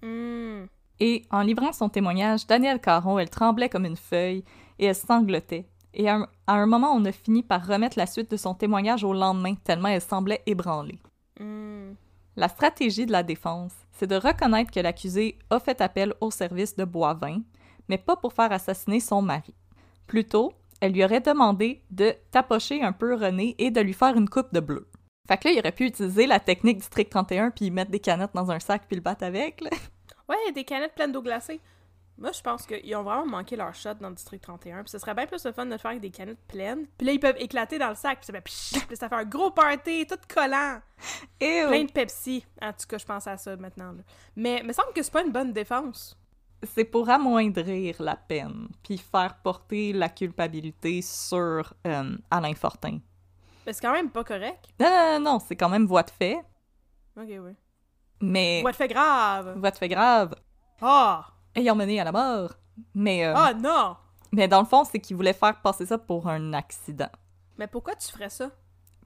Hmm. 0.02 0.66
Et 1.00 1.24
en 1.30 1.42
livrant 1.42 1.72
son 1.72 1.90
témoignage, 1.90 2.48
Danielle 2.48 2.80
Caron, 2.80 3.20
elle 3.20 3.30
tremblait 3.30 3.70
comme 3.70 3.86
une 3.86 3.98
feuille 3.98 4.44
et 4.80 4.86
elle 4.86 4.96
sanglotait. 4.96 5.68
Et 5.94 6.10
à 6.10 6.16
un, 6.16 6.28
à 6.48 6.54
un 6.54 6.66
moment, 6.66 6.92
on 6.94 7.06
a 7.06 7.12
fini 7.12 7.44
par 7.44 7.68
remettre 7.68 8.00
la 8.00 8.08
suite 8.08 8.32
de 8.32 8.38
son 8.38 8.56
témoignage 8.56 9.04
au 9.04 9.14
lendemain, 9.14 9.54
tellement 9.64 9.90
elle 9.90 10.02
semblait 10.02 10.42
ébranlée. 10.46 11.00
Hmm. 11.40 11.94
La 12.36 12.48
stratégie 12.48 13.06
de 13.06 13.12
la 13.12 13.22
défense, 13.22 13.74
c'est 13.92 14.08
de 14.08 14.16
reconnaître 14.16 14.72
que 14.72 14.80
l'accusé 14.80 15.38
a 15.52 15.60
fait 15.60 15.80
appel 15.82 16.16
au 16.20 16.32
service 16.32 16.76
de 16.76 16.84
Boivin, 16.84 17.42
mais 17.90 18.00
pas 18.00 18.16
pour 18.16 18.34
faire 18.34 18.52
assassiner 18.52 19.00
son 19.00 19.22
mari. 19.22 19.54
Plutôt, 20.08 20.52
elle 20.82 20.94
lui 20.94 21.04
aurait 21.04 21.22
demandé 21.22 21.84
de 21.92 22.14
tapocher 22.32 22.82
un 22.82 22.92
peu 22.92 23.14
René 23.14 23.56
et 23.60 23.70
de 23.70 23.82
lui 23.82 23.94
faire 23.94 24.18
une 24.18 24.28
coupe 24.28 24.52
de 24.52 24.60
bleu. 24.60 24.90
Fait 25.28 25.38
que 25.38 25.48
là, 25.48 25.54
il 25.54 25.60
aurait 25.60 25.72
pu 25.72 25.86
utiliser 25.86 26.26
la 26.26 26.40
technique 26.40 26.78
du 26.78 26.82
District 26.82 27.10
31 27.10 27.52
puis 27.52 27.70
mettre 27.70 27.92
des 27.92 28.00
canettes 28.00 28.34
dans 28.34 28.50
un 28.50 28.60
sac 28.60 28.84
puis 28.88 28.96
le 28.96 29.02
battre 29.02 29.24
avec. 29.24 29.62
Ouais, 30.28 30.52
des 30.54 30.64
canettes 30.64 30.96
pleines 30.96 31.12
d'eau 31.12 31.22
glacée. 31.22 31.60
Moi, 32.18 32.32
je 32.32 32.42
pense 32.42 32.66
qu'ils 32.68 32.96
ont 32.96 33.02
vraiment 33.04 33.26
manqué 33.26 33.56
leur 33.56 33.74
shot 33.74 33.96
dans 33.96 34.10
le 34.10 34.16
District 34.16 34.40
31. 34.42 34.84
Puis 34.84 34.92
ce 34.92 35.00
serait 35.00 35.16
bien 35.16 35.26
plus 35.26 35.44
le 35.46 35.52
fun 35.52 35.66
de 35.66 35.72
le 35.72 35.78
faire 35.78 35.92
avec 35.92 36.02
des 36.02 36.12
canettes 36.12 36.46
pleines. 36.48 36.86
Puis 36.98 37.08
là, 37.08 37.14
ils 37.14 37.20
peuvent 37.20 37.36
éclater 37.40 37.80
dans 37.80 37.90
le 37.90 37.96
sac. 37.96 38.20
Puis 38.20 38.28
ça 38.28 38.34
fait, 38.34 38.42
pshh, 38.42 38.86
puis 38.88 38.96
ça 38.96 39.10
fait 39.10 39.16
un 39.16 39.26
gros 39.26 39.50
party, 39.52 40.06
tout 40.06 40.16
collant. 40.34 40.80
Et 41.40 41.64
Plein 41.68 41.84
de 41.86 41.92
Pepsi. 41.92 42.46
En 42.62 42.72
tout 42.72 42.86
cas, 42.88 42.98
je 43.00 43.06
pense 43.06 43.26
à 43.28 43.36
ça 43.38 43.56
maintenant. 43.58 43.92
là. 43.94 44.04
Mais 44.36 44.60
il 44.62 44.68
me 44.68 44.74
semble 44.74 44.94
que 44.94 45.02
c'est 45.02 45.12
pas 45.12 45.24
une 45.24 45.32
bonne 45.32 45.54
défense. 45.54 46.16
c'est 46.62 46.86
pour 46.86 47.10
amoindrir 47.10 47.96
la 48.02 48.16
peine 48.16 48.68
puis 48.84 48.98
faire 49.00 49.36
porter 49.44 49.92
la 49.92 50.08
culpabilité 50.10 51.02
sur 51.02 51.74
euh, 51.88 52.16
Alain 52.32 52.54
Fortin. 52.54 53.00
Mais 53.66 53.74
c'est 53.74 53.82
quand 53.82 53.92
même 53.94 54.12
pas 54.12 54.24
correct. 54.24 54.66
Non, 54.80 54.88
non, 54.90 55.20
non, 55.20 55.32
non, 55.34 55.40
c'est 55.40 55.56
quand 55.56 55.70
même 55.70 55.86
voie 55.88 56.04
de 56.04 56.12
fait, 56.12 56.38
Ok, 57.18 57.28
oui. 57.28 57.52
mais 58.22 58.62
What 58.64 58.74
fait 58.74 58.88
grave. 58.88 59.58
voie 59.58 59.72
de 59.72 59.78
fait 59.78 59.90
grave, 59.90 60.36
Ah! 60.82 61.26
Ayant 61.56 61.76
mené 61.76 62.00
à 62.00 62.04
la 62.04 62.12
mort. 62.12 62.54
Mais, 62.96 63.26
euh, 63.26 63.34
Ah 63.36 63.54
non! 63.54 63.96
mais 64.32 64.48
dans 64.48 64.60
le 64.60 64.66
fond, 64.66 64.84
c'est 64.84 65.00
qu'ils 65.00 65.16
voulaient 65.16 65.34
faire 65.34 65.62
passer 65.62 65.86
ça 65.86 65.98
pour 65.98 66.28
un 66.28 66.54
accident. 66.54 67.10
Mais 67.58 67.68
pourquoi 67.68 67.96
tu 67.96 68.12
ferais 68.12 68.30
ça? 68.30 68.50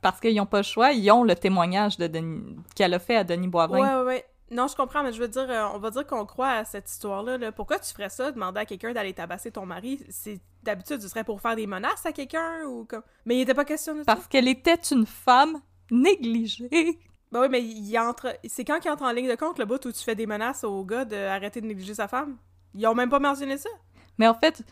Parce 0.02 0.20
qu'ils 0.20 0.36
n'ont 0.36 0.46
pas 0.46 0.58
le 0.58 0.64
choix, 0.64 0.92
ils 0.94 1.12
ont 1.12 1.24
le 1.24 1.36
témoignage 1.36 1.98
de 1.98 2.08
Denis- 2.08 2.56
qu'elle 2.76 2.94
a 2.94 3.00
fait 3.00 3.18
à 3.18 3.24
Denis 3.24 3.48
Boivin. 3.48 3.78
Ouais, 3.80 3.96
ouais, 3.96 4.04
ouais. 4.06 4.26
Non, 4.50 4.68
je 4.68 4.76
comprends, 4.78 5.04
mais 5.04 5.12
je 5.12 5.20
veux 5.20 5.28
dire, 5.28 5.46
euh, 5.50 5.68
on 5.74 5.80
va 5.80 5.90
dire 5.90 6.08
qu'on 6.08 6.26
croit 6.26 6.52
à 6.52 6.64
cette 6.64 6.90
histoire-là. 6.90 7.38
là. 7.38 7.52
Pourquoi 7.52 7.80
tu 7.80 7.92
ferais 7.92 8.08
ça, 8.08 8.32
demander 8.32 8.62
à 8.62 8.66
quelqu'un 8.66 8.94
d'aller 8.94 9.12
tabasser 9.14 9.52
ton 9.52 9.66
mari? 9.66 10.02
C'est 10.10 10.40
d'habitude, 10.64 11.02
ce 11.02 11.10
serait 11.10 11.26
pour 11.26 11.42
faire 11.42 11.58
des 11.58 11.68
menaces 11.68 12.06
à 12.06 12.14
quelqu'un 12.14 12.64
ou 12.66 12.86
comme. 12.86 13.02
Mais 13.26 13.36
il 13.36 13.42
était 13.42 13.54
pas 13.54 13.66
question 13.66 13.94
de 13.96 14.00
ça. 14.00 14.06
Parce 14.06 14.26
qu'elle 14.28 14.48
était 14.48 14.76
une 14.92 15.06
femme 15.06 15.60
négligée. 15.92 16.98
Ben 17.32 17.42
oui, 17.42 17.48
mais 17.50 17.62
il 17.64 17.98
entre. 18.00 18.38
C'est 18.48 18.64
quand 18.64 18.80
qu'il 18.80 18.90
entre 18.92 19.04
en 19.04 19.12
ligne 19.12 19.30
de 19.30 19.36
compte 19.36 19.60
le 19.60 19.66
bout 19.66 19.84
où 19.86 19.92
tu 19.92 20.04
fais 20.04 20.16
des 20.16 20.26
menaces 20.26 20.64
au 20.64 20.84
gars 20.84 21.06
d'arrêter 21.06 21.62
de 21.62 21.68
négliger 21.68 21.94
sa 21.94 22.08
femme? 22.08 22.38
Ils 22.74 22.88
ont 22.88 22.96
même 22.96 23.10
pas 23.10 23.20
mentionné 23.20 23.58
ça. 23.58 23.70
Mais 24.18 24.28
en 24.28 24.34
fait, 24.34 24.64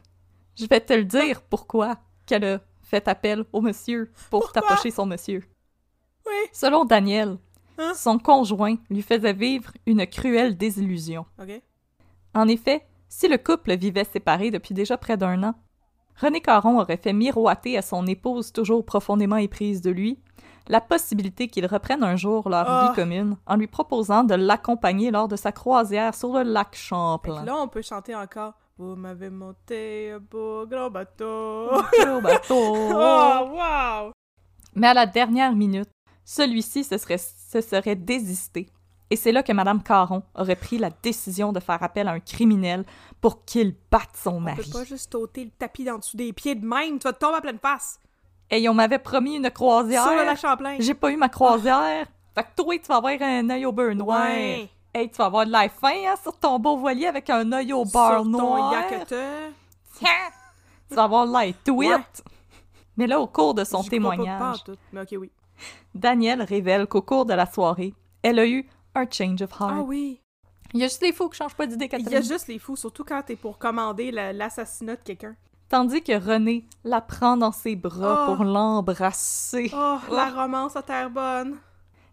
je 0.56 0.66
vais 0.66 0.80
te 0.80 0.94
le 0.94 1.04
dire 1.04 1.42
pourquoi 1.42 1.98
qu'elle 2.26 2.46
a 2.46 2.60
fait 2.82 3.08
appel 3.08 3.46
au 3.52 3.62
monsieur 3.62 4.12
pour 4.30 4.52
tapocher 4.52 4.92
son 4.92 5.06
monsieur. 5.06 5.44
Oui. 6.26 6.50
Selon 6.52 6.86
Daniel, 6.86 7.38
Hein? 7.78 7.94
son 7.94 8.18
conjoint 8.20 8.78
lui 8.90 9.02
faisait 9.02 9.34
vivre 9.34 9.72
une 9.86 10.08
cruelle 10.08 10.56
désillusion. 10.56 11.26
OK. 11.42 11.62
En 12.34 12.48
effet, 12.48 12.86
si 13.10 13.28
le 13.28 13.38
couple 13.38 13.76
vivait 13.76 14.06
séparé 14.06 14.50
depuis 14.50 14.74
déjà 14.74 14.98
près 14.98 15.18
d'un 15.18 15.44
an, 15.44 15.56
René 16.22 16.40
Caron 16.40 16.80
aurait 16.80 16.96
fait 16.96 17.12
miroiter 17.12 17.78
à 17.78 17.82
son 17.82 18.08
épouse 18.08 18.54
toujours 18.54 18.86
profondément 18.86 19.36
éprise 19.36 19.82
de 19.82 19.92
lui 19.92 20.20
la 20.68 20.82
possibilité 20.82 21.48
qu'ils 21.48 21.66
reprennent 21.68 22.04
un 22.04 22.16
jour 22.16 22.50
leur 22.50 22.66
Ah. 22.70 22.88
vie 22.90 22.96
commune 22.96 23.38
en 23.46 23.56
lui 23.56 23.68
proposant 23.68 24.24
de 24.24 24.36
l'accompagner 24.36 25.12
lors 25.12 25.28
de 25.28 25.36
sa 25.36 25.52
croisière 25.52 26.16
sur 26.16 26.34
le 26.34 26.44
lac 26.44 26.76
Champlain. 26.76 27.44
là, 27.44 27.56
on 27.58 27.68
peut 27.68 27.82
chanter 27.82 28.16
encore. 28.16 28.54
Vous 28.78 28.96
m'avez 28.96 29.30
monté 29.30 30.12
un 30.12 30.20
beau 30.20 30.66
grand 30.68 30.90
bateau. 30.90 31.70
Au 31.72 32.22
bateau. 32.22 32.76
oh, 32.76 33.50
wow! 33.54 34.12
Mais 34.76 34.88
à 34.88 34.94
la 34.94 35.06
dernière 35.06 35.54
minute, 35.56 35.90
celui-ci 36.26 36.84
se 36.84 36.98
serait, 36.98 37.18
se 37.20 37.62
serait 37.62 37.96
désisté. 37.96 38.68
Et 39.12 39.16
c'est 39.16 39.32
là 39.32 39.44
que 39.44 39.54
Madame 39.54 39.84
Caron 39.84 40.24
aurait 40.34 40.56
pris 40.56 40.80
la 40.80 40.90
décision 40.90 41.54
de 41.54 41.60
faire 41.60 41.82
appel 41.84 42.08
à 42.08 42.12
un 42.12 42.20
criminel 42.20 42.84
pour 43.22 43.46
qu'il 43.46 43.76
batte 43.92 44.16
son 44.16 44.32
On 44.38 44.40
mari. 44.40 44.64
peut 44.66 44.80
pas 44.80 44.84
juste 44.84 45.14
ôter 45.14 45.46
le 45.46 45.52
tapis 45.52 45.84
d'en 45.84 46.00
dessous 46.00 46.18
des 46.18 46.34
pieds 46.34 46.56
de 46.56 46.66
même. 46.66 46.98
Tu 46.98 47.04
vas 47.04 47.14
te 47.14 47.20
tomber 47.20 47.38
à 47.38 47.42
pleine 47.42 47.60
face. 47.60 48.00
Et 48.52 48.68
on 48.70 48.74
m'avait 48.74 49.00
promis 49.00 49.36
une 49.38 49.50
croisière. 49.50 50.04
Sur 50.04 50.12
le 50.16 50.24
lac 50.24 50.38
Champlain. 50.38 50.76
J'ai 50.80 50.94
pas 50.94 51.12
eu 51.12 51.18
ma 51.18 51.30
croisière. 51.30 52.06
Fait 52.36 52.44
que 52.44 52.62
toi, 52.62 52.76
tu 52.78 52.86
vas 52.88 52.98
avoir 52.98 53.14
un 53.22 53.50
œil 53.50 53.66
au 53.66 53.72
beurre 53.72 53.96
noir. 53.96 54.28
Ouais. 54.28 54.70
Hey, 54.94 55.10
tu 55.10 55.18
vas 55.18 55.26
avoir 55.26 55.46
de 55.46 55.52
l'air 55.52 55.70
fin 55.72 55.90
hein, 56.08 56.16
sur 56.22 56.38
ton 56.38 56.58
beau 56.60 56.78
voilier 56.78 57.08
avec 57.08 57.30
un 57.30 57.52
œil 57.52 57.74
au 57.74 57.84
beurre 57.86 58.12
Sur 58.14 58.24
ton 58.24 58.30
noir. 58.30 58.74
Tiens! 59.98 60.08
tu 60.90 60.96
vas 60.96 61.04
avoir 61.04 61.28
de 61.28 61.32
l'air 61.34 61.54
tweet. 61.64 61.90
Ouais. 61.90 61.98
Mais 62.98 63.08
là, 63.08 63.20
au 63.20 63.28
cours 63.28 63.54
de 63.54 63.64
son 63.64 63.84
pas 63.84 63.90
témoignage, 63.90 64.40
pantoute, 64.40 64.80
Mais 64.94 65.02
ok, 65.02 65.16
oui. 65.20 65.32
Danielle 65.94 66.42
révèle 66.44 66.88
qu'au 66.88 67.02
cours 67.02 67.26
de 67.26 67.34
la 67.34 67.46
soirée, 67.46 67.94
elle 68.22 68.40
a 68.40 68.46
eu 68.48 68.66
un 68.94 69.06
change 69.10 69.42
of 69.42 69.52
heart. 69.52 69.74
Ah 69.74 69.82
oui. 69.82 70.22
Il 70.74 70.80
y 70.80 70.84
a 70.84 70.88
juste 70.88 71.02
les 71.02 71.12
fous 71.14 71.30
qui 71.30 71.38
changent 71.38 71.56
pas 71.56 71.66
d'idée, 71.68 71.86
Il 71.86 71.92
y 71.92 71.96
a 71.96 72.00
Catherine. 72.00 72.24
juste 72.24 72.48
les 72.48 72.60
fous, 72.60 72.76
surtout 72.76 73.04
quand 73.04 73.22
t'es 73.26 73.36
pour 73.36 73.58
commander 73.58 74.12
la- 74.12 74.34
l'assassinat 74.34 74.96
de 74.98 75.02
quelqu'un. 75.04 75.36
Tandis 75.70 76.04
que 76.04 76.14
René 76.18 76.66
la 76.84 77.02
prend 77.02 77.38
dans 77.38 77.52
ses 77.52 77.76
bras 77.76 78.28
Oh. 78.30 78.36
pour 78.36 78.44
l'embrasser. 78.46 79.72
Oh, 79.74 79.98
la 80.12 80.30
romance 80.30 80.76
à 80.76 80.84
terre 80.84 81.10
bonne. 81.10 81.58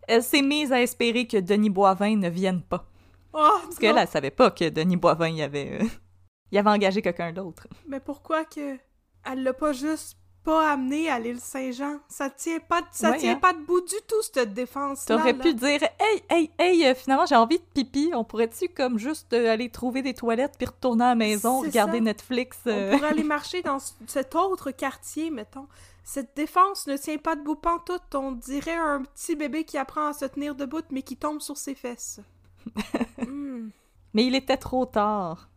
Elle 0.09 0.23
s'est 0.23 0.43
mise 0.43 0.73
à 0.73 0.81
espérer 0.81 1.27
que 1.27 1.37
Denis 1.37 1.71
Boivin 1.71 2.17
ne 2.17 2.29
vienne 2.29 2.63
pas. 2.63 2.87
Oh, 3.35 3.49
Parce 3.63 3.79
qu'elle, 3.79 3.99
elle 3.99 4.09
savait 4.09 4.31
pas 4.31 4.51
que 4.51 4.69
Denis 4.69 4.97
Boivin 4.97 5.29
y 5.29 5.43
avait, 5.43 5.81
euh, 5.83 5.87
il 6.51 6.59
avait 6.59 6.71
engagé 6.71 7.03
quelqu'un 7.03 7.33
d'autre. 7.33 7.67
Mais 7.87 8.01
pourquoi 8.01 8.45
que 8.45 8.79
elle 9.25 9.43
l'a 9.45 9.53
pas 9.53 9.73
juste 9.73 10.17
pas 10.45 10.72
amené 10.72 11.09
à 11.11 11.18
l'île 11.18 11.40
Saint-Jean? 11.40 11.99
Ça 12.09 12.28
tient 12.30 12.59
pas, 12.61 12.80
de- 12.82 12.86
ça 12.90 13.11
Ouais, 13.12 13.18
tient 13.18 13.32
hein. 13.34 13.38
pas 13.40 13.53
debout 13.53 13.80
du 13.80 13.95
tout, 14.09 14.22
cette 14.22 14.53
défense-là. 14.55 15.16
T'aurais 15.16 15.32
là. 15.32 15.38
pu 15.43 15.55
dire, 15.55 15.82
hey, 16.01 16.22
hey, 16.30 16.51
hey, 16.59 16.86
euh, 16.86 16.95
finalement 16.95 17.26
j'ai 17.26 17.36
envie 17.36 17.59
de 17.59 17.64
pipi, 17.74 18.11
on 18.14 18.24
pourrait-tu 18.24 18.68
comme 18.68 18.99
juste 18.99 19.32
euh, 19.32 19.53
aller 19.53 19.68
trouver 19.70 20.03
des 20.03 20.14
toilettes 20.14 20.55
puis 20.59 20.66
retourner 20.66 21.05
à 21.05 21.09
la 21.09 21.14
maison, 21.14 21.61
C'est 21.62 21.68
regarder 21.68 21.99
ça. 21.99 22.05
Netflix? 22.05 22.59
On 22.66 22.70
euh, 22.70 22.90
pourrait 22.97 23.09
aller 23.11 23.22
marcher 23.38 23.62
dans 23.62 23.78
c- 23.78 23.95
cet 24.07 24.34
autre 24.34 24.70
quartier, 24.72 25.30
mettons. 25.30 25.66
Cette 26.05 26.34
défense 26.36 26.88
ne 26.88 26.97
tient 26.97 27.18
pas 27.18 27.36
debout 27.36 27.55
pantoute. 27.55 28.14
On 28.14 28.32
dirait 28.32 28.74
un 28.74 29.03
petit 29.05 29.36
bébé 29.36 29.62
qui 29.64 29.78
apprend 29.78 30.09
à 30.09 30.12
se 30.12 30.24
tenir 30.24 30.57
debout, 30.57 30.82
mais 30.90 31.03
qui 31.03 31.16
tombe 31.16 31.40
sur 31.40 31.57
ses 31.57 31.74
fesses. 31.74 32.20
Hmm, 33.18 33.70
Mais 34.14 34.24
il 34.26 34.34
était 34.34 34.57
trop 34.57 34.84
tard. 34.86 35.49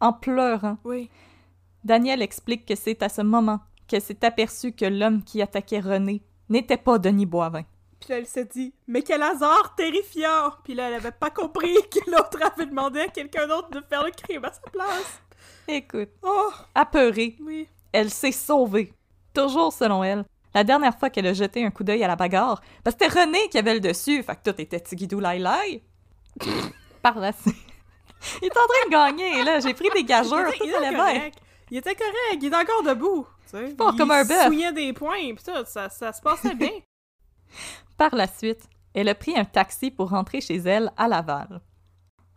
En 0.00 0.12
pleurant, 0.12 0.76
oui. 0.84 1.08
Daniel 1.84 2.22
explique 2.22 2.66
que 2.66 2.74
c'est 2.74 3.02
à 3.02 3.08
ce 3.08 3.22
moment 3.22 3.60
qu'elle 3.86 4.02
s'est 4.02 4.24
aperçue 4.24 4.72
que 4.72 4.84
l'homme 4.84 5.22
qui 5.22 5.40
attaquait 5.42 5.80
René 5.80 6.22
n'était 6.48 6.76
pas 6.76 6.98
Denis 6.98 7.26
Boivin. 7.26 7.62
Puis 8.00 8.10
là, 8.10 8.18
elle 8.18 8.26
s'est 8.26 8.44
dit, 8.44 8.72
mais 8.86 9.02
quel 9.02 9.22
hasard 9.22 9.74
terrifiant! 9.76 10.52
Puis 10.62 10.74
là, 10.74 10.88
elle 10.88 10.94
avait 10.94 11.10
pas 11.10 11.30
compris 11.30 11.74
que 11.90 12.10
l'autre 12.10 12.38
avait 12.42 12.66
demandé 12.66 13.00
à 13.00 13.08
quelqu'un 13.08 13.46
d'autre 13.48 13.70
de 13.70 13.82
faire 13.88 14.04
le 14.04 14.10
crime 14.10 14.44
à 14.44 14.52
sa 14.52 14.70
place. 14.70 15.22
Écoute, 15.66 16.10
Oh, 16.22 16.50
apeurée, 16.74 17.36
oui. 17.40 17.68
elle 17.92 18.10
s'est 18.10 18.32
sauvée. 18.32 18.92
Toujours 19.34 19.72
selon 19.72 20.04
elle. 20.04 20.24
La 20.54 20.64
dernière 20.64 20.98
fois 20.98 21.10
qu'elle 21.10 21.26
a 21.26 21.32
jeté 21.34 21.64
un 21.64 21.70
coup 21.70 21.84
d'œil 21.84 22.02
à 22.04 22.08
la 22.08 22.16
bagarre, 22.16 22.60
parce 22.82 22.96
que 22.96 23.04
c'était 23.04 23.20
René 23.20 23.48
qui 23.50 23.58
avait 23.58 23.74
le 23.74 23.80
dessus, 23.80 24.22
fait 24.22 24.36
que 24.36 24.50
tout 24.50 24.60
était 24.60 24.80
tigidou 24.80 25.20
lai 25.20 25.38
lai. 25.38 25.82
Par 27.02 27.18
la 27.18 27.32
suite. 27.32 27.54
Il 28.42 28.46
est 28.46 28.50
en 28.50 28.66
train 28.66 28.86
de 28.86 28.90
gagner, 28.90 29.44
là. 29.44 29.60
J'ai 29.60 29.74
pris 29.74 29.88
des 29.94 30.04
gageurs, 30.04 30.52
tout 30.52 30.64
il, 30.64 30.74
allait 30.74 30.88
était 30.88 30.96
bien. 30.96 31.30
Il 31.70 31.78
était 31.78 31.94
correct, 31.94 32.38
il 32.42 32.52
est 32.52 32.56
encore 32.56 32.82
debout. 32.82 33.26
Tu 33.44 33.50
sais, 33.50 33.74
Fort 33.76 33.92
il 33.94 33.98
comme 33.98 34.10
un 34.10 34.24
bœuf. 34.24 34.74
des 34.74 34.92
points, 34.92 35.34
pis 35.34 35.44
tout, 35.44 35.64
ça, 35.66 35.88
ça 35.88 36.12
se 36.12 36.20
passait 36.20 36.54
bien. 36.54 36.70
Par 37.96 38.14
la 38.14 38.26
suite, 38.26 38.68
elle 38.94 39.08
a 39.08 39.14
pris 39.14 39.36
un 39.38 39.44
taxi 39.44 39.90
pour 39.90 40.10
rentrer 40.10 40.40
chez 40.40 40.56
elle 40.56 40.92
à 40.96 41.08
Laval. 41.08 41.60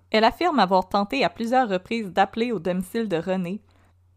Elle 0.10 0.24
affirme 0.24 0.60
avoir 0.60 0.90
tenté 0.90 1.24
à 1.24 1.30
plusieurs 1.30 1.70
reprises 1.70 2.12
d'appeler 2.12 2.52
au 2.52 2.60
domicile 2.60 3.08
de 3.08 3.18
René 3.18 3.62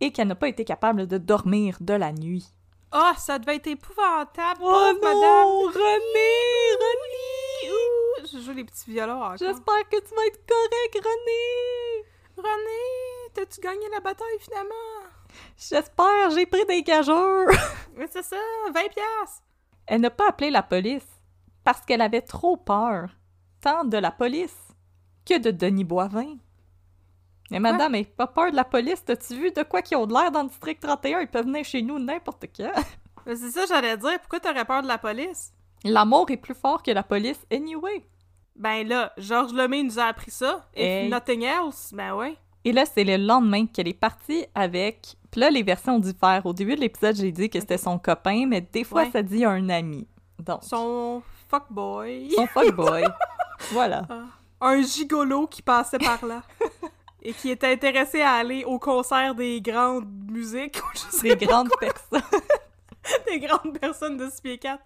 et 0.00 0.12
qu'elle 0.12 0.28
n'a 0.28 0.34
pas 0.34 0.48
été 0.48 0.64
capable 0.64 1.06
de 1.06 1.18
dormir 1.18 1.76
de 1.80 1.94
la 1.94 2.12
nuit. 2.12 2.46
Ah, 2.90 3.14
ça 3.18 3.38
devait 3.38 3.56
être 3.56 3.66
épouvantable, 3.68 4.60
Oh 4.62 4.90
non, 4.92 5.00
madame. 5.00 5.48
René, 5.74 6.30
René! 6.80 7.72
Ouh, 7.72 8.26
je 8.32 8.38
joue 8.40 8.52
les 8.52 8.64
petits 8.64 8.90
violons 8.92 9.22
encore. 9.22 9.36
J'espère 9.38 9.88
que 9.88 9.96
tu 10.00 10.14
vas 10.14 10.26
être 10.26 10.46
correct, 10.46 10.94
René. 10.94 12.04
René, 12.36 13.32
t'as-tu 13.34 13.60
gagné 13.60 13.88
la 13.92 14.00
bataille 14.00 14.38
finalement? 14.40 15.03
J'espère, 15.56 16.30
j'ai 16.34 16.46
pris 16.46 16.64
des 16.66 16.82
gageurs. 16.82 17.48
Mais 17.96 18.08
c'est 18.10 18.24
ça, 18.24 18.36
20 18.66 18.72
piastres. 18.72 19.42
Elle 19.86 20.00
n'a 20.00 20.10
pas 20.10 20.28
appelé 20.28 20.50
la 20.50 20.62
police 20.62 21.06
parce 21.62 21.80
qu'elle 21.82 22.00
avait 22.00 22.22
trop 22.22 22.56
peur, 22.56 23.10
tant 23.60 23.84
de 23.84 23.96
la 23.96 24.10
police 24.10 24.56
que 25.24 25.38
de 25.38 25.50
Denis 25.50 25.84
Boivin. 25.84 26.36
Mais 27.50 27.60
madame, 27.60 27.94
aie 27.94 28.04
pas 28.04 28.26
peur 28.26 28.50
de 28.50 28.56
la 28.56 28.64
police, 28.64 29.04
t'as-tu 29.04 29.34
vu 29.34 29.52
de 29.52 29.62
quoi 29.62 29.82
qu'ils 29.82 29.96
ont 29.96 30.06
de 30.06 30.12
l'air 30.12 30.30
dans 30.30 30.42
le 30.42 30.48
district 30.48 30.82
31? 30.82 31.20
Ils 31.20 31.28
peuvent 31.28 31.44
venir 31.44 31.64
chez 31.64 31.82
nous 31.82 31.98
n'importe 31.98 32.46
quand. 32.56 32.72
Mais 33.26 33.36
c'est 33.36 33.50
ça, 33.50 33.64
j'allais 33.66 33.96
dire. 33.96 34.18
Pourquoi 34.20 34.40
t'aurais 34.40 34.64
peur 34.64 34.82
de 34.82 34.88
la 34.88 34.98
police? 34.98 35.52
L'amour 35.84 36.30
est 36.30 36.36
plus 36.36 36.54
fort 36.54 36.82
que 36.82 36.90
la 36.90 37.02
police 37.02 37.40
anyway. 37.50 38.06
Ben 38.56 38.86
là, 38.86 39.12
Georges 39.18 39.52
Lemay 39.52 39.82
nous 39.82 39.98
a 39.98 40.04
appris 40.04 40.30
ça. 40.30 40.68
Hey. 40.74 41.08
nothing 41.08 41.42
else, 41.42 41.92
ben 41.92 42.14
ouais. 42.14 42.36
Et 42.64 42.72
là, 42.72 42.86
c'est 42.86 43.04
le 43.04 43.16
lendemain 43.16 43.66
qu'elle 43.66 43.88
est 43.88 43.98
partie 43.98 44.46
avec... 44.54 45.16
Puis 45.34 45.40
là, 45.40 45.50
les 45.50 45.64
versions 45.64 45.98
diffèrent. 45.98 46.46
Au 46.46 46.52
début 46.52 46.76
de 46.76 46.80
l'épisode, 46.80 47.16
j'ai 47.16 47.32
dit 47.32 47.50
que 47.50 47.58
c'était 47.58 47.76
son 47.76 47.98
copain, 47.98 48.46
mais 48.46 48.60
des 48.60 48.84
fois, 48.84 49.02
Ouais. 49.02 49.10
ça 49.10 49.20
dit 49.20 49.44
un 49.44 49.68
ami. 49.68 50.06
Donc, 50.38 50.62
Son 50.62 51.24
fuckboy. 51.50 52.30
son 52.30 52.46
fuckboy. 52.46 53.02
voilà. 53.72 54.06
Un 54.60 54.80
gigolo 54.82 55.48
qui 55.48 55.60
passait 55.60 55.98
par 55.98 56.24
là. 56.24 56.42
Et 57.20 57.32
qui 57.32 57.50
était 57.50 57.72
intéressé 57.72 58.20
à 58.22 58.34
aller 58.34 58.62
au 58.62 58.78
concert 58.78 59.34
des 59.34 59.60
grandes 59.60 60.06
musiques, 60.30 60.80
je 60.94 61.16
sais 61.18 61.34
Des 61.34 61.46
grandes 61.46 61.68
quoi, 61.68 61.78
personnes. 61.88 62.38
des 63.26 63.40
grandes 63.40 63.76
personnes 63.76 64.16
de 64.16 64.30
6 64.30 64.40
pieds 64.40 64.58
4. 64.58 64.78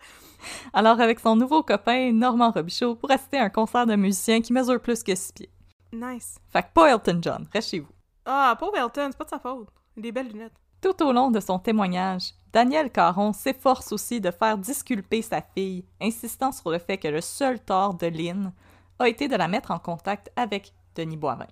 Alors, 0.72 0.98
avec 0.98 1.20
son 1.20 1.36
nouveau 1.36 1.62
copain, 1.62 2.10
Normand 2.10 2.52
Robichaud, 2.52 2.94
pour 2.94 3.10
assister 3.10 3.36
à 3.36 3.42
un 3.44 3.50
concert 3.50 3.84
de 3.84 3.96
musiciens 3.96 4.40
qui 4.40 4.54
mesure 4.54 4.80
plus 4.80 5.02
que 5.02 5.14
six 5.14 5.30
pieds. 5.30 5.50
Nice. 5.92 6.36
Fait 6.48 6.62
que 6.62 6.68
pas 6.72 6.88
Elton 6.90 7.18
John, 7.20 7.46
reste 7.52 7.68
chez 7.68 7.80
vous. 7.80 7.92
Ah, 8.24 8.56
pauvre 8.58 8.78
Elton, 8.78 9.08
c'est 9.10 9.18
pas 9.18 9.24
de 9.24 9.30
sa 9.30 9.38
faute. 9.38 9.68
Des 9.98 10.12
belles 10.12 10.28
lunettes. 10.28 10.52
Tout 10.80 11.02
au 11.04 11.12
long 11.12 11.32
de 11.32 11.40
son 11.40 11.58
témoignage, 11.58 12.32
Daniel 12.52 12.92
Caron 12.92 13.32
s'efforce 13.32 13.90
aussi 13.90 14.20
de 14.20 14.30
faire 14.30 14.56
disculper 14.56 15.22
sa 15.22 15.42
fille, 15.42 15.84
insistant 16.00 16.52
sur 16.52 16.70
le 16.70 16.78
fait 16.78 16.98
que 16.98 17.08
le 17.08 17.20
seul 17.20 17.58
tort 17.58 17.94
de 17.94 18.06
Lynn 18.06 18.52
a 19.00 19.08
été 19.08 19.26
de 19.26 19.34
la 19.34 19.48
mettre 19.48 19.72
en 19.72 19.80
contact 19.80 20.30
avec 20.36 20.72
Denis 20.94 21.16
Boivin. 21.16 21.48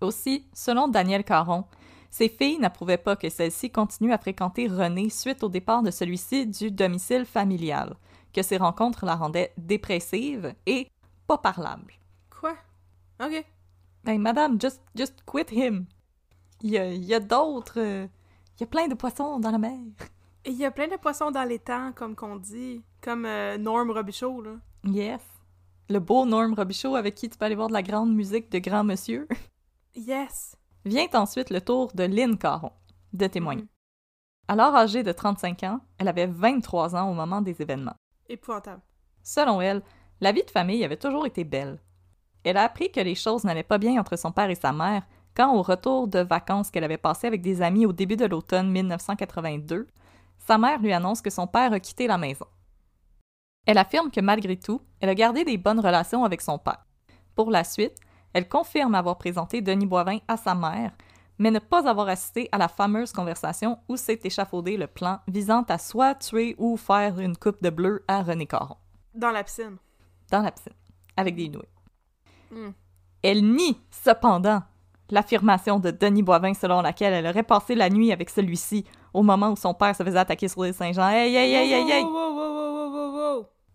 Aussi, 0.00 0.46
selon 0.54 0.86
Daniel 0.86 1.24
Caron, 1.24 1.64
ses 2.10 2.28
filles 2.28 2.58
n'approuvaient 2.58 2.96
pas 2.96 3.16
que 3.16 3.28
celle-ci 3.28 3.70
continue 3.70 4.12
à 4.12 4.18
fréquenter 4.18 4.68
René 4.68 5.10
suite 5.10 5.42
au 5.42 5.48
départ 5.48 5.82
de 5.82 5.90
celui-ci 5.90 6.46
du 6.46 6.70
domicile 6.70 7.24
familial, 7.24 7.96
que 8.32 8.42
ses 8.42 8.56
rencontres 8.56 9.04
la 9.04 9.16
rendaient 9.16 9.52
dépressive 9.58 10.54
et 10.66 10.86
pas 11.26 11.38
parlable. 11.38 11.92
Quoi? 12.40 12.54
Ok. 13.20 13.44
Hey, 14.06 14.18
madame, 14.18 14.60
just, 14.60 14.80
just 14.94 15.24
quit 15.26 15.50
him. 15.50 15.86
Il 16.62 16.70
y 16.70 16.78
a, 16.78 16.90
il 16.92 17.04
y 17.04 17.14
a 17.14 17.20
d'autres. 17.20 17.78
euh, 17.78 18.06
il 18.56 18.60
y 18.62 18.64
a 18.64 18.66
plein 18.66 18.88
de 18.88 18.94
poissons 18.94 19.38
dans 19.38 19.50
la 19.50 19.58
mer. 19.58 19.78
Et 20.44 20.50
il 20.50 20.56
y 20.56 20.64
a 20.64 20.70
plein 20.70 20.88
de 20.88 20.96
poissons 20.96 21.30
dans 21.30 21.44
les 21.44 21.58
temps, 21.58 21.92
comme 21.94 22.16
qu'on 22.16 22.36
dit. 22.36 22.82
Comme 23.00 23.24
euh, 23.26 23.56
Norm 23.58 23.90
Robichaud, 23.90 24.42
là. 24.42 24.52
Yes. 24.84 25.20
Le 25.88 25.98
beau 26.00 26.26
Norm 26.26 26.54
Robichaud 26.54 26.96
avec 26.96 27.14
qui 27.14 27.28
tu 27.28 27.38
peux 27.38 27.44
aller 27.44 27.54
voir 27.54 27.68
de 27.68 27.72
la 27.72 27.82
grande 27.82 28.14
musique 28.14 28.50
de 28.50 28.58
grand 28.58 28.84
monsieur. 28.84 29.28
Yes. 29.94 30.56
Vient 30.84 31.06
ensuite 31.14 31.50
le 31.50 31.60
tour 31.60 31.90
de 31.94 32.04
Lynn 32.04 32.36
Caron 32.38 32.72
de 33.12 33.26
témoigner. 33.26 33.62
Mhm. 33.62 33.68
Alors 34.48 34.74
âgée 34.76 35.02
de 35.02 35.12
35 35.12 35.62
ans, 35.64 35.80
elle 35.98 36.08
avait 36.08 36.26
23 36.26 36.94
ans 36.96 37.10
au 37.10 37.14
moment 37.14 37.40
des 37.40 37.60
événements. 37.60 37.96
Épouvantable. 38.28 38.82
Selon 39.22 39.60
elle, 39.60 39.82
la 40.20 40.32
vie 40.32 40.44
de 40.44 40.50
famille 40.50 40.84
avait 40.84 40.96
toujours 40.96 41.26
été 41.26 41.44
belle. 41.44 41.78
Elle 42.44 42.56
a 42.56 42.62
appris 42.64 42.90
que 42.90 43.00
les 43.00 43.14
choses 43.14 43.44
n'allaient 43.44 43.62
pas 43.62 43.78
bien 43.78 44.00
entre 44.00 44.16
son 44.16 44.32
père 44.32 44.48
et 44.50 44.54
sa 44.54 44.72
mère 44.72 45.02
quand, 45.38 45.54
au 45.54 45.62
retour 45.62 46.08
de 46.08 46.18
vacances 46.18 46.70
qu'elle 46.70 46.82
avait 46.82 46.98
passé 46.98 47.28
avec 47.28 47.42
des 47.42 47.62
amis 47.62 47.86
au 47.86 47.92
début 47.92 48.16
de 48.16 48.26
l'automne 48.26 48.70
1982, 48.70 49.86
sa 50.38 50.58
mère 50.58 50.80
lui 50.80 50.92
annonce 50.92 51.22
que 51.22 51.30
son 51.30 51.46
père 51.46 51.72
a 51.72 51.78
quitté 51.78 52.08
la 52.08 52.18
maison. 52.18 52.46
Elle 53.64 53.78
affirme 53.78 54.10
que 54.10 54.20
malgré 54.20 54.56
tout, 54.58 54.80
elle 55.00 55.10
a 55.10 55.14
gardé 55.14 55.44
des 55.44 55.56
bonnes 55.56 55.78
relations 55.78 56.24
avec 56.24 56.40
son 56.40 56.58
père. 56.58 56.84
Pour 57.36 57.52
la 57.52 57.62
suite, 57.62 57.96
elle 58.32 58.48
confirme 58.48 58.96
avoir 58.96 59.16
présenté 59.16 59.60
Denis 59.60 59.86
Boivin 59.86 60.18
à 60.26 60.36
sa 60.36 60.56
mère, 60.56 60.90
mais 61.38 61.52
ne 61.52 61.60
pas 61.60 61.88
avoir 61.88 62.08
assisté 62.08 62.48
à 62.50 62.58
la 62.58 62.66
fameuse 62.66 63.12
conversation 63.12 63.78
où 63.88 63.96
s'est 63.96 64.18
échafaudé 64.24 64.76
le 64.76 64.88
plan 64.88 65.20
visant 65.28 65.62
à 65.68 65.78
soit 65.78 66.16
tuer 66.16 66.56
ou 66.58 66.76
faire 66.76 67.20
une 67.20 67.36
coupe 67.36 67.62
de 67.62 67.70
bleu 67.70 68.04
à 68.08 68.22
René 68.22 68.46
Caron 68.46 68.76
Dans 69.14 69.30
la 69.30 69.44
piscine. 69.44 69.76
dans 70.32 70.42
la 70.42 70.50
piscine, 70.50 70.72
avec 71.16 71.36
des 71.36 71.48
nouilles. 71.48 71.62
Mm. 72.50 72.70
Elle 73.22 73.44
nie, 73.44 73.80
cependant, 73.90 74.62
l'affirmation 75.10 75.78
de 75.78 75.90
Denis 75.90 76.22
Boivin 76.22 76.54
selon 76.54 76.80
laquelle 76.82 77.12
elle 77.14 77.26
aurait 77.26 77.42
passé 77.42 77.74
la 77.74 77.88
nuit 77.90 78.12
avec 78.12 78.30
celui-ci 78.30 78.84
au 79.14 79.22
moment 79.22 79.50
où 79.50 79.56
son 79.56 79.74
père 79.74 79.94
se 79.96 80.02
faisait 80.02 80.18
attaquer 80.18 80.48
sur 80.48 80.62
l'île 80.64 80.74
Saint-Jean. 80.74 81.08
Hey, 81.08 81.34
hey, 81.34 81.54
hey, 81.54 81.72
hey, 81.72 81.90
hey! 81.90 82.04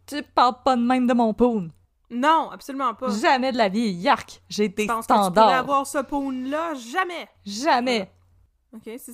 Tu 0.05 0.21
parles 0.23 0.55
pas 0.63 0.75
de 0.75 0.81
même 0.81 1.07
de 1.07 1.13
mon 1.13 1.33
poon! 1.33 1.69
Non, 2.09 2.49
absolument 2.51 2.93
pas. 2.93 3.09
Jamais 3.09 3.51
de 3.51 3.57
la 3.57 3.69
vie, 3.69 3.89
yark! 3.91 4.41
J'ai 4.49 4.69
des 4.69 4.83
Je 4.83 4.87
pense 4.87 5.07
que 5.07 5.13
tu 5.13 5.17
pourrais 5.17 5.31
standards! 5.31 5.49
avoir 5.59 5.87
ce 5.87 5.97
pawn-là, 5.99 6.73
jamais. 6.75 7.27
Jamais! 7.45 8.11
Ok, 8.73 8.83
c'est... 8.97 9.13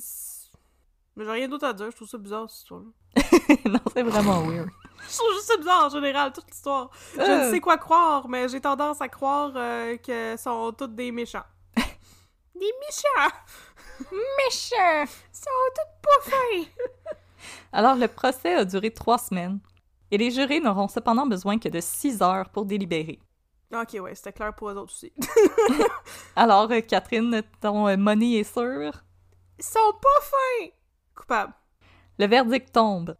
Mais 1.16 1.24
j'ai 1.24 1.30
rien 1.30 1.48
d'autre 1.48 1.66
à 1.66 1.72
dire, 1.72 1.90
je 1.90 1.96
trouve 1.96 2.08
ça 2.08 2.18
bizarre, 2.18 2.48
cette 2.50 2.60
histoire 2.60 2.82
non, 3.66 3.80
c'est 3.94 4.02
vraiment 4.02 4.40
weird. 4.42 4.68
Je 5.10 5.16
trouve 5.16 5.32
juste 5.32 5.46
ça 5.46 5.56
bizarre, 5.56 5.86
en 5.86 5.88
général, 5.88 6.30
toute 6.32 6.46
l'histoire. 6.50 6.90
Je 7.16 7.20
Euh. 7.20 7.46
ne 7.46 7.50
sais 7.50 7.58
quoi 7.60 7.78
croire, 7.78 8.28
mais 8.28 8.48
j'ai 8.48 8.60
tendance 8.60 9.00
à 9.00 9.08
croire 9.08 9.50
euh, 9.56 9.96
que 9.96 10.36
sont 10.36 10.72
tous 10.76 10.86
des 10.88 11.10
méchants. 11.10 11.42
Des 12.60 12.72
méchants! 12.80 13.36
Méchant! 14.10 15.04
Ils 15.04 15.36
sont 15.36 15.50
tous 15.74 16.00
pas 16.02 16.30
fins! 16.30 16.86
Alors, 17.72 17.96
le 17.96 18.06
procès 18.06 18.54
a 18.54 18.64
duré 18.64 18.92
trois 18.92 19.18
semaines, 19.18 19.60
et 20.10 20.18
les 20.18 20.30
jurés 20.30 20.60
n'auront 20.60 20.88
cependant 20.88 21.26
besoin 21.26 21.58
que 21.58 21.68
de 21.68 21.80
six 21.80 22.22
heures 22.22 22.50
pour 22.50 22.66
délibérer. 22.66 23.18
Ok, 23.72 23.96
ouais, 24.00 24.14
c'était 24.14 24.32
clair 24.32 24.54
pour 24.54 24.70
eux 24.70 24.76
autres 24.76 24.92
aussi. 24.92 25.12
Alors, 26.36 26.70
euh, 26.70 26.80
Catherine, 26.80 27.42
ton 27.60 27.88
euh, 27.88 27.96
money 27.96 28.40
est 28.40 28.52
sûr? 28.52 28.92
Ils 29.58 29.64
sont 29.64 29.92
pas 30.02 30.20
fins! 30.22 30.68
Coupable. 31.14 31.54
Le 32.18 32.26
verdict 32.26 32.72
tombe. 32.72 33.16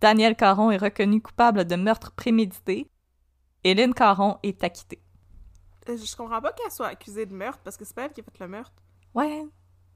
Daniel 0.00 0.36
Caron 0.36 0.70
est 0.70 0.78
reconnu 0.78 1.20
coupable 1.20 1.64
de 1.66 1.76
meurtre 1.76 2.12
prémédité. 2.12 2.90
Lynn 3.64 3.94
Caron 3.94 4.38
est 4.42 4.62
acquittée. 4.64 5.02
Euh, 5.88 5.96
Je 5.96 6.16
comprends 6.16 6.40
pas 6.40 6.52
qu'elle 6.52 6.70
soit 6.70 6.88
accusée 6.88 7.26
de 7.26 7.34
meurtre, 7.34 7.60
parce 7.64 7.76
que 7.76 7.84
c'est 7.84 7.94
pas 7.94 8.04
elle 8.04 8.12
qui 8.12 8.20
a 8.20 8.24
fait 8.24 8.40
le 8.40 8.48
meurtre. 8.48 8.72
Ouais. 9.14 9.44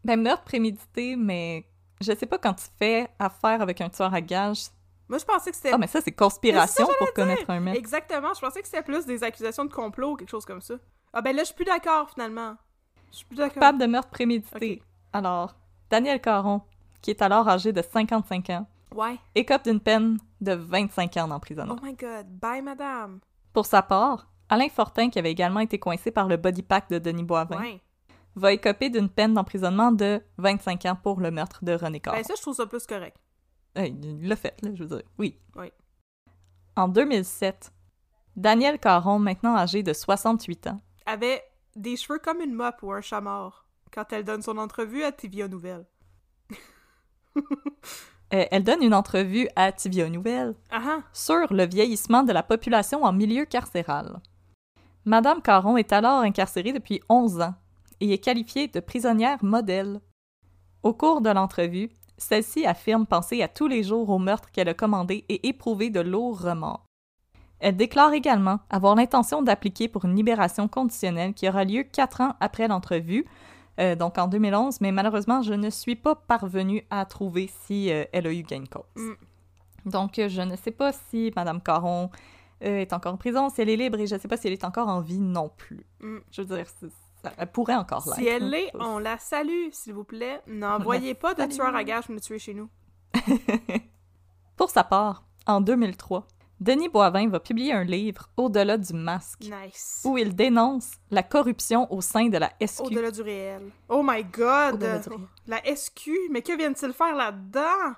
Ben, 0.04 0.20
meurtre 0.20 0.44
prémédité, 0.44 1.16
mais 1.16 1.66
je 2.00 2.12
sais 2.14 2.26
pas 2.26 2.38
quand 2.38 2.54
tu 2.54 2.66
fais 2.78 3.08
affaire 3.18 3.60
avec 3.62 3.80
un 3.80 3.88
tueur 3.88 4.12
à 4.14 4.20
gages. 4.20 4.66
Moi, 5.08 5.18
je 5.18 5.24
pensais 5.24 5.50
que 5.50 5.56
c'était... 5.56 5.72
Ah, 5.72 5.78
mais 5.78 5.86
ça, 5.86 6.00
c'est 6.02 6.12
conspiration 6.12 6.86
ça, 6.86 6.92
pour 6.98 7.12
commettre 7.14 7.48
un 7.50 7.60
meurtre. 7.60 7.78
Exactement, 7.78 8.34
je 8.34 8.40
pensais 8.40 8.60
que 8.60 8.66
c'était 8.68 8.82
plus 8.82 9.06
des 9.06 9.24
accusations 9.24 9.64
de 9.64 9.72
complot 9.72 10.12
ou 10.12 10.16
quelque 10.16 10.28
chose 10.30 10.44
comme 10.44 10.60
ça. 10.60 10.74
Ah 11.12 11.22
ben 11.22 11.34
là, 11.34 11.42
je 11.42 11.46
suis 11.46 11.54
plus 11.54 11.64
d'accord, 11.64 12.10
finalement. 12.10 12.56
Je 13.10 13.16
suis 13.16 13.26
plus 13.26 13.36
d'accord. 13.36 13.54
Coupable 13.54 13.78
de 13.78 13.86
meurtre 13.86 14.10
prémédité. 14.10 14.82
Alors, 15.14 15.54
Daniel 15.88 16.20
Caron, 16.20 16.60
qui 17.00 17.10
est 17.10 17.22
alors 17.22 17.48
âgé 17.48 17.72
de 17.72 17.80
55 17.80 18.50
ans, 18.50 18.66
Ouais. 18.94 19.16
écope 19.34 19.64
d'une 19.64 19.80
peine 19.80 20.18
de 20.42 20.52
25 20.52 21.16
ans 21.16 21.28
d'emprisonnement. 21.28 21.76
Oh 21.80 21.84
my 21.84 21.94
god, 21.94 22.26
bye 22.28 22.60
madame. 22.62 23.20
Pour 23.54 23.64
sa 23.66 23.80
part, 23.82 24.28
Alain 24.48 24.68
Fortin, 24.68 25.10
qui 25.10 25.18
avait 25.18 25.30
également 25.30 25.60
été 25.60 25.78
coincé 25.78 26.10
par 26.10 26.26
le 26.28 26.36
body 26.36 26.62
pack 26.62 26.88
de 26.90 26.98
Denis 26.98 27.22
Boivin, 27.24 27.60
Ouais. 27.60 27.80
va 28.34 28.52
écoper 28.52 28.88
d'une 28.90 29.08
peine 29.08 29.34
d'emprisonnement 29.34 29.92
de 29.92 30.22
25 30.38 30.84
ans 30.86 30.96
pour 31.02 31.20
le 31.20 31.30
meurtre 31.30 31.64
de 31.64 31.72
René 31.72 32.00
Caron. 32.00 32.16
Ben 32.16 32.24
ça, 32.24 32.34
je 32.36 32.42
trouve 32.42 32.54
ça 32.54 32.66
plus 32.66 32.86
correct. 32.86 33.16
Il 33.76 34.26
l'a 34.26 34.36
fait, 34.36 34.54
là, 34.62 34.70
je 34.74 34.84
veux 34.84 34.96
dire. 34.96 35.06
Oui. 35.18 35.38
Oui. 35.56 35.70
En 36.76 36.88
2007, 36.88 37.72
Daniel 38.36 38.78
Caron, 38.78 39.18
maintenant 39.18 39.56
âgé 39.56 39.82
de 39.82 39.92
68 39.92 40.68
ans, 40.68 40.80
Avait 41.06 41.42
des 41.76 41.96
cheveux 41.96 42.18
comme 42.18 42.40
une 42.40 42.54
mop 42.54 42.76
ou 42.82 42.92
un 42.92 43.00
chat 43.00 43.20
mort 43.20 43.66
quand 43.92 44.12
elle 44.12 44.24
donne 44.24 44.42
son 44.42 44.58
entrevue 44.58 45.02
à 45.04 45.12
TVA 45.12 45.48
Nouvelle. 45.48 45.86
euh, 47.36 48.44
elle 48.50 48.64
donne 48.64 48.82
une 48.82 48.94
entrevue 48.94 49.48
à 49.56 49.72
TVA 49.72 50.08
Nouvelle 50.08 50.54
Ah 50.70 50.82
ah. 50.84 50.98
sur 51.12 51.52
le 51.52 51.66
vieillissement 51.66 52.22
de 52.22 52.32
la 52.32 52.42
population 52.42 53.04
en 53.04 53.12
milieu 53.12 53.44
carcéral. 53.44 54.20
Madame 55.08 55.40
Caron 55.40 55.78
est 55.78 55.94
alors 55.94 56.20
incarcérée 56.20 56.74
depuis 56.74 57.00
11 57.08 57.40
ans 57.40 57.54
et 57.98 58.12
est 58.12 58.18
qualifiée 58.18 58.68
de 58.68 58.78
prisonnière 58.78 59.42
modèle. 59.42 60.02
Au 60.82 60.92
cours 60.92 61.22
de 61.22 61.30
l'entrevue, 61.30 61.88
celle-ci 62.18 62.66
affirme 62.66 63.06
penser 63.06 63.42
à 63.42 63.48
tous 63.48 63.68
les 63.68 63.82
jours 63.82 64.10
au 64.10 64.18
meurtre 64.18 64.50
qu'elle 64.50 64.68
a 64.68 64.74
commandé 64.74 65.24
et 65.30 65.48
éprouver 65.48 65.88
de 65.88 66.00
lourds 66.00 66.42
remords. 66.42 66.84
Elle 67.58 67.76
déclare 67.76 68.12
également 68.12 68.60
avoir 68.68 68.96
l'intention 68.96 69.40
d'appliquer 69.40 69.88
pour 69.88 70.04
une 70.04 70.14
libération 70.14 70.68
conditionnelle 70.68 71.32
qui 71.32 71.48
aura 71.48 71.64
lieu 71.64 71.84
quatre 71.84 72.20
ans 72.20 72.34
après 72.40 72.68
l'entrevue, 72.68 73.24
euh, 73.80 73.94
donc 73.94 74.18
en 74.18 74.28
2011, 74.28 74.82
mais 74.82 74.92
malheureusement, 74.92 75.40
je 75.40 75.54
ne 75.54 75.70
suis 75.70 75.96
pas 75.96 76.16
parvenue 76.16 76.84
à 76.90 77.06
trouver 77.06 77.48
si 77.62 77.90
euh, 77.90 78.04
elle 78.12 78.26
a 78.26 78.32
eu 78.34 78.42
gain 78.42 78.60
de 78.60 78.68
cause. 78.68 78.84
Mm. 78.94 79.90
Donc, 79.90 80.18
euh, 80.18 80.28
je 80.28 80.42
ne 80.42 80.54
sais 80.54 80.70
pas 80.70 80.92
si 80.92 81.32
Madame 81.34 81.62
Caron 81.62 82.10
euh, 82.64 82.78
est 82.80 82.92
encore 82.92 83.14
en 83.14 83.16
prison, 83.16 83.48
si 83.50 83.60
elle 83.62 83.68
est 83.70 83.76
libre, 83.76 83.98
et 84.00 84.06
je 84.06 84.14
ne 84.14 84.20
sais 84.20 84.28
pas 84.28 84.36
si 84.36 84.46
elle 84.46 84.52
est 84.52 84.64
encore 84.64 84.88
en 84.88 85.00
vie 85.00 85.20
non 85.20 85.48
plus. 85.48 85.84
Mm. 86.00 86.18
Je 86.30 86.42
veux 86.42 86.56
dire, 86.56 86.66
ça- 87.22 87.32
elle 87.36 87.50
pourrait 87.50 87.74
encore 87.76 88.04
l'être. 88.06 88.16
Si 88.18 88.26
elle 88.26 88.48
l'est, 88.48 88.70
on 88.74 88.98
la 88.98 89.18
salue, 89.18 89.68
s'il 89.72 89.94
vous 89.94 90.04
plaît. 90.04 90.40
N'envoyez 90.46 91.14
pas 91.14 91.34
de 91.34 91.40
salue. 91.40 91.52
tueur 91.52 91.74
à 91.74 91.84
gages 91.84 92.08
me 92.08 92.20
tuer 92.20 92.38
chez 92.38 92.54
nous. 92.54 92.68
Pour 94.56 94.70
sa 94.70 94.84
part, 94.84 95.24
en 95.46 95.60
2003, 95.60 96.26
Denis 96.60 96.88
Boivin 96.88 97.28
va 97.28 97.38
publier 97.38 97.72
un 97.72 97.84
livre, 97.84 98.28
Au-delà 98.36 98.76
du 98.76 98.92
masque, 98.92 99.42
Nice. 99.42 100.02
où 100.04 100.18
il 100.18 100.34
dénonce 100.34 100.90
la 101.10 101.22
corruption 101.22 101.92
au 101.92 102.00
sein 102.00 102.28
de 102.28 102.36
la 102.38 102.50
SQ. 102.66 102.80
Au-delà 102.82 103.10
du 103.12 103.22
réel. 103.22 103.70
Oh 103.88 104.02
my 104.04 104.24
god! 104.24 104.74
Au-delà 104.74 104.98
du 104.98 105.08
réel. 105.08 105.20
La 105.46 105.76
SQ, 105.76 106.10
mais 106.32 106.42
que 106.42 106.56
viennent-ils 106.56 106.92
faire 106.92 107.14
là-dedans? 107.14 107.94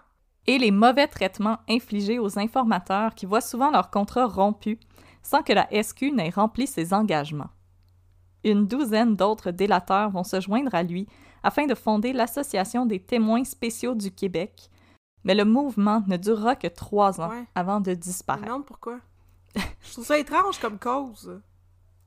Et 0.47 0.59
les 0.59 0.71
mauvais 0.71 1.07
traitements 1.07 1.59
infligés 1.69 2.19
aux 2.19 2.39
informateurs 2.39 3.15
qui 3.15 3.27
voient 3.27 3.41
souvent 3.41 3.71
leur 3.71 3.91
contrat 3.91 4.27
rompu 4.27 4.79
sans 5.23 5.43
que 5.43 5.53
la 5.53 5.69
SQ 5.83 6.13
n'ait 6.15 6.31
rempli 6.31 6.67
ses 6.67 6.95
engagements. 6.95 7.51
Une 8.43 8.67
douzaine 8.67 9.17
d'autres 9.17 9.51
délateurs 9.51 10.11
vont 10.11 10.25
se 10.25 10.41
joindre 10.41 10.75
à 10.75 10.83
lui 10.83 11.07
afin 11.43 11.67
de 11.67 11.75
fonder 11.75 12.13
l'Association 12.13 12.87
des 12.87 12.99
témoins 13.01 13.45
spéciaux 13.45 13.95
du 13.95 14.11
Québec, 14.11 14.71
mais 15.25 15.35
le 15.35 15.45
mouvement 15.45 16.03
ne 16.07 16.17
durera 16.17 16.57
que 16.57 16.67
trois 16.69 17.21
ans 17.21 17.29
Ouais. 17.31 17.45
avant 17.55 17.81
de 17.81 17.93
disparaître. 17.93 18.47
demande 18.47 18.65
pourquoi. 18.65 18.99
Je 19.83 19.93
trouve 19.93 20.07
ça 20.07 20.19
étrange 20.19 20.59
comme 20.59 20.79
cause. 20.79 21.41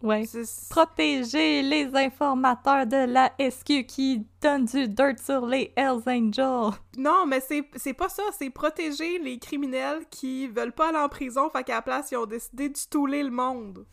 Ouais. 0.04 0.26
Protéger 0.70 1.62
les 1.62 1.96
informateurs 1.96 2.86
de 2.86 3.06
la 3.06 3.32
SQ 3.40 3.86
qui 3.88 4.28
donnent 4.42 4.66
du 4.66 4.90
dirt 4.90 5.18
sur 5.18 5.46
les 5.46 5.72
Hells 5.78 6.04
Angels. 6.06 6.78
Non, 6.98 7.26
mais 7.26 7.40
c'est 7.40 7.94
pas 7.94 8.10
ça. 8.10 8.24
C'est 8.38 8.50
protéger 8.50 9.18
les 9.20 9.40
criminels 9.40 10.04
qui 10.10 10.48
veulent 10.50 10.74
pas 10.74 10.90
aller 10.90 10.98
en 10.98 11.08
prison, 11.08 11.50
fait 11.50 11.64
qu'à 11.64 11.76
la 11.76 11.82
place, 11.82 12.12
ils 12.12 12.18
ont 12.18 12.26
décidé 12.26 12.68
de 12.68 12.76
stouler 12.76 13.24
le 13.24 13.32
monde. 13.32 13.86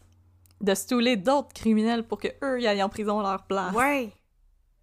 De 0.60 0.74
stouler 0.74 1.16
d'autres 1.16 1.54
criminels 1.54 2.06
pour 2.06 2.18
que 2.18 2.28
eux 2.42 2.60
y 2.60 2.66
aillent 2.66 2.82
en 2.82 2.88
prison 2.88 3.20
à 3.20 3.22
leur 3.22 3.44
place. 3.44 3.72
Ouais. 3.72 4.12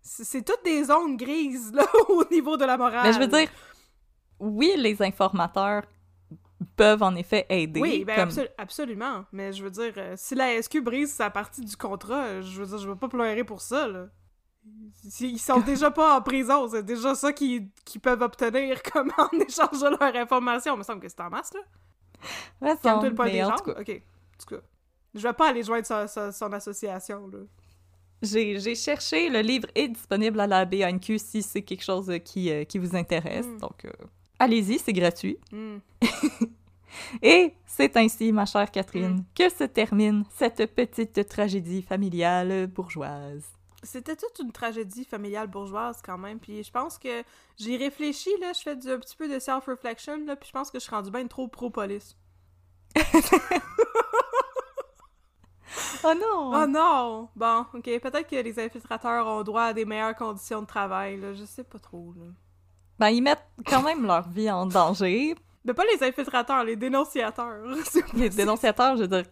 C'est 0.01 0.23
c'est 0.23 0.43
toutes 0.43 0.63
des 0.63 0.85
zones 0.85 1.17
grises, 1.17 1.73
là, 1.73 1.83
au 2.09 2.23
niveau 2.31 2.55
de 2.55 2.63
la 2.63 2.77
morale. 2.77 3.05
Mais 3.05 3.11
je 3.11 3.19
veux 3.19 3.27
dire, 3.27 3.49
oui, 4.39 4.71
les 4.77 5.01
informateurs 5.01 5.83
peuvent 6.77 7.03
en 7.03 7.13
effet 7.15 7.45
aider. 7.49 7.81
Oui, 7.81 8.05
ben 8.05 8.15
comme- 8.15 8.29
absolu- 8.29 8.49
absolument. 8.57 9.25
Mais 9.33 9.51
je 9.51 9.63
veux 9.63 9.69
dire, 9.71 9.93
euh, 9.97 10.13
si 10.15 10.33
la 10.35 10.61
SQ 10.61 10.79
brise 10.81 11.11
sa 11.11 11.29
partie 11.29 11.61
du 11.61 11.75
contrat, 11.75 12.41
je 12.41 12.61
veux 12.61 12.65
dire, 12.67 12.77
je 12.77 12.87
veux 12.87 12.95
pas 12.95 13.09
pleurer 13.09 13.43
pour 13.43 13.59
ça, 13.61 13.87
là. 13.87 14.07
Ils 15.21 15.39
sont 15.39 15.59
déjà 15.61 15.91
pas 15.91 16.17
en 16.17 16.21
prison, 16.21 16.67
c'est 16.69 16.83
déjà 16.83 17.15
ça 17.15 17.31
qu'ils 17.33 17.69
peuvent 18.01 18.21
obtenir 18.21 18.81
comme 18.93 19.11
en 19.17 19.29
échange 19.39 19.79
de 19.81 19.89
leur 19.99 20.15
information. 20.15 20.75
Il 20.75 20.79
me 20.79 20.83
semble 20.83 21.01
que 21.01 21.09
c'est 21.09 21.19
en 21.21 21.29
masse, 21.29 21.51
là. 21.53 21.61
Ouais, 22.61 22.75
son- 22.83 23.01
le 23.01 23.11
mais 23.11 23.31
des 23.31 23.43
tout 23.43 23.63
cas, 23.71 23.79
Ok, 23.81 23.89
en 23.89 24.37
tout 24.45 24.55
cas. 24.55 24.61
Je 25.13 25.21
vais 25.21 25.33
pas 25.33 25.49
aller 25.49 25.63
joindre 25.63 25.85
son 25.87 26.53
association, 26.53 27.27
là. 27.27 27.39
j'ai 28.21 28.75
cherché, 28.75 29.29
le 29.29 29.39
livre 29.41 29.67
est 29.73 29.87
disponible 29.87 30.39
à 30.41 30.47
la 30.47 30.65
BNQ 30.65 31.17
si 31.17 31.41
c'est 31.41 31.61
quelque 31.61 31.83
chose 31.83 32.11
qui, 32.25 32.51
euh, 32.51 32.63
qui 32.65 32.77
vous 32.77 32.95
intéresse. 32.95 33.47
Mm. 33.47 33.57
Donc, 33.59 33.85
euh, 33.85 33.91
allez-y, 34.39 34.79
c'est 34.79 34.93
gratuit. 34.93 35.37
Hmm. 35.51 35.77
Et 37.21 37.53
c'est 37.65 37.95
ainsi, 37.97 38.31
ma 38.31 38.45
chère 38.45 38.69
Catherine, 38.71 39.23
que 39.35 39.49
se 39.49 39.63
termine 39.65 40.23
cette 40.35 40.73
petite 40.75 41.27
tragédie 41.27 41.81
familiale 41.81 42.67
bourgeoise. 42.67 43.43
C'était 43.83 44.15
toute 44.15 44.39
une 44.43 44.51
tragédie 44.51 45.05
familiale 45.05 45.47
bourgeoise 45.47 46.01
quand 46.03 46.17
même, 46.17 46.39
puis 46.39 46.63
je 46.63 46.71
pense 46.71 46.97
que 46.97 47.23
j'ai 47.57 47.77
réfléchi, 47.77 48.29
là, 48.41 48.51
je 48.53 48.61
fais 48.61 48.75
du- 48.75 48.89
un 48.89 48.97
petit 48.99 49.15
peu 49.15 49.27
de 49.31 49.37
self-reflection, 49.39 50.25
là, 50.25 50.35
puis 50.35 50.47
je 50.47 50.51
pense 50.53 50.71
que 50.71 50.79
je 50.79 50.83
suis 50.83 50.91
rendue 50.95 51.11
bien 51.11 51.27
trop 51.27 51.47
pro-police. 51.47 52.17
Oh 56.03 56.13
non! 56.13 56.51
Oh 56.63 56.67
non! 56.67 57.29
Bon, 57.35 57.65
ok, 57.73 57.83
peut-être 57.83 58.27
que 58.27 58.35
les 58.37 58.57
infiltrateurs 58.59 59.27
ont 59.27 59.43
droit 59.43 59.63
à 59.63 59.73
des 59.73 59.83
meilleures 59.85 60.15
conditions 60.15 60.61
de 60.61 60.67
travail, 60.67 61.19
là, 61.19 61.33
je 61.33 61.43
sais 61.43 61.63
pas 61.63 61.79
trop, 61.79 62.13
là. 62.17 62.25
Ben, 62.99 63.09
ils 63.09 63.21
mettent 63.21 63.45
quand 63.65 63.83
même 63.83 64.05
leur 64.05 64.27
vie 64.29 64.49
en 64.49 64.65
danger. 64.65 65.35
Mais 65.65 65.73
pas 65.73 65.83
les 65.93 66.07
infiltrateurs, 66.07 66.63
les 66.63 66.75
dénonciateurs. 66.75 67.61
C'est- 67.85 68.13
Les 68.13 68.29
dénonciateurs, 68.29 68.95
je 68.95 69.01
veux 69.01 69.07
dire, 69.07 69.23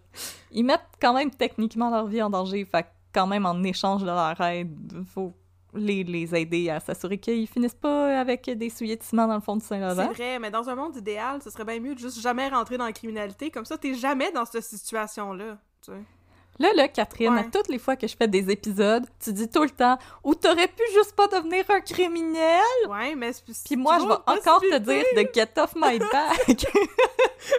ils 0.51 0.63
mettent 0.65 0.81
quand 1.01 1.13
même 1.13 1.31
techniquement 1.31 1.89
leur 1.89 2.07
vie 2.07 2.21
en 2.21 2.29
danger. 2.29 2.65
Fait 2.65 2.85
quand 3.13 3.27
même, 3.27 3.45
en 3.45 3.63
échange 3.63 4.01
de 4.01 4.07
leur 4.07 4.39
aide, 4.41 5.03
faut 5.13 5.33
les, 5.73 6.03
les 6.03 6.33
aider 6.35 6.69
à 6.69 6.79
s'assurer 6.79 7.17
qu'ils 7.17 7.47
finissent 7.47 7.73
pas 7.75 8.19
avec 8.19 8.49
des 8.49 8.69
souliers 8.69 8.95
de 8.97 9.03
ciment 9.03 9.27
dans 9.27 9.35
le 9.35 9.41
fond 9.41 9.55
du 9.55 9.61
C'est 9.61 9.79
Saint-Laurent. 9.79 10.11
vrai, 10.11 10.39
mais 10.39 10.49
dans 10.51 10.67
un 10.69 10.75
monde 10.75 10.95
idéal, 10.97 11.41
ce 11.41 11.49
serait 11.49 11.65
bien 11.65 11.79
mieux 11.79 11.95
de 11.95 11.99
juste 11.99 12.19
jamais 12.21 12.47
rentrer 12.49 12.77
dans 12.77 12.85
la 12.85 12.93
criminalité, 12.93 13.51
comme 13.51 13.65
ça 13.65 13.77
t'es 13.77 13.93
jamais 13.93 14.31
dans 14.31 14.45
cette 14.45 14.63
situation-là, 14.63 15.57
tu 15.81 15.91
sais. 15.91 15.97
Là, 16.57 16.69
là, 16.73 16.87
Catherine, 16.87 17.33
Ouais. 17.33 17.41
à 17.41 17.43
toutes 17.43 17.67
les 17.67 17.77
fois 17.79 17.95
que 17.97 18.07
je 18.07 18.15
fais 18.15 18.27
des 18.29 18.49
épisodes, 18.49 19.05
tu 19.19 19.33
dis 19.33 19.49
tout 19.49 19.63
le 19.63 19.69
temps 19.69 19.97
«Ou 20.23 20.35
t'aurais 20.35 20.67
pu 20.69 20.83
juste 20.93 21.13
pas 21.15 21.27
devenir 21.27 21.65
un 21.69 21.81
criminel? 21.81 22.61
Ouais, 22.87 23.13
mais 23.15 23.33
c'est» 23.33 23.43
Puis 23.65 23.75
moi, 23.75 23.99
je 23.99 24.05
vais 24.05 24.13
encore 24.13 24.61
te 24.61 24.77
dire 24.77 25.03
de 25.15 25.29
«Get 25.33 25.49
off 25.59 25.73
my 25.75 25.99
back! 25.99 26.47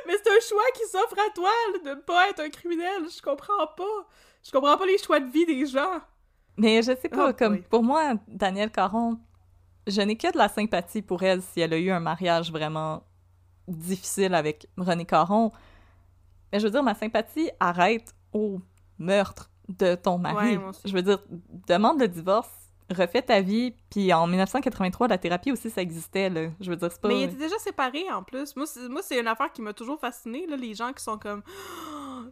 Mais 0.07 0.15
c'est 0.21 0.31
un 0.31 0.41
choix 0.49 0.65
qui 0.75 0.85
s'offre 0.91 1.15
à 1.29 1.31
toi, 1.33 1.51
là, 1.73 1.79
de 1.79 1.89
ne 1.91 2.03
pas 2.03 2.29
être 2.31 2.41
un 2.41 2.49
criminel, 2.49 3.05
je 3.15 3.23
comprends 3.23 3.67
pas. 3.77 4.09
Je 4.45 4.51
comprends 4.51 4.77
pas 4.77 4.87
les 4.87 4.99
choix 4.99 5.21
de 5.21 5.31
vie 5.31 5.47
des 5.47 5.65
gens.» 5.67 6.01
Mais 6.57 6.83
je 6.83 6.97
sais 7.01 7.09
pas, 7.09 7.29
Ah, 7.29 7.33
comme 7.33 7.53
oui. 7.55 7.63
pour 7.71 7.83
moi, 7.85 8.15
Danielle 8.27 8.71
Caron, 8.73 9.19
je 9.87 10.01
n'ai 10.01 10.17
que 10.17 10.33
de 10.33 10.39
la 10.39 10.49
sympathie 10.49 11.03
pour 11.03 11.23
elle 11.23 11.43
si 11.43 11.61
elle 11.61 11.75
a 11.75 11.79
eu 11.79 11.91
un 11.91 12.01
mariage 12.01 12.51
vraiment 12.51 13.05
difficile 13.69 14.35
avec 14.35 14.67
René 14.79 15.05
Caron. 15.05 15.53
Mais 16.53 16.59
je 16.59 16.65
veux 16.65 16.71
dire, 16.73 16.83
ma 16.83 16.95
sympathie 16.95 17.51
arrête 17.61 18.13
au 18.33 18.59
meurtre 18.99 19.51
de 19.69 19.95
ton 19.95 20.19
mari. 20.19 20.57
Ouais, 20.57 20.73
je 20.85 20.93
veux 20.93 21.03
dire, 21.03 21.19
demande 21.67 22.01
le 22.01 22.09
divorce, 22.09 22.49
refais 22.91 23.23
ta 23.23 23.41
vie, 23.41 23.75
puis 23.91 24.13
en 24.13 24.27
1983, 24.27 25.09
la 25.09 25.19
thérapie 25.19 25.51
aussi, 25.51 25.71
ça 25.71 25.83
existait, 25.83 26.31
là. 26.31 26.51
Je 26.61 26.71
veux 26.71 26.77
dire, 26.77 26.91
c'est 26.91 27.01
pas... 27.01 27.09
Mais 27.09 27.23
ils 27.23 27.25
étaient 27.25 27.37
déjà 27.37 27.59
séparés 27.59 28.11
en 28.13 28.23
plus. 28.23 28.55
Moi, 28.55 28.67
c'est, 29.03 29.19
une 29.19 29.27
affaire 29.27 29.53
qui 29.53 29.63
m'a 29.63 29.73
toujours 29.73 29.99
fascinée, 29.99 30.47
là, 30.47 30.57
les 30.57 30.75
gens 30.75 30.93
qui 30.93 31.03
sont 31.03 31.19
comme 31.19 31.43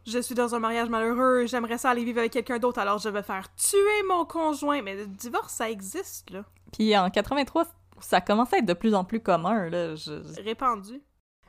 Je 0.07 0.19
suis 0.21 0.35
dans 0.35 0.55
un 0.55 0.61
mariage 0.61 0.89
malheureux, 0.89 1.47
j'aimerais 1.47 1.79
ça 1.79 1.91
aller 1.91 2.05
vivre 2.05 2.19
avec 2.21 2.33
quelqu'un 2.33 2.59
d'autre, 2.59 2.79
alors 2.79 2.99
je 2.99 3.09
vais 3.09 3.23
faire 3.23 3.53
tuer 3.57 4.03
mon 4.09 4.25
conjoint. 4.25 4.81
Mais 4.83 4.95
le 4.95 5.07
divorce, 5.07 5.55
ça 5.55 5.69
existe, 5.69 6.31
là. 6.31 6.45
Puis 6.73 6.97
en 6.97 7.11
83, 7.11 7.67
ça 8.01 8.21
commençait 8.21 8.57
à 8.57 8.59
être 8.61 8.67
de 8.67 8.75
plus 8.75 8.95
en 8.95 9.05
plus 9.05 9.21
commun, 9.21 9.69
là. 9.71 9.97
Je- 9.97 10.41
Répandu. 10.43 11.01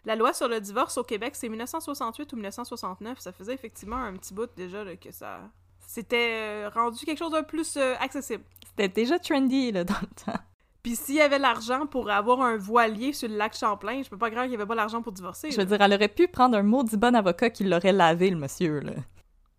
La 0.05 0.15
loi 0.15 0.33
sur 0.33 0.47
le 0.47 0.59
divorce 0.59 0.97
au 0.97 1.03
Québec, 1.03 1.33
c'est 1.35 1.49
1968 1.49 2.31
ou 2.33 2.35
1969. 2.35 3.19
Ça 3.19 3.31
faisait 3.31 3.53
effectivement 3.53 3.97
un 3.97 4.13
petit 4.13 4.33
bout 4.33 4.49
déjà 4.55 4.83
là, 4.83 4.95
que 4.95 5.11
ça. 5.11 5.39
C'était 5.87 6.31
euh, 6.33 6.69
rendu 6.69 7.05
quelque 7.05 7.17
chose 7.17 7.31
de 7.31 7.41
plus 7.41 7.75
euh, 7.77 7.95
accessible. 7.99 8.43
C'était 8.67 8.89
déjà 8.89 9.17
trendy, 9.17 9.71
là, 9.71 9.83
dans 9.83 9.95
le 10.01 10.25
temps. 10.25 10.39
Puis 10.83 10.95
s'il 10.95 11.15
y 11.15 11.21
avait 11.21 11.39
l'argent 11.39 11.87
pour 11.87 12.11
avoir 12.11 12.41
un 12.41 12.57
voilier 12.57 13.11
sur 13.11 13.27
le 13.27 13.35
lac 13.35 13.57
Champlain, 13.57 14.03
je 14.03 14.09
peux 14.09 14.17
pas 14.17 14.29
croire 14.29 14.45
qu'il 14.45 14.51
y 14.51 14.55
avait 14.55 14.67
pas 14.67 14.75
l'argent 14.75 15.01
pour 15.01 15.11
divorcer. 15.11 15.49
Je 15.49 15.57
là. 15.57 15.63
veux 15.63 15.69
dire, 15.69 15.81
elle 15.81 15.93
aurait 15.93 16.07
pu 16.07 16.27
prendre 16.27 16.55
un 16.55 16.61
maudit 16.61 16.97
bon 16.97 17.15
avocat 17.15 17.49
qui 17.49 17.63
l'aurait 17.63 17.91
lavé, 17.91 18.29
le 18.29 18.37
monsieur, 18.37 18.81
là. 18.81 18.91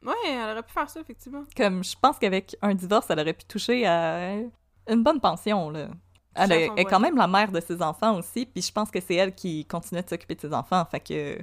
Ouais, 0.05 0.15
elle 0.29 0.53
aurait 0.53 0.63
pu 0.63 0.73
faire 0.73 0.89
ça, 0.89 1.01
effectivement. 1.01 1.43
Comme, 1.57 1.83
je 1.83 1.97
pense 2.01 2.19
qu'avec 2.21 2.57
un 2.63 2.75
divorce, 2.75 3.07
elle 3.11 3.19
aurait 3.19 3.33
pu 3.33 3.45
toucher 3.45 3.85
à 3.87 4.37
une 4.89 5.03
bonne 5.03 5.21
pension, 5.21 5.69
là. 5.71 5.89
Elle 6.37 6.49
Toucher 6.51 6.71
à 6.77 6.81
est, 6.81 6.85
quand 6.85 7.01
même 7.01 7.17
la 7.17 7.27
mère 7.27 7.51
de 7.53 7.61
ses 7.61 7.81
enfants 7.83 8.19
aussi, 8.19 8.47
puis 8.47 8.63
je 8.63 8.73
pense 8.73 8.91
que 8.91 9.01
c'est 9.01 9.15
elle 9.15 9.35
qui 9.35 9.65
continue 9.65 10.03
de 10.03 10.09
s'occuper 10.09 10.35
de 10.35 10.41
ses 10.41 10.53
enfants, 10.55 10.85
fait 10.91 11.01
que... 11.01 11.39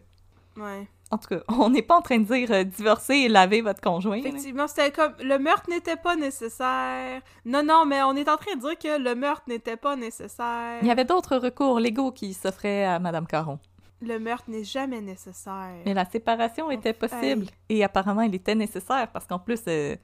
Ouais. 0.60 0.88
En 1.12 1.18
tout 1.18 1.28
cas, 1.28 1.42
on 1.48 1.70
n'est 1.70 1.82
pas 1.84 1.98
en 1.98 2.02
train 2.02 2.18
de 2.18 2.26
dire 2.26 2.52
euh, 2.52 2.64
divorcer 2.64 3.14
et 3.14 3.30
laver 3.30 3.62
votre 3.62 3.82
conjoint. 3.82 4.16
Effectivement, 4.18 4.68
c'était 4.68 4.92
comme 4.92 5.14
le 5.20 5.38
meurtre 5.38 5.70
n'était 5.70 5.96
pas 5.96 6.16
nécessaire. 6.16 7.22
Non, 7.46 7.64
non, 7.64 7.86
mais 7.86 8.02
on 8.04 8.16
est 8.16 8.28
en 8.28 8.38
train 8.38 8.56
de 8.56 8.62
dire 8.62 8.78
que 8.80 9.00
le 9.00 9.14
meurtre 9.14 9.44
n'était 9.48 9.78
pas 9.78 9.96
nécessaire. 9.96 10.80
Il 10.82 10.88
y 10.88 10.92
avait 10.92 11.06
d'autres 11.06 11.38
recours 11.38 11.80
légaux 11.80 12.12
qui 12.12 12.34
s'offraient 12.34 12.86
à 12.86 12.98
Madame 13.00 13.28
Caron. 13.28 13.60
Le 14.02 14.18
meurtre 14.20 14.46
n'est 14.50 14.64
jamais 14.64 15.02
nécessaire. 15.02 15.76
Mais 15.86 15.94
la 15.94 16.06
séparation 16.06 16.70
était 16.72 16.90
Hey. 16.90 16.96
possible. 16.96 17.46
Et 17.70 17.84
apparemment, 17.84 18.22
il 18.22 18.34
était 18.36 18.56
nécessaire 18.56 19.08
parce 19.14 19.26
qu'en 19.28 19.40
plus, 19.40 19.62
euh, 19.68 19.96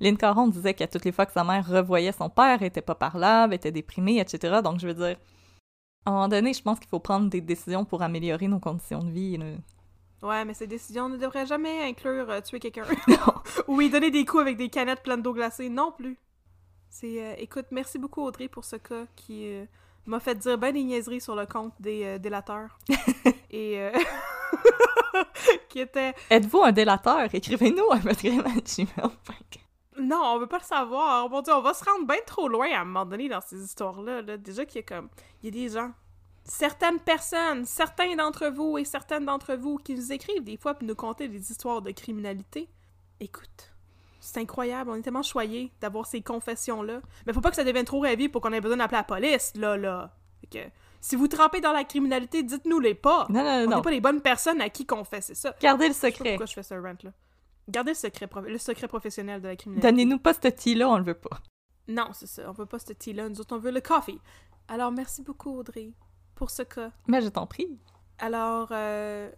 Lynn 0.00 0.16
Caron 0.16 0.48
disait 0.48 0.74
qu'à 0.74 0.86
toutes 0.86 1.04
les 1.04 1.12
fois 1.12 1.26
que 1.26 1.32
sa 1.32 1.44
mère 1.44 1.66
revoyait 1.66 2.12
son 2.12 2.30
père, 2.30 2.58
elle 2.60 2.68
était 2.68 2.80
pas 2.80 2.94
parlable, 2.94 3.54
était 3.54 3.72
déprimée, 3.72 4.18
etc. 4.18 4.60
Donc, 4.62 4.80
je 4.80 4.86
veux 4.86 4.94
dire, 4.94 5.16
à 6.06 6.10
un 6.10 6.12
moment 6.12 6.28
donné, 6.28 6.52
je 6.54 6.62
pense 6.62 6.78
qu'il 6.80 6.88
faut 6.88 7.00
prendre 7.00 7.28
des 7.28 7.40
décisions 7.40 7.84
pour 7.84 8.02
améliorer 8.02 8.48
nos 8.48 8.60
conditions 8.60 9.02
de 9.02 9.10
vie. 9.10 9.36
là. 9.36 9.46
Ouais, 10.22 10.44
mais 10.44 10.54
ces 10.54 10.66
décisions 10.66 11.08
ne 11.08 11.16
devraient 11.16 11.46
jamais 11.46 11.82
inclure 11.82 12.28
euh, 12.30 12.40
tuer 12.40 12.60
quelqu'un. 12.60 12.84
Non. 13.08 13.34
Ou 13.68 13.78
lui 13.78 13.90
donner 13.90 14.10
des 14.10 14.24
coups 14.24 14.42
avec 14.42 14.56
des 14.56 14.68
canettes 14.68 15.02
pleines 15.02 15.22
d'eau 15.22 15.32
glacée 15.32 15.68
non 15.68 15.92
plus. 15.92 16.18
C'est 16.90 17.22
euh, 17.22 17.34
écoute, 17.38 17.66
merci 17.70 17.98
beaucoup 17.98 18.22
Audrey 18.22 18.48
pour 18.48 18.64
ce 18.64 18.76
cas 18.76 19.06
qui 19.14 19.46
euh, 19.46 19.64
m'a 20.06 20.18
fait 20.18 20.34
dire 20.34 20.58
ben 20.58 20.74
des 20.74 20.82
niaiseries 20.82 21.20
sur 21.20 21.36
le 21.36 21.46
compte 21.46 21.72
des 21.78 22.04
euh, 22.04 22.18
délateurs. 22.18 22.78
Et 23.52 23.90
qui 25.68 25.80
était 25.80 26.14
Êtes-vous 26.30 26.62
un 26.62 26.72
délateur? 26.72 27.34
Écrivez-nous 27.34 27.90
à 27.90 27.96
votre. 27.96 28.22
Non, 30.00 30.20
on 30.22 30.38
veut 30.38 30.46
pas 30.46 30.58
le 30.58 30.64
savoir. 30.64 31.28
Mon 31.30 31.42
dieu, 31.42 31.52
on 31.54 31.60
va 31.62 31.74
se 31.74 31.84
rendre 31.84 32.06
bien 32.06 32.16
trop 32.26 32.48
loin 32.48 32.68
à 32.72 32.80
un 32.80 32.84
moment 32.84 33.04
donné 33.06 33.28
dans 33.28 33.40
ces 33.40 33.62
histoires-là. 33.62 34.22
là. 34.22 34.36
Déjà 34.36 34.64
qu'il 34.64 34.76
y 34.80 34.84
a 34.84 34.86
comme 34.86 35.08
il 35.42 35.46
y 35.46 35.48
a 35.48 35.68
des 35.68 35.72
gens 35.74 35.92
certaines 36.44 36.98
personnes, 36.98 37.64
certains 37.64 38.16
d'entre 38.16 38.48
vous 38.48 38.78
et 38.78 38.84
certaines 38.84 39.24
d'entre 39.24 39.54
vous 39.54 39.76
qui 39.76 39.94
nous 39.94 40.12
écrivent 40.12 40.42
des 40.42 40.56
fois 40.56 40.74
pour 40.74 40.86
nous 40.88 40.94
conter 40.94 41.28
des 41.28 41.50
histoires 41.50 41.80
de 41.82 41.90
criminalité. 41.92 42.68
Écoute, 43.20 43.72
c'est 44.20 44.40
incroyable, 44.40 44.90
on 44.90 44.94
est 44.96 45.02
tellement 45.02 45.22
choyés 45.22 45.70
d'avoir 45.80 46.06
ces 46.06 46.22
confessions-là. 46.22 47.00
Mais 47.26 47.32
faut 47.32 47.40
pas 47.40 47.50
que 47.50 47.56
ça 47.56 47.64
devienne 47.64 47.84
trop 47.84 48.00
rêvé 48.00 48.28
pour 48.28 48.40
qu'on 48.40 48.52
ait 48.52 48.60
besoin 48.60 48.78
d'appeler 48.78 48.98
la 48.98 49.04
police, 49.04 49.52
là, 49.56 49.76
là. 49.76 50.14
Fait 50.40 50.46
que, 50.46 50.70
Si 51.00 51.16
vous 51.16 51.28
trempez 51.28 51.60
dans 51.60 51.72
la 51.72 51.84
criminalité, 51.84 52.42
dites-nous 52.42 52.80
les 52.80 52.94
pas. 52.94 53.26
Non, 53.28 53.44
non, 53.44 53.50
On 53.50 53.66
non. 53.70 53.76
n'est 53.76 53.82
pas 53.82 53.90
les 53.90 54.00
bonnes 54.00 54.22
personnes 54.22 54.60
à 54.60 54.70
qui 54.70 54.86
c'est 55.20 55.34
ça. 55.34 55.54
Gardez 55.60 55.88
le 55.88 55.94
Je 55.94 55.98
sais 55.98 56.10
pas 56.10 56.16
secret. 56.16 56.30
pourquoi 56.30 56.46
je 56.46 56.54
fais 56.54 56.62
ce 56.62 56.74
rant 56.74 56.94
là. 57.02 57.10
Gardez 57.70 57.92
le 57.92 57.96
secret, 57.96 58.28
le 58.46 58.58
secret 58.58 58.88
professionnel 58.88 59.40
de 59.40 59.48
la 59.48 59.56
criminalité. 59.56 59.88
Donnez-nous 59.88 60.18
pas 60.18 60.34
ce 60.34 60.48
tea-là, 60.48 60.88
on 60.90 60.98
le 60.98 61.04
veut 61.04 61.14
pas. 61.14 61.40
Non, 61.88 62.08
c'est 62.12 62.26
ça. 62.26 62.42
On 62.48 62.52
veut 62.52 62.66
pas 62.66 62.78
ce 62.78 62.92
tea-là. 62.92 63.28
Nous 63.28 63.40
autres, 63.40 63.54
on 63.56 63.58
veut 63.58 63.70
le 63.72 63.80
coffee. 63.80 64.20
Alors, 64.68 64.92
merci 64.92 65.22
beaucoup, 65.22 65.56
Audrey, 65.58 65.90
pour 66.34 66.50
ce 66.50 66.62
cas. 66.62 66.90
Mais 67.08 67.20
je 67.20 67.28
t'en 67.28 67.46
prie. 67.46 67.78
Alors, 68.18 68.68
euh, 68.72 69.30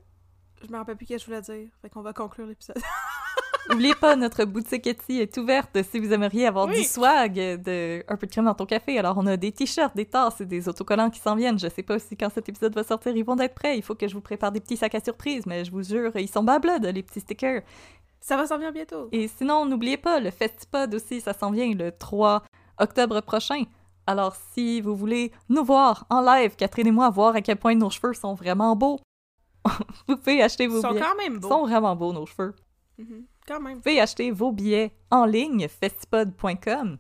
je 0.62 0.70
me 0.70 0.76
rappelle 0.76 0.96
plus 0.96 1.06
ce 1.06 1.12
que 1.14 1.18
je 1.18 1.24
voulais 1.26 1.40
dire. 1.40 1.68
Fait 1.80 1.88
qu'on 1.88 2.02
va 2.02 2.12
conclure 2.12 2.46
l'épisode. 2.46 2.76
N'oubliez 3.70 3.94
pas, 3.94 4.16
notre 4.16 4.44
boutique 4.44 4.88
Etsy 4.88 5.20
est 5.20 5.36
ouverte 5.38 5.80
si 5.84 6.00
vous 6.00 6.12
aimeriez 6.12 6.46
avoir 6.48 6.66
Oui. 6.66 6.78
du 6.78 6.82
swag, 6.82 7.34
de 7.62 8.04
un 8.08 8.16
peu 8.16 8.26
de 8.26 8.32
crème 8.32 8.46
dans 8.46 8.54
ton 8.54 8.66
café. 8.66 8.98
Alors, 8.98 9.16
on 9.18 9.26
a 9.26 9.36
des 9.36 9.52
t-shirts, 9.52 9.94
des 9.94 10.04
tasses 10.04 10.40
et 10.40 10.46
des 10.46 10.68
autocollants 10.68 11.10
qui 11.10 11.20
s'en 11.20 11.36
viennent. 11.36 11.60
Je 11.60 11.68
sais 11.68 11.84
pas 11.84 12.00
si 12.00 12.16
quand 12.16 12.28
cet 12.34 12.48
épisode 12.48 12.74
va 12.74 12.82
sortir, 12.82 13.16
ils 13.16 13.24
vont 13.24 13.38
être 13.38 13.54
prêts. 13.54 13.78
Il 13.78 13.82
faut 13.82 13.94
que 13.94 14.08
je 14.08 14.14
vous 14.14 14.20
prépare 14.20 14.50
des 14.50 14.58
petits 14.60 14.76
sacs 14.76 14.96
à 14.96 15.00
surprise, 15.00 15.46
mais 15.46 15.64
je 15.64 15.70
vous 15.70 15.84
jure, 15.84 16.10
ils 16.16 16.28
sont 16.28 16.42
bas 16.42 16.58
blood, 16.58 16.84
les 16.84 17.02
petits 17.04 17.20
stickers. 17.20 17.62
Ça 18.22 18.36
va 18.36 18.46
s'en 18.46 18.56
venir 18.56 18.72
bientôt. 18.72 19.08
Et 19.12 19.28
sinon, 19.28 19.66
n'oubliez 19.66 19.96
pas, 19.98 20.20
le 20.20 20.30
Festipod 20.30 20.94
aussi, 20.94 21.20
ça 21.20 21.32
s'en 21.34 21.50
vient 21.50 21.72
le 21.74 21.92
3 21.92 22.42
octobre 22.78 23.20
prochain. 23.20 23.64
Alors, 24.06 24.34
si 24.52 24.80
vous 24.80 24.96
voulez 24.96 25.30
nous 25.48 25.64
voir 25.64 26.06
en 26.10 26.20
live, 26.22 26.56
Catherine 26.56 26.86
et 26.86 26.90
moi, 26.92 27.10
voir 27.10 27.34
à 27.36 27.40
quel 27.42 27.56
point 27.56 27.74
nos 27.74 27.90
cheveux 27.90 28.14
sont 28.14 28.34
vraiment 28.34 28.74
beaux, 28.74 28.98
vous 30.08 30.16
pouvez 30.16 30.42
acheter 30.42 30.66
vos 30.66 30.78
Ils 30.78 30.82
sont 30.82 30.88
billets. 30.90 31.00
quand 31.00 31.16
même 31.16 31.34
Ils 31.34 31.38
beaux. 31.40 31.48
sont 31.48 31.62
vraiment 31.62 31.94
beaux, 31.94 32.12
nos 32.12 32.26
cheveux. 32.26 32.54
Mhm. 32.98 33.26
Quand 33.46 33.60
même. 33.60 33.74
Vous 33.74 33.80
pouvez 33.82 34.00
acheter 34.00 34.30
vos 34.30 34.52
billets 34.52 34.92
en 35.10 35.24
ligne, 35.24 35.66
festipod.com, 35.68 36.98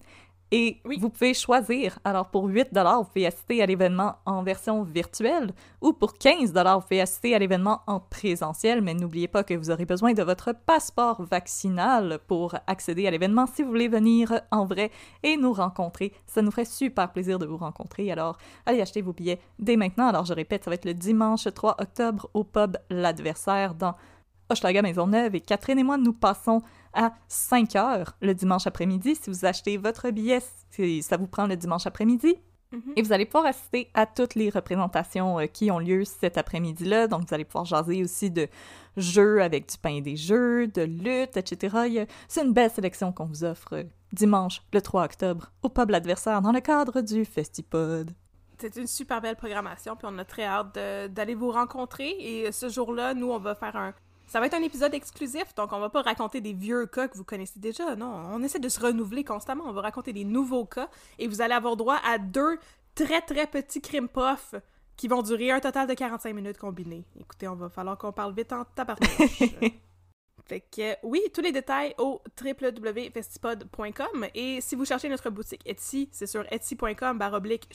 et 0.52 0.80
Oui. 0.84 0.98
vous 1.00 1.08
pouvez 1.08 1.34
choisir. 1.34 1.98
Alors, 2.04 2.28
pour 2.28 2.44
8 2.44 2.68
vous 2.72 3.04
pouvez 3.04 3.26
assister 3.26 3.62
à 3.62 3.66
l'événement 3.66 4.16
en 4.26 4.42
version 4.42 4.82
virtuelle, 4.82 5.52
ou 5.80 5.92
pour 5.92 6.14
15 6.14 6.52
vous 6.52 6.80
pouvez 6.82 7.00
assister 7.00 7.34
à 7.34 7.38
l'événement 7.38 7.80
en 7.86 7.98
présentiel, 7.98 8.82
mais 8.82 8.94
n'oubliez 8.94 9.28
pas 9.28 9.42
que 9.42 9.54
vous 9.54 9.70
aurez 9.70 9.86
besoin 9.86 10.12
de 10.12 10.22
votre 10.22 10.52
passeport 10.52 11.22
vaccinal 11.22 12.20
pour 12.28 12.54
accéder 12.66 13.06
à 13.06 13.10
l'événement 13.10 13.46
si 13.46 13.62
vous 13.62 13.70
voulez 13.70 13.88
venir 13.88 14.42
en 14.50 14.66
vrai 14.66 14.90
et 15.22 15.36
nous 15.36 15.52
rencontrer. 15.52 16.12
Ça 16.26 16.42
nous 16.42 16.50
ferait 16.50 16.66
super 16.66 17.10
plaisir 17.10 17.38
de 17.38 17.46
vous 17.46 17.56
rencontrer. 17.56 18.12
Alors, 18.12 18.36
allez 18.66 18.82
acheter 18.82 19.00
vos 19.00 19.12
billets 19.12 19.40
dès 19.58 19.76
maintenant. 19.76 20.08
Alors, 20.08 20.26
je 20.26 20.34
répète, 20.34 20.64
ça 20.64 20.70
va 20.70 20.74
être 20.74 20.84
le 20.84 20.94
dimanche 20.94 21.48
3 21.52 21.76
octobre 21.80 22.28
au 22.34 22.44
pub 22.44 22.76
L'Adversaire 22.90 23.74
dans 23.74 23.94
Hochelaga 24.52 24.82
Maisonneuve 24.82 25.34
et 25.34 25.40
Catherine 25.40 25.78
et 25.78 25.82
moi, 25.84 25.96
nous 25.98 26.12
passons 26.12 26.62
à 26.94 27.12
5 27.28 27.74
heures 27.76 28.16
le 28.20 28.34
dimanche 28.34 28.66
après-midi. 28.66 29.14
Si 29.16 29.30
vous 29.30 29.44
achetez 29.44 29.76
votre 29.76 30.10
billet, 30.10 30.40
c'est- 30.70 31.02
ça 31.02 31.16
vous 31.16 31.26
prend 31.26 31.46
le 31.46 31.56
dimanche 31.56 31.86
après-midi. 31.86 32.36
Mhm. 32.70 32.92
Et 32.96 33.02
vous 33.02 33.12
allez 33.12 33.26
pouvoir 33.26 33.44
assister 33.46 33.90
à 33.92 34.06
toutes 34.06 34.34
les 34.34 34.48
représentations 34.48 35.38
euh, 35.38 35.46
qui 35.46 35.70
ont 35.70 35.78
lieu 35.78 36.04
cet 36.06 36.38
après-midi-là. 36.38 37.06
Donc, 37.06 37.28
vous 37.28 37.34
allez 37.34 37.44
pouvoir 37.44 37.66
jaser 37.66 38.02
aussi 38.02 38.30
de 38.30 38.48
jeux 38.96 39.42
avec 39.42 39.68
du 39.68 39.76
pain 39.76 39.90
et 39.96 40.00
des 40.00 40.16
jeux, 40.16 40.66
de 40.68 40.82
lutte, 40.82 41.36
etc. 41.36 42.04
C'est 42.28 42.42
une 42.44 42.52
belle 42.54 42.70
sélection 42.70 43.12
qu'on 43.12 43.26
vous 43.26 43.44
offre 43.44 43.74
euh, 43.74 43.82
dimanche, 44.12 44.62
le 44.72 44.80
3 44.80 45.04
octobre, 45.04 45.52
au 45.62 45.68
pub 45.68 45.90
L'Adversaire, 45.90 46.40
dans 46.40 46.52
le 46.52 46.60
cadre 46.60 47.02
du 47.02 47.24
Festipod. 47.26 48.10
C'est 48.58 48.76
une 48.76 48.86
super 48.86 49.20
belle 49.20 49.36
programmation, 49.36 49.96
puis 49.96 50.06
on 50.10 50.16
a 50.18 50.24
très 50.24 50.44
hâte 50.44 50.78
d'aller 51.12 51.34
vous 51.34 51.50
rencontrer. 51.50 52.10
Et 52.20 52.52
ce 52.52 52.68
jour-là, 52.68 53.12
nous, 53.12 53.28
on 53.30 53.38
va 53.38 53.54
faire 53.56 53.74
un. 53.76 53.92
Ça 54.26 54.40
va 54.40 54.46
être 54.46 54.54
un 54.54 54.62
épisode 54.62 54.94
exclusif, 54.94 55.54
donc 55.54 55.72
on 55.72 55.78
va 55.78 55.90
pas 55.90 56.02
raconter 56.02 56.40
des 56.40 56.52
vieux 56.52 56.86
cas 56.86 57.08
que 57.08 57.16
vous 57.16 57.24
connaissez 57.24 57.60
déjà. 57.60 57.96
Non, 57.96 58.06
on 58.32 58.42
essaie 58.42 58.58
de 58.58 58.68
se 58.68 58.80
renouveler 58.80 59.24
constamment. 59.24 59.64
On 59.66 59.72
va 59.72 59.82
raconter 59.82 60.12
des 60.12 60.24
nouveaux 60.24 60.64
cas 60.64 60.88
et 61.18 61.28
vous 61.28 61.42
allez 61.42 61.54
avoir 61.54 61.76
droit 61.76 61.98
à 62.04 62.18
deux 62.18 62.58
très 62.94 63.20
très 63.20 63.46
petits 63.46 63.80
crime 63.80 64.08
puffs 64.08 64.54
qui 64.96 65.08
vont 65.08 65.22
durer 65.22 65.50
un 65.50 65.60
total 65.60 65.86
de 65.86 65.94
45 65.94 66.34
minutes 66.34 66.58
combinés. 66.58 67.04
Écoutez, 67.18 67.48
on 67.48 67.56
va 67.56 67.68
falloir 67.68 67.98
qu'on 67.98 68.12
parle 68.12 68.34
vite 68.34 68.52
en 68.52 68.64
tabarnouche. 68.64 69.42
Fait 70.46 70.60
que 70.60 70.96
oui, 71.02 71.20
tous 71.32 71.40
les 71.40 71.52
détails 71.52 71.94
au 71.98 72.20
www.festipod.com 72.40 74.26
et 74.34 74.60
si 74.60 74.74
vous 74.74 74.84
cherchez 74.84 75.08
notre 75.08 75.30
boutique 75.30 75.62
Etsy, 75.66 76.08
c'est 76.10 76.26
sur 76.26 76.44
etsy.com 76.52 77.16
baroblique 77.16 77.68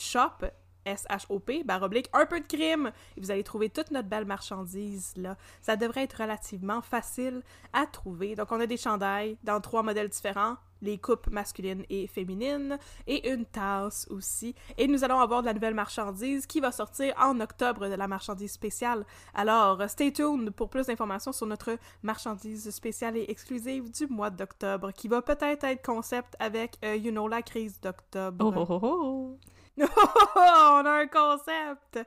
shop 0.87 0.97
S-H-O-P, 1.07 1.63
baroblique 1.63 2.09
un 2.13 2.25
peu 2.25 2.39
de 2.39 2.45
crime, 2.45 2.91
et 3.15 3.21
vous 3.21 3.31
allez 3.31 3.43
trouver 3.43 3.69
toute 3.69 3.91
notre 3.91 4.07
belle 4.07 4.25
marchandise 4.25 5.13
là. 5.17 5.37
Ça 5.61 5.75
devrait 5.75 6.03
être 6.03 6.21
relativement 6.21 6.81
facile 6.81 7.41
à 7.73 7.85
trouver. 7.85 8.35
Donc 8.35 8.51
on 8.51 8.59
a 8.59 8.67
des 8.67 8.77
chandails 8.77 9.37
dans 9.43 9.59
trois 9.61 9.83
modèles 9.83 10.09
différents, 10.09 10.55
les 10.81 10.97
coupes 10.97 11.29
masculines 11.29 11.83
et 11.89 12.07
féminines, 12.07 12.77
et 13.07 13.31
une 13.31 13.45
tasse 13.45 14.07
aussi. 14.09 14.53
Et 14.77 14.87
nous 14.87 15.03
allons 15.03 15.19
avoir 15.19 15.41
de 15.41 15.47
la 15.47 15.53
nouvelle 15.53 15.73
marchandise 15.73 16.45
qui 16.45 16.59
va 16.59 16.71
sortir 16.71 17.15
en 17.19 17.39
octobre 17.39 17.89
de 17.89 17.95
la 17.95 18.07
marchandise 18.07 18.51
spéciale. 18.51 19.05
Alors, 19.33 19.81
stay 19.89 20.11
tuned 20.11 20.51
pour 20.51 20.69
plus 20.69 20.85
d'informations 20.85 21.31
sur 21.31 21.47
notre 21.47 21.77
marchandise 22.03 22.69
spéciale 22.69 23.17
et 23.17 23.25
exclusive 23.29 23.91
du 23.91 24.07
mois 24.07 24.29
d'octobre, 24.29 24.91
qui 24.91 25.07
va 25.07 25.21
peut-être 25.21 25.63
être 25.63 25.83
concept 25.83 26.35
avec, 26.39 26.77
euh, 26.85 26.95
you 26.95 27.11
know, 27.11 27.27
la 27.27 27.41
crise 27.41 27.79
d'octobre. 27.81 28.45
Oh, 28.45 28.65
oh, 28.69 28.79
oh, 28.83 28.99
oh. 29.01 29.37
on 30.35 30.85
a 30.85 31.01
un 31.01 31.07
concept! 31.07 31.99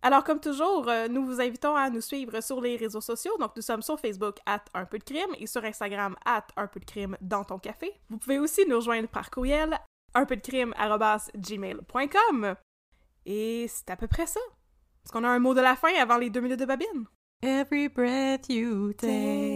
Alors, 0.00 0.22
comme 0.22 0.38
toujours, 0.38 0.88
euh, 0.88 1.08
nous 1.08 1.24
vous 1.26 1.40
invitons 1.40 1.74
à 1.74 1.90
nous 1.90 2.00
suivre 2.00 2.40
sur 2.40 2.60
les 2.60 2.76
réseaux 2.76 3.00
sociaux. 3.00 3.36
Donc, 3.38 3.56
nous 3.56 3.62
sommes 3.62 3.82
sur 3.82 3.98
Facebook, 3.98 4.36
at 4.46 4.62
un 4.74 4.84
peu 4.84 4.98
de 4.98 5.04
crime, 5.04 5.34
et 5.38 5.46
sur 5.46 5.64
Instagram, 5.64 6.14
at 6.24 6.46
un 6.56 6.68
peu 6.68 6.78
de 6.78 6.84
crime 6.84 7.16
dans 7.20 7.42
ton 7.44 7.58
café. 7.58 7.92
Vous 8.08 8.18
pouvez 8.18 8.38
aussi 8.38 8.64
nous 8.68 8.76
rejoindre 8.76 9.08
par 9.08 9.30
courriel, 9.30 9.76
un 10.14 10.24
peu 10.24 10.36
de 10.36 10.40
crime, 10.40 10.72
gmail.com. 11.36 12.54
Et 13.26 13.66
c'est 13.68 13.90
à 13.90 13.96
peu 13.96 14.06
près 14.06 14.26
ça. 14.26 14.40
Est-ce 15.04 15.12
qu'on 15.12 15.24
a 15.24 15.28
un 15.28 15.40
mot 15.40 15.54
de 15.54 15.60
la 15.60 15.74
fin 15.74 15.94
avant 16.00 16.16
les 16.16 16.30
deux 16.30 16.40
minutes 16.40 16.60
de 16.60 16.64
babine? 16.64 17.06
Every 17.42 17.88
breath 17.88 18.48
you 18.48 18.92
take. 18.94 19.47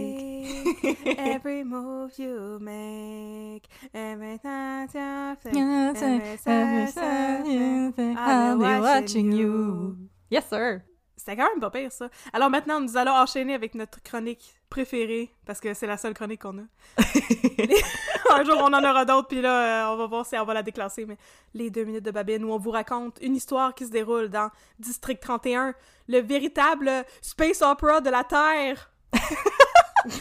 every 1.17 1.63
move 1.63 2.17
you 2.17 2.59
make, 2.59 3.67
every 3.93 4.39
time 4.39 4.87
you 4.93 5.93
think, 5.93 6.45
every 6.45 7.51
you 7.51 7.91
think, 7.91 8.17
I'll 8.17 8.57
be 8.57 8.81
watching 8.81 9.31
you. 9.31 9.97
Yes, 10.29 10.49
sir. 10.49 10.83
C'était 11.15 11.37
quand 11.37 11.49
même 11.49 11.61
pas 11.61 11.69
pire, 11.69 11.91
ça. 11.91 12.09
Alors 12.33 12.49
maintenant, 12.49 12.81
nous 12.81 12.97
allons 12.97 13.13
enchaîner 13.13 13.53
avec 13.53 13.75
notre 13.75 14.01
chronique 14.03 14.55
préférée, 14.69 15.33
parce 15.45 15.61
que 15.61 15.73
c'est 15.73 15.87
la 15.87 15.95
seule 15.97 16.13
chronique 16.13 16.41
qu'on 16.41 16.57
a. 16.57 16.63
Un 18.33 18.43
jour, 18.43 18.57
on 18.59 18.73
en 18.73 18.83
aura 18.83 19.05
d'autres, 19.05 19.27
puis 19.27 19.41
là, 19.41 19.87
euh, 19.87 19.93
on 19.93 19.97
va 19.97 20.07
voir 20.07 20.25
si 20.25 20.35
on 20.37 20.43
va 20.43 20.53
la 20.53 20.63
déclasser, 20.63 21.05
mais 21.05 21.17
les 21.53 21.69
deux 21.69 21.83
minutes 21.83 22.03
de 22.03 22.11
Babine, 22.11 22.43
où 22.43 22.51
on 22.51 22.57
vous 22.57 22.71
raconte 22.71 23.19
une 23.21 23.35
histoire 23.35 23.73
qui 23.73 23.85
se 23.85 23.91
déroule 23.91 24.29
dans 24.29 24.49
District 24.79 25.21
31, 25.21 25.75
le 26.09 26.19
véritable 26.19 26.91
space 27.21 27.61
opera 27.61 28.01
de 28.01 28.09
la 28.09 28.23
Terre. 28.23 28.91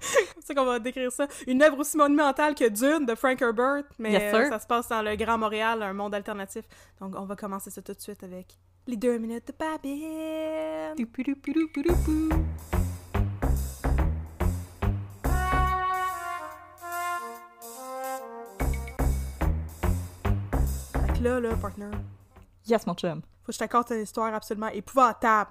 C'est 0.00 0.46
ça 0.46 0.54
qu'on 0.54 0.64
va 0.64 0.78
décrire 0.78 1.10
ça. 1.10 1.26
Une 1.46 1.62
œuvre 1.62 1.78
aussi 1.80 1.96
monumentale 1.96 2.54
que 2.54 2.68
Dune 2.68 3.04
de 3.04 3.14
Frank 3.14 3.40
Herbert, 3.42 3.84
mais 3.98 4.12
Yes, 4.12 4.34
euh, 4.34 4.48
ça 4.48 4.58
se 4.60 4.66
passe 4.66 4.88
dans 4.88 5.02
le 5.02 5.16
Grand 5.16 5.36
Montréal, 5.38 5.82
un 5.82 5.92
monde 5.92 6.14
alternatif. 6.14 6.64
Donc, 7.00 7.14
on 7.16 7.24
va 7.24 7.34
commencer 7.36 7.70
ça 7.70 7.82
tout 7.82 7.92
de 7.92 8.00
suite 8.00 8.22
avec 8.22 8.56
les 8.86 8.96
deux 8.96 9.18
minutes 9.18 9.48
de 9.48 9.52
Babine. 9.58 10.94
Là, 21.20 21.40
là, 21.40 21.56
partner, 21.56 21.90
Yes, 22.66 22.86
mon 22.86 22.94
chum. 22.94 23.22
faut 23.42 23.46
que 23.48 23.52
je 23.52 23.58
t'accorde 23.58 23.90
une 23.90 24.02
histoire 24.02 24.32
absolument 24.32 24.68
épouvantable. 24.68 25.50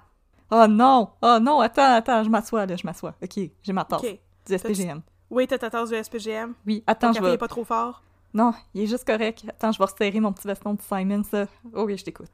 Oh 0.52 0.66
non! 0.68 1.10
Oh 1.22 1.38
non, 1.42 1.60
attends, 1.60 1.94
attends, 1.96 2.24
je 2.24 2.30
m'assois, 2.30 2.66
là, 2.66 2.76
je 2.76 2.86
m'assois. 2.86 3.16
Ok, 3.22 3.40
j'ai 3.62 3.74
ma 3.74 3.84
tasse. 3.86 4.02
Ok. 4.04 4.20
Du 4.48 4.58
SPGM. 4.58 5.02
Oui, 5.30 5.46
t'as 5.46 5.58
ta 5.58 5.70
tasse 5.70 5.90
de 5.90 6.02
SPGM. 6.02 6.54
Oui, 6.66 6.80
Ton 6.80 6.92
attends, 6.92 7.14
je 7.14 7.20
café 7.20 7.32
vais... 7.32 7.38
pas 7.38 7.48
trop 7.50 7.66
fort. 7.66 8.02
Non, 8.34 8.54
il 8.74 8.84
est 8.84 8.88
juste 8.88 9.06
correct. 9.06 9.44
Attends, 9.50 9.72
je 9.72 9.78
vais 9.78 9.86
resserrer 9.86 10.20
mon 10.20 10.32
petit 10.32 10.48
veston 10.48 10.74
de 10.76 10.82
Simon, 10.82 11.24
ça. 11.24 11.48
Oh 11.74 11.84
oui, 11.84 11.98
je 11.98 12.06
t'écoute. 12.06 12.32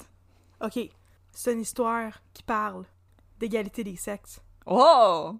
Ok. 0.61 0.80
C'est 1.32 1.53
une 1.53 1.61
histoire 1.61 2.22
qui 2.34 2.43
parle 2.43 2.86
d'égalité 3.39 3.84
des 3.84 3.95
sexes 3.95 4.39
Oh! 4.66 5.36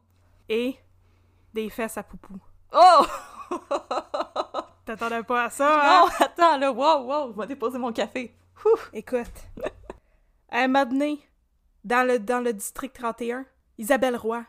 et 0.50 0.76
des 1.54 1.70
fesses 1.70 1.98
à 1.98 2.04
poupou. 2.04 2.40
Oh! 2.74 3.06
T'attendais 4.86 5.24
pas 5.24 5.46
à 5.46 5.50
ça, 5.50 5.80
hein? 5.82 6.06
non, 6.06 6.26
attends, 6.26 6.58
là, 6.58 6.72
wow, 6.72 7.04
wow, 7.06 7.34
je 7.34 7.40
vais 7.40 7.48
déposer 7.48 7.78
mon 7.78 7.94
café. 7.94 8.36
Ouh. 8.66 8.80
Écoute. 8.92 9.32
Un 10.52 10.68
moment 10.68 10.86
donné, 10.86 11.20
dans 11.84 12.08
le, 12.08 12.20
dans 12.20 12.40
le 12.40 12.54
district 12.54 12.96
31, 12.96 13.46
Isabelle 13.78 14.16
Roy, 14.16 14.44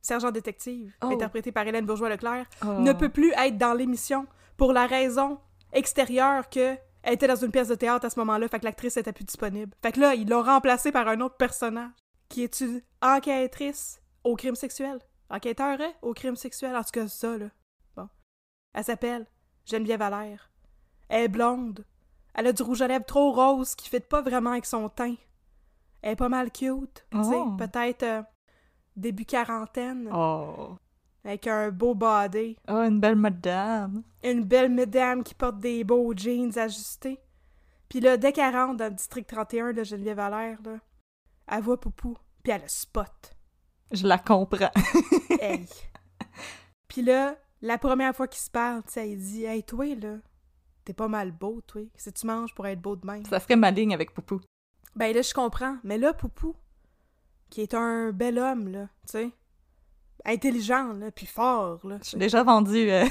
sergent 0.00 0.30
détective, 0.30 0.92
Oh. 1.02 1.06
interprétée 1.06 1.52
par 1.52 1.66
Hélène 1.66 1.86
Bourgeois-Leclerc, 1.86 2.46
Oh. 2.64 2.66
ne 2.80 2.92
peut 2.92 3.08
plus 3.10 3.32
être 3.32 3.58
dans 3.58 3.74
l'émission 3.74 4.26
pour 4.56 4.72
la 4.72 4.86
raison 4.86 5.38
extérieure 5.72 6.48
que 6.48 6.76
elle 7.02 7.14
était 7.14 7.28
dans 7.28 7.36
une 7.36 7.52
pièce 7.52 7.68
de 7.68 7.74
théâtre 7.76 8.04
à 8.06 8.10
ce 8.10 8.18
moment-là, 8.18 8.48
fait 8.48 8.58
que 8.58 8.64
l'actrice 8.64 8.96
était 8.96 9.12
plus 9.12 9.24
disponible. 9.24 9.74
Fait 9.82 9.92
que 9.92 10.00
là, 10.00 10.14
ils 10.14 10.28
l'ont 10.28 10.42
remplacée 10.42 10.90
par 10.92 11.06
un 11.08 11.20
autre 11.20 11.36
personnage 11.36 11.90
qui 12.28 12.42
est 12.42 12.60
une 12.60 12.82
enquêtrice 13.00 14.02
au 14.24 14.34
crime 14.36 14.56
sexuel. 14.56 14.98
Enquêteur 15.30 15.78
hein, 15.80 15.92
au 16.02 16.12
crime 16.12 16.36
sexuel, 16.36 16.74
en 16.76 16.82
tout 16.82 16.90
cas 16.92 17.06
ça, 17.08 17.38
là. 17.38 17.46
Bon. 17.96 18.08
Elle 18.74 18.84
s'appelle 18.84 19.26
Geneviève 19.64 20.02
Allaire. 20.02 20.50
Elle 21.08 21.24
est 21.24 21.28
blonde. 21.28 21.84
Elle 22.34 22.48
a 22.48 22.52
du 22.52 22.62
rouge 22.62 22.82
à 22.82 22.88
lèvres 22.88 23.04
trop 23.06 23.32
rose 23.32 23.74
qui 23.74 23.88
fit 23.88 24.00
pas 24.00 24.20
vraiment 24.22 24.50
avec 24.52 24.66
son 24.66 24.88
teint. 24.88 25.14
Elle 26.02 26.12
est 26.12 26.16
pas 26.16 26.28
mal 26.28 26.50
cute. 26.52 27.04
Tu 27.10 27.22
sais, 27.24 27.34
Oh. 27.36 27.56
peut-être 27.58 28.02
euh, 28.02 28.22
début 28.96 29.24
quarantaine, 29.24 30.08
Oh. 30.12 30.76
avec 31.24 31.46
un 31.46 31.70
beau 31.70 31.94
body. 31.94 32.56
Oh, 32.68 32.82
une 32.82 33.00
belle 33.00 33.16
madame. 33.16 34.02
Une 34.22 34.44
belle 34.44 34.72
madame 34.72 35.22
qui 35.24 35.34
porte 35.34 35.58
des 35.58 35.84
beaux 35.84 36.12
jeans 36.16 36.56
ajustés. 36.58 37.18
Puis 37.88 38.00
là, 38.00 38.16
dès 38.16 38.32
qu'elle 38.32 38.54
rentre 38.54 38.76
dans 38.76 38.84
le 38.88 38.94
district 38.94 39.28
31 39.28 39.72
de 39.72 39.82
Geneviève 39.82 40.16
Valère, 40.18 40.58
là, 40.64 40.78
elle 41.50 41.62
voit 41.62 41.80
Poupou, 41.80 42.16
puis 42.42 42.52
elle 42.52 42.62
le 42.62 42.68
spot. 42.68 43.32
Je 43.90 44.06
la 44.06 44.18
comprends. 44.18 44.70
Hey! 45.40 45.66
Puis 46.88 47.02
là, 47.02 47.36
la 47.62 47.78
première 47.78 48.14
fois 48.14 48.26
qu'ils 48.28 48.40
se 48.42 48.50
parlent, 48.50 48.82
tu 48.84 48.92
sais, 48.92 49.10
elle 49.10 49.18
dit 49.18 49.44
Hey, 49.44 49.62
toi, 49.62 49.94
là, 49.94 50.16
t'es 50.84 50.92
pas 50.92 51.08
mal 51.08 51.32
beau, 51.32 51.60
toi. 51.66 51.82
Que 51.96 52.10
tu 52.10 52.26
manges 52.26 52.54
pour 52.54 52.66
être 52.66 52.80
beau 52.80 52.96
de 52.96 53.06
même? 53.06 53.24
Ça 53.26 53.40
serait 53.40 53.56
ma 53.56 53.70
ligne 53.70 53.94
avec 53.94 54.12
Poupou. 54.12 54.40
Ben 54.98 55.14
là, 55.14 55.22
je 55.22 55.32
comprends. 55.32 55.76
Mais 55.84 55.96
là, 55.96 56.12
Poupou, 56.12 56.56
qui 57.50 57.60
est 57.62 57.72
un 57.72 58.10
bel 58.10 58.36
homme, 58.36 58.66
là, 58.66 58.88
tu 59.06 59.12
sais, 59.12 59.30
intelligent, 60.24 60.92
là, 60.94 61.12
puis 61.12 61.26
fort, 61.26 61.86
là, 61.86 61.98
Je 62.02 62.08
suis 62.08 62.18
déjà 62.18 62.42
vendue. 62.42 62.90
euh, 62.90 63.06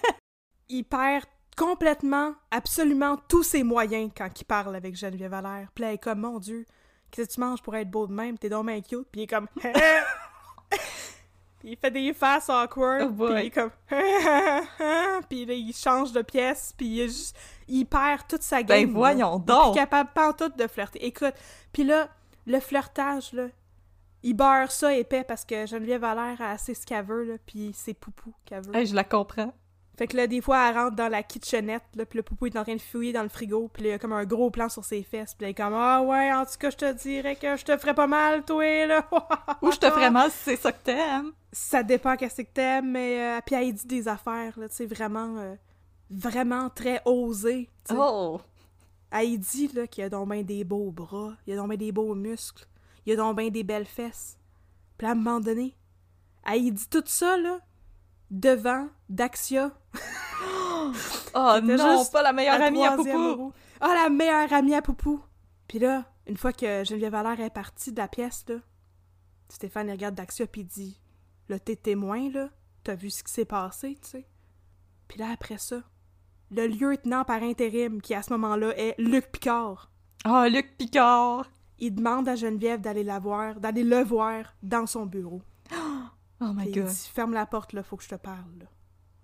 il 0.70 0.84
perd 0.84 1.26
complètement, 1.54 2.34
absolument 2.50 3.18
tous 3.28 3.42
ses 3.42 3.62
moyens 3.62 4.10
quand 4.16 4.30
il 4.40 4.44
parle 4.44 4.74
avec 4.74 4.96
Geneviève 4.96 5.32
Valère. 5.32 5.68
Puis 5.74 5.82
là, 5.82 5.88
elle 5.88 5.94
est 5.96 5.98
comme, 5.98 6.20
mon 6.20 6.38
Dieu, 6.38 6.64
qu'est-ce 7.10 7.28
que 7.28 7.34
tu 7.34 7.40
manges 7.40 7.60
pour 7.60 7.76
être 7.76 7.90
beau 7.90 8.06
de 8.06 8.14
même? 8.14 8.38
T'es 8.38 8.48
donc 8.48 8.64
bien 8.64 8.80
cute. 8.80 9.06
Puis 9.12 9.20
il 9.20 9.24
est 9.24 9.26
comme, 9.26 9.48
puis 9.48 9.68
il 11.64 11.76
fait 11.76 11.90
des 11.90 12.14
faces 12.14 12.48
awkward. 12.48 13.14
Oh 13.20 13.26
puis 13.26 13.34
il 13.34 13.46
est 13.46 13.50
comme, 13.50 13.70
puis 15.28 15.44
là, 15.44 15.52
il 15.52 15.74
change 15.74 16.12
de 16.12 16.22
pièce. 16.22 16.72
Puis 16.74 16.86
il 16.86 17.00
est 17.00 17.08
juste, 17.08 17.36
il 17.68 17.84
perd 17.84 18.26
toute 18.28 18.42
sa 18.42 18.62
game. 18.62 18.86
Ben 18.86 18.92
voyons 18.92 19.36
là. 19.36 19.44
Il 19.46 19.50
est 19.50 19.54
donc. 19.54 19.74
capable 19.74 20.10
pas 20.12 20.30
en 20.30 20.32
tout 20.32 20.48
de 20.48 20.66
flirter. 20.66 21.04
Écoute, 21.04 21.34
puis 21.72 21.84
là, 21.84 22.08
le 22.46 22.60
flirtage, 22.60 23.32
là, 23.32 23.46
il 24.22 24.34
beurre 24.34 24.70
ça 24.70 24.94
épais 24.94 25.24
parce 25.24 25.44
que 25.44 25.66
Geneviève 25.66 26.00
Valère 26.00 26.40
a 26.40 26.50
assez 26.52 26.74
ce 26.74 26.84
qu'elle 26.84 27.04
veut, 27.04 27.24
là, 27.24 27.34
puis 27.46 27.72
c'est 27.74 27.94
Poupou 27.94 28.32
qu'elle 28.44 28.66
veut. 28.66 28.74
hey, 28.74 28.86
je 28.86 28.94
la 28.94 29.04
comprends. 29.04 29.52
Fait 29.96 30.06
que 30.06 30.16
là, 30.16 30.28
des 30.28 30.40
fois, 30.40 30.68
elle 30.68 30.78
rentre 30.78 30.94
dans 30.94 31.08
la 31.08 31.24
kitchenette, 31.24 31.82
là, 31.96 32.06
puis 32.06 32.18
le 32.18 32.22
poupou 32.22 32.46
est 32.46 32.56
en 32.56 32.62
train 32.62 32.76
de 32.76 32.80
fouiller 32.80 33.12
dans 33.12 33.24
le 33.24 33.28
frigo, 33.28 33.68
puis 33.72 33.82
là, 33.82 33.88
il 33.88 33.92
y 33.92 33.94
a 33.94 33.98
comme 33.98 34.12
un 34.12 34.24
gros 34.24 34.48
plan 34.48 34.68
sur 34.68 34.84
ses 34.84 35.02
fesses, 35.02 35.34
puis 35.34 35.42
là, 35.42 35.48
elle 35.48 35.50
est 35.50 35.54
comme 35.54 35.74
«Ah 35.76 36.02
ouais, 36.02 36.32
en 36.32 36.44
tout 36.44 36.52
cas, 36.56 36.70
je 36.70 36.76
te 36.76 36.92
dirais 36.92 37.34
que 37.34 37.56
je 37.56 37.64
te 37.64 37.76
ferais 37.76 37.94
pas 37.94 38.06
mal, 38.06 38.44
toi, 38.44 38.86
là!» 38.86 39.08
Ou 39.62 39.72
je 39.72 39.78
te 39.78 39.90
ferais 39.90 40.12
mal 40.12 40.30
si 40.30 40.36
c'est 40.44 40.56
ça 40.56 40.70
que 40.70 40.84
t'aimes. 40.84 41.32
Ça 41.50 41.82
dépend 41.82 42.14
qu'est-ce 42.14 42.42
que 42.42 42.46
t'aimes, 42.46 42.92
mais... 42.92 43.38
euh, 43.38 43.40
puis 43.44 43.56
elle 43.56 43.72
dit 43.72 43.88
des 43.88 44.06
affaires, 44.06 44.56
là, 44.56 44.68
tu 44.68 44.76
sais, 44.76 44.86
vraiment... 44.86 45.36
euh, 45.38 45.56
vraiment 46.10 46.70
très 46.70 47.02
sais. 47.06 47.68
Oh! 47.94 48.40
Elle 49.10 49.38
dit, 49.38 49.68
là, 49.68 49.86
qu'il 49.86 50.02
y 50.02 50.04
a 50.04 50.10
donc 50.10 50.28
ben 50.28 50.44
des 50.44 50.64
beaux 50.64 50.90
bras, 50.90 51.34
il 51.46 51.54
a 51.54 51.56
donc 51.56 51.68
ben 51.70 51.78
des 51.78 51.92
beaux 51.92 52.14
muscles, 52.14 52.66
il 53.06 53.12
a 53.14 53.16
donc 53.16 53.36
ben 53.36 53.50
des 53.50 53.64
belles 53.64 53.86
fesses. 53.86 54.38
Puis 54.98 55.06
à 55.06 55.12
un 55.12 55.14
moment 55.14 55.40
donné, 55.40 55.76
elle 56.44 56.72
dit 56.72 56.88
tout 56.88 57.04
ça, 57.06 57.36
là, 57.38 57.60
devant 58.30 58.88
Daxia, 59.08 59.72
Oh 61.34 61.60
non, 61.62 62.04
pas 62.06 62.22
la 62.22 62.32
meilleure 62.32 62.60
amie 62.60 62.84
à 62.84 62.96
Poupou! 62.96 63.52
Ah, 63.80 63.94
la 63.94 64.10
meilleure 64.10 64.52
amie 64.52 64.74
à 64.74 64.82
Poupou! 64.82 65.22
Puis 65.66 65.78
là, 65.78 66.04
une 66.26 66.36
fois 66.36 66.52
que 66.52 66.84
Geneviève 66.84 67.12
Valère 67.12 67.40
est 67.40 67.50
partie 67.50 67.92
de 67.92 67.98
la 67.98 68.08
pièce, 68.08 68.44
là, 68.48 68.56
Stéphane 69.48 69.88
il 69.88 69.92
regarde 69.92 70.14
Daxia 70.14 70.46
puis 70.46 70.62
il 70.62 70.66
dit 70.66 71.00
Là, 71.48 71.58
t'es 71.58 71.76
témoin, 71.76 72.30
là, 72.30 72.50
t'as 72.84 72.94
vu 72.94 73.10
ce 73.10 73.22
qui 73.22 73.32
s'est 73.32 73.44
passé, 73.44 73.98
tu 74.02 74.10
sais. 74.10 74.26
Puis 75.08 75.18
là, 75.18 75.30
après 75.32 75.58
ça, 75.58 75.82
le 76.50 76.66
lieutenant 76.66 77.24
par 77.24 77.42
intérim, 77.42 78.00
qui 78.00 78.14
à 78.14 78.22
ce 78.22 78.32
moment-là 78.32 78.76
est 78.78 78.94
Luc 78.98 79.30
Picard, 79.32 79.90
Oh, 80.26 80.44
Luc 80.50 80.76
Picard! 80.76 81.48
il 81.78 81.94
demande 81.94 82.28
à 82.28 82.34
Geneviève 82.34 82.80
d'aller 82.80 83.04
la 83.04 83.18
voir, 83.20 83.60
d'aller 83.60 83.84
le 83.84 84.02
voir 84.02 84.54
dans 84.62 84.86
son 84.86 85.06
bureau. 85.06 85.42
Oh 86.40 86.52
my 86.54 86.66
Puis 86.66 86.68
il 86.70 86.82
god. 86.82 86.86
dit 86.92 87.10
Ferme 87.12 87.32
la 87.34 87.46
porte, 87.46 87.72
là, 87.72 87.82
faut 87.82 87.96
que 87.96 88.04
je 88.04 88.08
te 88.10 88.14
parle. 88.14 88.58
là. 88.60 88.66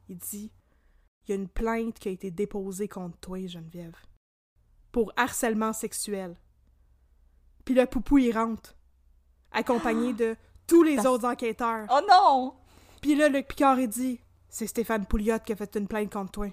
Il 0.09 0.18
dit 0.18 0.51
Il 1.27 1.31
y 1.31 1.33
a 1.33 1.37
une 1.37 1.49
plainte 1.49 1.97
qui 2.01 2.09
a 2.09 2.11
été 2.11 2.33
déposée 2.33 2.89
contre 2.89 3.16
toi, 3.18 3.39
Geneviève. 3.47 3.95
Pour 4.91 5.12
harcèlement 5.16 5.72
sexuel. 5.72 6.37
Puis 7.64 7.75
le 7.75 7.87
poupou, 7.87 8.18
il 8.18 8.33
rentre. 8.37 8.75
Accompagné 9.53 10.12
de 10.14 10.37
tous 10.66 10.83
les 10.83 10.97
Parce- 10.97 11.07
autres 11.07 11.25
enquêteurs. 11.29 11.87
Oh 11.89 12.01
non! 12.11 12.55
Puis 13.01 13.14
là, 13.14 13.29
Luc 13.29 13.47
Picard, 13.47 13.79
il 13.79 13.89
dit 13.89 14.20
C'est 14.49 14.66
Stéphane 14.66 15.07
Pouliot 15.07 15.39
qui 15.39 15.53
a 15.53 15.57
fait 15.57 15.77
une 15.77 15.87
plainte 15.87 16.12
contre 16.12 16.33
toi. 16.33 16.49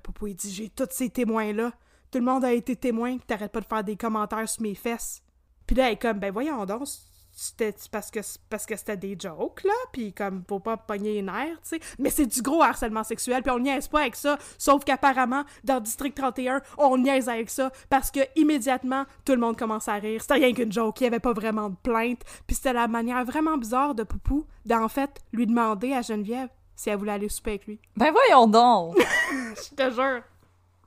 Puis 0.00 0.12
le 0.22 0.28
il 0.30 0.34
dit 0.34 0.52
J'ai 0.52 0.68
tous 0.68 0.88
ces 0.90 1.10
témoins-là. 1.10 1.72
Tout 2.10 2.18
le 2.18 2.24
monde 2.24 2.44
a 2.44 2.52
été 2.52 2.76
témoin 2.76 3.16
t'arrêtes 3.26 3.52
pas 3.52 3.60
de 3.60 3.66
faire 3.66 3.84
des 3.84 3.96
commentaires 3.96 4.48
sur 4.48 4.62
mes 4.62 4.74
fesses. 4.74 5.22
Puis 5.66 5.76
là, 5.76 5.86
elle 5.86 5.94
est 5.94 5.96
comme 5.96 6.18
Ben 6.18 6.32
voyons 6.32 6.66
donc, 6.66 6.86
c'était 7.34 7.74
parce 7.90 8.10
que 8.10 8.20
parce 8.50 8.66
que 8.66 8.76
c'était 8.76 8.96
des 8.96 9.16
jokes, 9.18 9.64
là? 9.64 9.72
Puis 9.92 10.12
comme, 10.12 10.44
faut 10.48 10.60
pas 10.60 10.76
pogner 10.76 11.14
les 11.14 11.22
nerfs, 11.22 11.60
tu 11.62 11.70
sais. 11.70 11.80
Mais 11.98 12.10
c'est 12.10 12.26
du 12.26 12.42
gros 12.42 12.62
harcèlement 12.62 13.04
sexuel, 13.04 13.42
puis 13.42 13.50
on 13.50 13.58
niaise 13.58 13.88
pas 13.88 14.02
avec 14.02 14.16
ça. 14.16 14.38
Sauf 14.58 14.84
qu'apparemment, 14.84 15.44
dans 15.64 15.80
District 15.80 16.14
31, 16.14 16.60
on 16.78 16.98
niaise 16.98 17.28
avec 17.28 17.50
ça 17.50 17.72
parce 17.88 18.10
que 18.10 18.20
immédiatement, 18.36 19.04
tout 19.24 19.32
le 19.32 19.38
monde 19.38 19.56
commence 19.56 19.88
à 19.88 19.94
rire. 19.94 20.20
C'était 20.20 20.34
rien 20.34 20.52
qu'une 20.52 20.72
joke, 20.72 21.00
il 21.00 21.04
y 21.04 21.06
avait 21.06 21.20
pas 21.20 21.32
vraiment 21.32 21.70
de 21.70 21.76
plainte. 21.82 22.20
Puis 22.46 22.56
c'était 22.56 22.74
la 22.74 22.88
manière 22.88 23.24
vraiment 23.24 23.56
bizarre 23.56 23.94
de 23.94 24.02
Poupou 24.02 24.46
d'en 24.66 24.88
fait 24.88 25.20
lui 25.32 25.46
demander 25.46 25.94
à 25.94 26.02
Geneviève 26.02 26.50
si 26.76 26.90
elle 26.90 26.98
voulait 26.98 27.12
aller 27.12 27.28
souper 27.28 27.50
avec 27.52 27.66
lui. 27.66 27.80
Ben 27.96 28.12
voyons 28.12 28.46
donc! 28.46 28.96
Je 28.98 29.74
te 29.74 29.90
jure. 29.90 30.22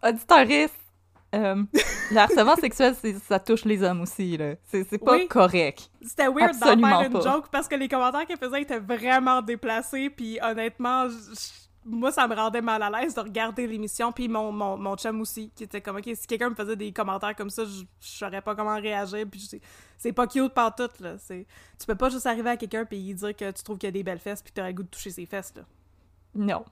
Auditoriste, 0.03 0.73
euh, 1.33 1.63
le 2.11 2.17
harcèlement 2.17 2.55
sexuel, 2.55 2.95
ça 3.27 3.39
touche 3.39 3.65
les 3.65 3.81
hommes 3.83 4.01
aussi, 4.01 4.37
là. 4.37 4.53
C'est 4.71 4.97
pas 5.03 5.13
Oui. 5.13 5.27
correct. 5.27 5.89
C'était 6.01 6.27
weird 6.27 6.57
d'en 6.59 6.65
faire 6.77 7.01
une 7.01 7.11
pas. 7.13 7.21
joke 7.21 7.45
parce 7.51 7.67
que 7.67 7.75
les 7.75 7.87
commentaires 7.87 8.25
qu'elle 8.25 8.37
faisait 8.37 8.61
étaient 8.61 8.79
vraiment 8.79 9.41
déplacés. 9.41 10.09
Puis 10.09 10.37
honnêtement, 10.41 11.09
j- 11.09 11.15
j- 11.33 11.64
moi, 11.85 12.11
ça 12.11 12.27
me 12.27 12.35
rendait 12.35 12.61
mal 12.61 12.81
à 12.81 12.89
l'aise 12.89 13.13
de 13.13 13.21
regarder 13.21 13.67
l'émission. 13.67 14.11
Puis 14.11 14.27
mon, 14.27 14.51
mon, 14.51 14.75
mon 14.77 14.95
chum 14.97 15.21
aussi, 15.21 15.51
qui 15.55 15.63
était 15.65 15.81
comme, 15.81 15.97
OK, 15.97 16.09
si 16.15 16.25
quelqu'un 16.27 16.49
me 16.49 16.55
faisait 16.55 16.75
des 16.75 16.91
commentaires 16.91 17.35
comme 17.35 17.49
ça, 17.51 17.63
je 17.65 17.83
je 18.01 18.07
saurais 18.07 18.41
pas 18.41 18.55
comment 18.55 18.75
réagir. 18.75 19.25
Puis 19.29 19.49
c'est- 19.97 20.11
pas 20.13 20.25
cute 20.27 20.53
par 20.53 20.73
tout, 20.75 20.89
là. 20.99 21.15
Tu 21.27 21.45
peux 21.85 21.95
pas 21.95 22.09
juste 22.09 22.25
arriver 22.25 22.49
à 22.49 22.57
quelqu'un 22.57 22.85
puis 22.85 23.01
lui 23.01 23.13
dire 23.13 23.35
que 23.35 23.51
tu 23.51 23.63
trouves 23.63 23.77
qu'il 23.77 23.87
a 23.89 23.91
des 23.91 24.03
belles 24.03 24.19
fesses 24.19 24.41
puis 24.41 24.51
que 24.51 24.55
t'aurais 24.55 24.69
le 24.69 24.75
goût 24.77 24.83
de 24.83 24.87
toucher 24.89 25.11
ses 25.11 25.25
fesses, 25.25 25.53
là. 25.55 25.63
Non. 26.33 26.65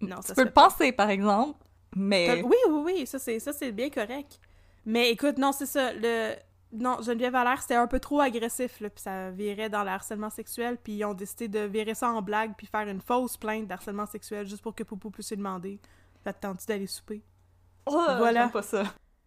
Non, 0.00 0.20
ça 0.20 0.34
Tu 0.34 0.34
peux 0.34 0.44
le 0.44 0.50
pas. 0.52 0.68
penser, 0.68 0.92
par 0.92 1.08
exemple, 1.10 1.58
mais... 1.94 2.42
Oui, 2.42 2.56
oui, 2.68 2.82
oui, 2.84 3.06
ça 3.06 3.18
c'est 3.18 3.38
ça 3.38 3.52
c'est 3.52 3.72
bien 3.72 3.88
correct. 3.88 4.40
Mais 4.84 5.10
écoute, 5.10 5.38
non, 5.38 5.52
c'est 5.52 5.66
ça, 5.66 5.92
le 5.92 6.34
non, 6.78 7.00
Geneviève 7.02 7.32
Valère, 7.32 7.60
c'était 7.62 7.74
un 7.76 7.86
peu 7.86 7.98
trop 8.00 8.20
agressif 8.20 8.80
là, 8.80 8.90
puis 8.90 9.02
ça 9.02 9.30
virait 9.30 9.68
dans 9.68 9.82
le 9.84 9.90
harcèlement 9.90 10.30
sexuel, 10.30 10.78
puis 10.82 10.94
ils 10.94 11.04
ont 11.04 11.14
décidé 11.14 11.48
de 11.48 11.60
virer 11.60 11.94
ça 11.94 12.08
en 12.10 12.22
blague 12.22 12.54
puis 12.56 12.66
faire 12.66 12.86
une 12.88 13.00
fausse 13.00 13.36
plainte 13.36 13.66
d'harcèlement 13.66 14.06
sexuel 14.06 14.46
juste 14.46 14.62
pour 14.62 14.74
que 14.74 14.82
Poupou 14.84 15.10
puisse 15.10 15.30
lui 15.30 15.36
demander 15.36 15.80
"Ça 16.24 16.32
te 16.32 16.40
tente 16.40 16.66
d'aller 16.66 16.86
souper 16.86 17.22
Oh, 17.86 18.04
Voilà. 18.18 18.48
pas 18.48 18.62
ça. 18.62 18.82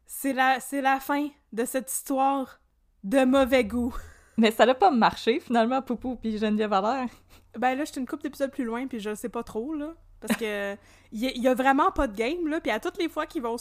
C'est 0.06 0.34
la 0.34 0.60
c'est 0.60 0.82
la 0.82 1.00
fin 1.00 1.28
de 1.54 1.66
cette 1.66 1.92
histoire 1.92 2.60
de 3.04 3.24
mauvais 3.26 3.64
goût. 3.64 3.96
Mais 4.38 4.52
ça 4.52 4.66
n'a 4.66 4.74
pas 4.76 4.90
marché, 4.92 5.40
finalement, 5.40 5.82
Poupou 5.82 6.16
puis 6.16 6.38
Geneviève 6.38 6.70
Valère. 6.70 7.10
Ben 7.58 7.76
là, 7.78 7.84
j'étais 7.86 8.00
une 8.00 8.08
couple 8.08 8.24
d'épisodes 8.24 8.52
plus 8.52 8.64
loin, 8.66 8.88
puis 8.88 9.00
je 9.00 9.14
sais 9.16 9.30
pas 9.30 9.44
trop, 9.44 9.74
là. 9.74 9.94
Parce 10.22 10.38
que 10.38 10.74
il 11.12 11.20
y, 11.20 11.28
a- 11.28 11.38
y 11.38 11.48
a 11.48 11.54
vraiment 11.54 11.92
pas 11.92 12.08
de 12.08 12.16
game, 12.16 12.48
là. 12.48 12.60
Puis 12.62 12.72
à 12.72 12.80
toutes 12.80 12.98
les 12.98 13.08
fois 13.10 13.26
qu'ils 13.26 13.42
vont 13.42 13.56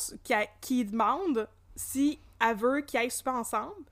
qu'ils 0.60 0.90
demandent 0.90 1.48
si 1.76 2.18
elle 2.40 2.56
veut 2.56 2.80
qu'ils 2.80 3.00
aillent 3.00 3.10
souper 3.10 3.30
ensemble, 3.30 3.84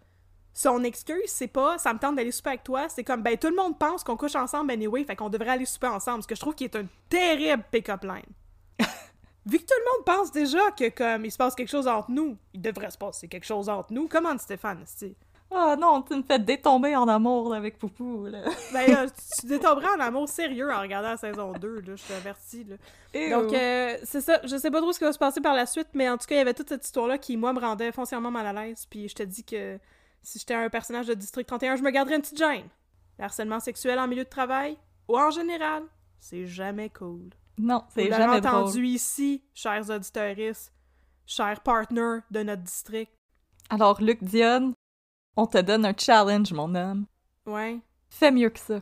son 0.53 0.85
excuse, 0.85 1.27
c'est 1.27 1.49
pas 1.49 1.77
«ça 1.79 1.93
me 1.93 1.99
tente 1.99 2.17
d'aller 2.17 2.33
souper 2.33 2.51
avec 2.51 2.65
toi», 2.65 2.89
c'est 2.89 3.05
comme 3.05 3.23
«ben 3.23 3.37
tout 3.37 3.51
le 3.51 3.57
monde 3.57 3.79
pense 3.79 4.03
qu'on 4.03 4.17
couche 4.17 4.37
ensemble 4.37 4.71
anyway, 4.71 5.05
fait 5.05 5.15
qu'on 5.15 5.29
devrait 5.29 5.51
aller 5.51 5.67
souper 5.67 5.89
ensemble», 5.89 6.23
ce 6.25 6.29
que 6.29 6.35
je 6.35 6.41
trouve 6.41 6.55
qui 6.55 6.65
est 6.65 6.77
un 6.77 6.87
terrible 7.11 7.63
pick-up 7.71 8.03
line. 8.05 8.23
Vu 9.47 9.59
que 9.59 9.65
tout 9.65 9.75
le 9.79 9.97
monde 9.97 10.05
pense 10.07 10.33
déjà 10.33 10.71
que 10.71 10.89
comme 10.89 11.27
il 11.27 11.31
se 11.31 11.37
passe 11.37 11.55
quelque 11.55 11.69
chose 11.69 11.87
entre 11.87 12.11
nous, 12.11 12.39
il 12.55 12.63
devrait 12.63 12.91
se 12.91 12.97
passer 12.97 13.29
quelque 13.29 13.45
chose 13.45 13.69
entre 13.69 13.93
nous, 13.93 14.09
comment 14.09 14.37
Stéphane, 14.39 14.83
c'est 14.87 15.15
Oh 15.51 15.75
non, 15.79 16.03
tu 16.03 16.17
me 16.17 16.23
fais 16.23 16.39
détomber 16.39 16.97
en 16.97 17.07
amour 17.07 17.51
là, 17.51 17.57
avec 17.57 17.79
Poupou, 17.79 18.27
là. 18.27 18.43
Ben 18.73 18.91
là, 18.91 19.07
tu 19.07 19.41
tu 19.41 19.47
détomberais 19.47 19.89
en 19.97 20.01
amour 20.01 20.29
sérieux 20.29 20.73
en 20.73 20.81
regardant 20.81 21.11
la 21.11 21.17
saison 21.17 21.53
2, 21.53 21.81
là, 21.81 21.95
je 21.95 22.03
t'avertis, 22.03 22.65
là. 22.65 22.77
Donc, 23.31 23.53
euh, 23.53 23.97
c'est 24.03 24.21
ça. 24.21 24.41
Je 24.45 24.57
sais 24.57 24.71
pas 24.71 24.81
trop 24.81 24.93
ce 24.93 24.99
qui 24.99 25.05
va 25.05 25.13
se 25.13 25.19
passer 25.19 25.41
par 25.41 25.55
la 25.55 25.67
suite, 25.67 25.89
mais 25.95 26.09
en 26.09 26.19
tout 26.19 26.27
cas, 26.27 26.35
il 26.35 26.39
y 26.39 26.41
avait 26.41 26.55
toute 26.55 26.69
cette 26.69 26.85
histoire-là 26.85 27.19
qui, 27.19 27.37
moi, 27.37 27.53
me 27.53 27.61
rendait 27.61 27.93
foncièrement 27.93 28.31
mal 28.31 28.47
à 28.47 28.53
l'aise. 28.53 28.87
Puis 28.91 29.09
je 29.09 29.15
te 29.15 29.23
dis 29.23 29.45
que 29.45 29.79
si 30.23 30.41
j'étais 30.41 30.55
un 30.55 30.69
personnage 30.69 31.07
de 31.07 31.15
District 31.15 31.47
31, 31.47 31.77
je 31.77 31.83
me 31.83 31.91
garderais 31.91 32.17
une 32.17 32.23
petite 32.23 32.39
gêne. 32.39 32.69
Le 33.19 33.25
harcèlement 33.25 33.61
sexuel 33.61 33.99
en 33.99 34.09
milieu 34.09 34.25
de 34.25 34.29
travail, 34.29 34.77
ou 35.09 35.17
en 35.17 35.31
général, 35.31 35.85
c'est 36.19 36.47
jamais 36.47 36.91
cool. 36.91 37.31
Non, 37.59 37.85
c'est 37.95 38.11
jamais 38.11 38.39
entendu 38.39 38.73
drôle. 38.73 38.87
ici, 38.87 39.43
chers 39.55 39.89
auditeurs, 39.89 40.35
chers 41.25 41.61
partners 41.61 42.19
de 42.31 42.43
notre 42.43 42.63
district. 42.63 43.13
Alors, 43.71 44.03
Luc 44.03 44.23
Dionne, 44.23 44.75
on 45.37 45.47
te 45.47 45.59
donne 45.59 45.85
un 45.85 45.95
challenge, 45.97 46.53
mon 46.53 46.75
homme. 46.75 47.07
Ouais, 47.47 47.79
Fais 48.09 48.31
mieux 48.31 48.51
que 48.51 48.59
ça. 48.59 48.81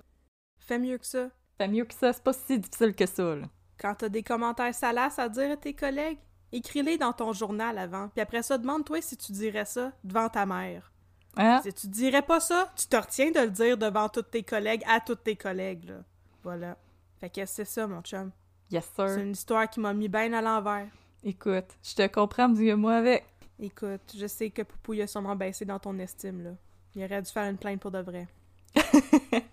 fais 0.59 0.79
mieux 0.79 0.99
que 0.99 1.07
ça. 1.07 1.29
Fais 1.59 1.69
mieux 1.69 1.85
que 1.85 1.95
ça, 1.95 2.13
c'est 2.13 2.23
pas 2.23 2.33
si 2.33 2.59
difficile 2.59 2.95
que 2.95 3.07
ça, 3.07 3.35
là. 3.37 3.47
Quand 3.79 3.95
t'as 3.97 4.09
des 4.09 4.23
commentaires 4.23 4.75
salaces 4.75 5.19
à 5.19 5.29
dire 5.29 5.51
à 5.53 5.57
tes 5.57 5.75
collègues, 5.75 6.19
écris-les 6.53 6.97
dans 6.99 7.13
ton 7.13 7.33
journal 7.33 7.77
avant. 7.79 8.09
Puis 8.09 8.21
après 8.21 8.43
ça, 8.43 8.57
demande-toi 8.59 9.01
si 9.03 9.17
tu 9.17 9.33
dirais 9.33 9.65
ça 9.65 9.93
devant 10.05 10.29
ta 10.29 10.47
mère. 10.47 10.91
Hein? 11.37 11.61
Si 11.65 11.73
tu 11.73 11.89
dirais 11.89 12.23
pas 12.23 12.39
ça, 12.41 12.73
tu 12.77 12.87
te 12.87 12.97
retiens 12.97 13.31
de 13.33 13.41
le 13.41 13.51
dire 13.51 13.77
devant 13.77 14.09
tous 14.09 14.23
tes 14.23 14.45
collègues, 14.45 14.83
à 14.89 15.01
tous 15.01 15.17
tes 15.17 15.37
collègues, 15.37 15.85
là. 15.89 15.97
Voilà. 16.45 16.77
Fait 17.21 17.31
que 17.31 17.45
c'est 17.47 17.65
ça, 17.65 17.87
mon 17.87 18.03
chum. 18.03 18.31
Yes, 18.71 18.89
C'est 18.97 19.09
sir. 19.09 19.19
une 19.19 19.33
histoire 19.33 19.69
qui 19.69 19.81
m'a 19.81 19.93
mis 19.93 20.09
bien 20.09 20.33
à 20.33 20.41
l'envers. 20.41 20.87
Écoute, 21.25 21.67
je 21.83 21.95
te 21.95 22.07
comprends, 22.07 22.49
dis-moi 22.49 22.95
avec. 22.95 23.25
Écoute, 23.59 24.15
je 24.17 24.27
sais 24.27 24.51
que 24.51 24.63
Poupou 24.63 24.95
il 24.95 25.03
a 25.03 25.07
sûrement 25.07 25.37
baissé 25.37 25.65
dans 25.65 25.79
ton 25.79 25.99
estime, 25.99 26.43
là. 26.43 26.51
Il 26.95 27.05
aurait 27.05 27.23
dû 27.23 27.31
faire 27.31 27.49
une 27.49 27.59
plainte 27.59 27.81
pour 27.81 27.91
de 27.91 28.01
vrai. 28.01 28.29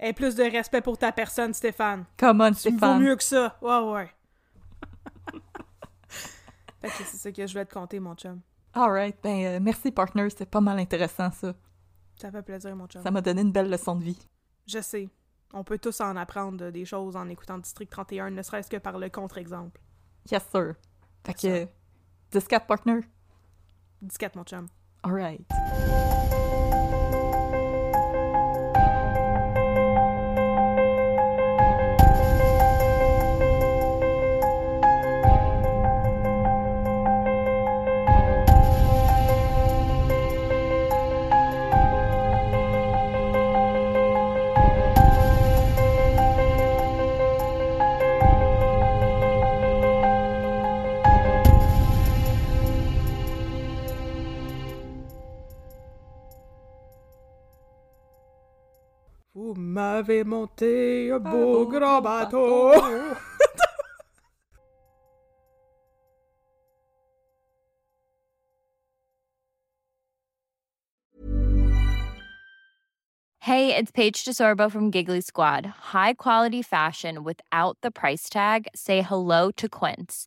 Et 0.00 0.12
plus 0.12 0.34
de 0.34 0.42
respect 0.42 0.82
pour 0.82 0.98
ta 0.98 1.10
personne, 1.12 1.54
Stéphane. 1.54 2.04
Vaux 2.20 2.52
Stéphane. 2.52 3.02
mieux 3.02 3.16
que 3.16 3.22
ça. 3.22 3.56
Ouais, 3.62 3.78
ouais. 3.78 4.10
fait 6.80 6.88
que 6.88 7.04
c'est 7.04 7.16
ça 7.16 7.32
que 7.32 7.46
je 7.46 7.52
voulais 7.52 7.64
te 7.64 7.72
conter, 7.72 7.98
mon 7.98 8.14
chum. 8.14 8.40
Alright, 8.74 9.16
ben 9.22 9.44
euh, 9.46 9.58
merci, 9.60 9.90
partner. 9.90 10.28
C'était 10.28 10.46
pas 10.46 10.60
mal 10.60 10.78
intéressant, 10.78 11.30
ça. 11.30 11.54
Ça 12.20 12.30
fait 12.30 12.42
plaisir, 12.42 12.76
mon 12.76 12.86
chum. 12.86 13.02
Ça 13.02 13.10
m'a 13.10 13.20
donné 13.20 13.40
une 13.40 13.52
belle 13.52 13.70
leçon 13.70 13.96
de 13.96 14.04
vie. 14.04 14.28
Je 14.66 14.80
sais. 14.80 15.08
On 15.52 15.64
peut 15.64 15.78
tous 15.78 16.00
en 16.00 16.16
apprendre 16.16 16.70
des 16.70 16.84
choses 16.84 17.16
en 17.16 17.28
écoutant 17.28 17.58
District 17.58 17.88
31, 17.88 18.30
ne 18.30 18.42
serait-ce 18.42 18.68
que 18.68 18.76
par 18.76 18.98
le 18.98 19.08
contre-exemple. 19.08 19.80
Yes, 20.30 20.44
sir. 20.50 20.74
Fait 21.24 21.34
que... 21.34 21.68
10-4, 22.32 22.66
partner. 22.66 23.00
14, 24.08 24.36
mon 24.36 24.44
chum. 24.44 24.66
Alright. 25.04 25.40
Vous 25.50 26.15
m'avez 60.06 60.24
monté 60.24 61.10
un 61.10 61.18
beau 61.18 61.64
beau 61.64 61.66
grand 61.66 62.00
bateau. 62.02 62.72
Hey, 73.40 73.76
it's 73.76 73.92
Paige 73.92 74.24
DeSorbo 74.24 74.68
from 74.68 74.90
Giggly 74.90 75.20
Squad. 75.20 75.66
High 75.92 76.14
quality 76.14 76.62
fashion 76.62 77.22
without 77.22 77.78
the 77.80 77.92
price 77.92 78.28
tag. 78.28 78.66
Say 78.74 79.02
hello 79.02 79.52
to 79.52 79.68
Quince. 79.68 80.26